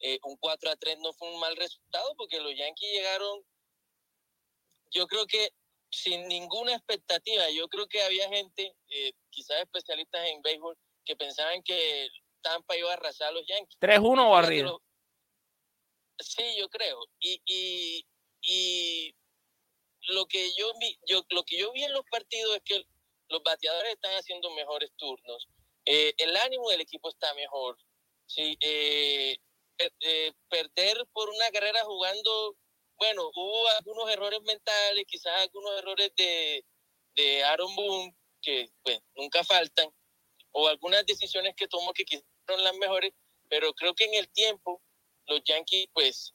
eh, 0.00 0.18
un 0.22 0.36
4 0.36 0.70
a 0.70 0.76
3 0.76 0.98
no 1.00 1.12
fue 1.12 1.32
un 1.32 1.40
mal 1.40 1.56
resultado 1.56 2.14
porque 2.16 2.40
los 2.40 2.54
Yankees 2.56 2.92
llegaron, 2.92 3.44
yo 4.90 5.06
creo 5.06 5.26
que 5.26 5.52
sin 5.90 6.28
ninguna 6.28 6.74
expectativa. 6.74 7.50
Yo 7.50 7.68
creo 7.68 7.86
que 7.86 8.02
había 8.02 8.28
gente, 8.28 8.74
eh, 8.88 9.12
quizás 9.30 9.60
especialistas 9.62 10.26
en 10.28 10.42
béisbol, 10.42 10.76
que 11.04 11.16
pensaban 11.16 11.62
que 11.62 12.08
Tampa 12.42 12.76
iba 12.76 12.90
a 12.90 12.94
arrasar 12.94 13.28
a 13.28 13.32
los 13.32 13.46
Yankees. 13.46 13.78
3-1 13.80 14.30
o 14.30 14.36
arriba. 14.36 14.76
Sí, 16.18 16.56
yo 16.58 16.68
creo. 16.68 16.98
Y, 17.20 17.40
y, 17.46 18.06
y 18.48 19.14
lo 20.08 20.26
que 20.26 20.50
yo 20.56 20.72
vi, 20.80 20.98
yo, 21.06 21.22
lo 21.30 21.42
que 21.44 21.58
yo 21.58 21.72
vi 21.72 21.84
en 21.84 21.92
los 21.92 22.04
partidos 22.10 22.56
es 22.56 22.62
que 22.64 22.82
los 23.28 23.42
bateadores 23.42 23.92
están 23.92 24.14
haciendo 24.14 24.50
mejores 24.54 24.90
turnos. 24.96 25.48
Eh, 25.84 26.14
el 26.16 26.36
ánimo 26.36 26.70
del 26.70 26.80
equipo 26.80 27.10
está 27.10 27.34
mejor. 27.34 27.76
Sí, 28.26 28.56
eh, 28.60 29.36
perder 30.48 31.06
por 31.12 31.28
una 31.28 31.50
carrera 31.50 31.84
jugando 31.84 32.56
bueno, 32.98 33.30
hubo 33.32 33.68
algunos 33.78 34.10
errores 34.10 34.42
mentales, 34.42 35.04
quizás 35.06 35.32
algunos 35.40 35.78
errores 35.78 36.10
de, 36.16 36.64
de 37.14 37.44
Aaron 37.44 37.74
Boone, 37.76 38.16
que 38.42 38.70
pues 38.82 39.00
nunca 39.14 39.44
faltan, 39.44 39.88
o 40.50 40.66
algunas 40.66 41.06
decisiones 41.06 41.54
que 41.56 41.68
tomó 41.68 41.92
que 41.92 42.04
quizás 42.04 42.24
fueron 42.44 42.64
las 42.64 42.76
mejores, 42.76 43.12
pero 43.48 43.72
creo 43.74 43.94
que 43.94 44.04
en 44.04 44.14
el 44.14 44.28
tiempo 44.30 44.82
los 45.26 45.42
Yankees 45.44 45.86
pues 45.92 46.34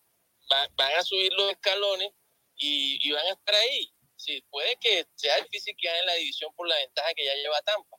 van 0.75 0.95
a 0.97 1.03
subir 1.03 1.31
los 1.33 1.51
escalones 1.51 2.11
y, 2.55 3.11
van 3.11 3.25
a 3.25 3.31
estar 3.31 3.55
ahí. 3.55 3.91
Sí, 4.15 4.43
puede 4.49 4.77
que 4.77 5.05
sea 5.15 5.35
difícil 5.41 5.75
quedar 5.77 5.97
en 5.99 6.05
la 6.05 6.13
división 6.13 6.53
por 6.55 6.67
la 6.67 6.75
ventaja 6.77 7.13
que 7.15 7.25
ya 7.25 7.35
lleva 7.35 7.61
Tampa, 7.61 7.97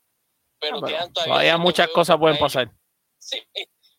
pero, 0.59 0.81
quedan 0.81 1.13
todavía... 1.13 1.59
muchas 1.59 1.89
cosas 1.89 2.19
pueden 2.19 2.39
pasar. 2.39 2.71
Sí, 3.19 3.43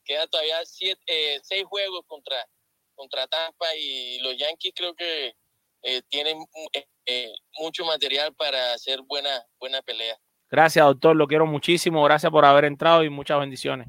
quedan 0.03 0.29
todavía 0.29 0.63
siete, 0.65 1.01
eh, 1.07 1.39
seis 1.41 1.63
juegos 1.65 2.05
contra 2.05 2.47
contra 2.95 3.27
Tampa 3.27 3.75
y 3.75 4.19
los 4.19 4.37
Yankees 4.37 4.73
creo 4.75 4.95
que 4.95 5.35
eh, 5.83 6.01
tienen 6.09 6.37
eh, 6.73 6.87
eh, 7.05 7.33
mucho 7.59 7.85
material 7.85 8.33
para 8.33 8.73
hacer 8.73 9.01
buena, 9.03 9.45
buena 9.59 9.81
pelea. 9.81 10.17
Gracias, 10.49 10.83
doctor, 10.83 11.15
lo 11.15 11.27
quiero 11.27 11.45
muchísimo. 11.45 12.03
Gracias 12.03 12.31
por 12.31 12.45
haber 12.45 12.65
entrado 12.65 13.03
y 13.03 13.09
muchas 13.09 13.39
bendiciones. 13.39 13.87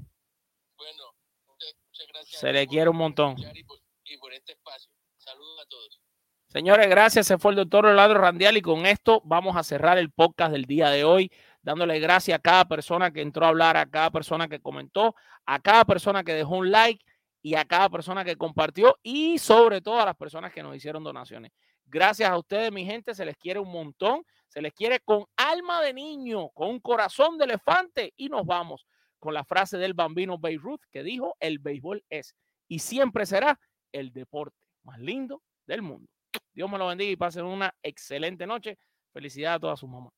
Bueno, 0.77 1.15
muchas 1.47 2.07
gracias. 2.09 2.41
Se 2.41 2.53
le 2.53 2.67
quiere 2.67 2.91
un 2.91 2.97
montón. 2.97 3.37
Por, 4.27 4.35
este 4.35 4.55
espacio. 4.55 4.91
Saludos 5.19 5.61
a 5.63 5.69
todos. 5.69 6.01
Señores, 6.49 6.89
gracias. 6.89 7.29
Se 7.29 7.39
fue 7.39 7.53
el 7.53 7.59
doctor 7.59 7.85
Rolando 7.85 8.15
Randial 8.15 8.57
y 8.57 8.61
con 8.61 8.85
esto 8.85 9.23
vamos 9.25 9.57
a 9.57 9.63
cerrar 9.63 9.99
el 9.99 10.11
podcast 10.11 10.51
del 10.51 10.65
día 10.65 10.91
de 10.91 11.05
hoy, 11.05 11.31
dándole 11.63 12.01
gracias 12.01 12.37
a 12.37 12.43
cada 12.43 12.65
persona 12.65 13.13
que 13.13 13.21
entró 13.21 13.47
a 13.47 13.51
hablar, 13.51 13.77
a 13.77 13.87
cada 13.87 14.11
persona 14.11 14.49
que 14.49 14.59
comentó, 14.59 15.15
a 15.45 15.61
cada 15.61 15.85
persona 15.85 16.25
que 16.25 16.35
dejó 16.35 16.57
un 16.57 16.73
like 16.73 17.05
y 17.41 17.55
a 17.55 17.65
cada 17.67 17.89
persona 17.89 18.25
que 18.25 18.35
compartió 18.35 18.99
y 19.01 19.39
sobre 19.39 19.81
todo 19.81 20.01
a 20.01 20.07
las 20.07 20.17
personas 20.17 20.53
que 20.53 20.61
nos 20.65 20.75
hicieron 20.75 21.05
donaciones. 21.05 21.53
Gracias 21.85 22.29
a 22.29 22.37
ustedes, 22.37 22.73
mi 22.73 22.85
gente, 22.85 23.15
se 23.15 23.25
les 23.25 23.37
quiere 23.37 23.61
un 23.61 23.71
montón, 23.71 24.25
se 24.49 24.61
les 24.61 24.73
quiere 24.73 24.99
con 24.99 25.25
alma 25.37 25.81
de 25.83 25.95
niño, 25.95 26.49
con 26.49 26.71
un 26.71 26.81
corazón 26.81 27.39
de 27.39 27.45
elefante 27.45 28.13
y 28.17 28.29
nos 28.29 28.45
vamos 28.45 28.89
con 29.21 29.35
la 29.35 29.45
frase 29.45 29.79
del 29.79 29.95
bambino 29.95 30.37
Beirut 30.37 30.83
que 30.91 31.05
dijo, 31.05 31.37
el 31.39 31.61
béisbol 31.61 32.03
es 32.11 32.35
y 32.69 32.81
siempre 32.81 33.27
será 33.27 33.61
el 33.93 34.13
deporte 34.13 34.57
más 34.85 34.99
lindo 34.99 35.43
del 35.67 35.83
mundo. 35.83 36.09
Dios 36.53 36.71
me 36.71 36.79
lo 36.79 36.87
bendiga 36.87 37.11
y 37.11 37.17
pasen 37.17 37.45
una 37.45 37.75
excelente 37.83 38.47
noche. 38.47 38.79
Felicidades 39.13 39.57
a 39.57 39.61
todas 39.61 39.81
sus 39.81 39.89
mamás. 39.89 40.13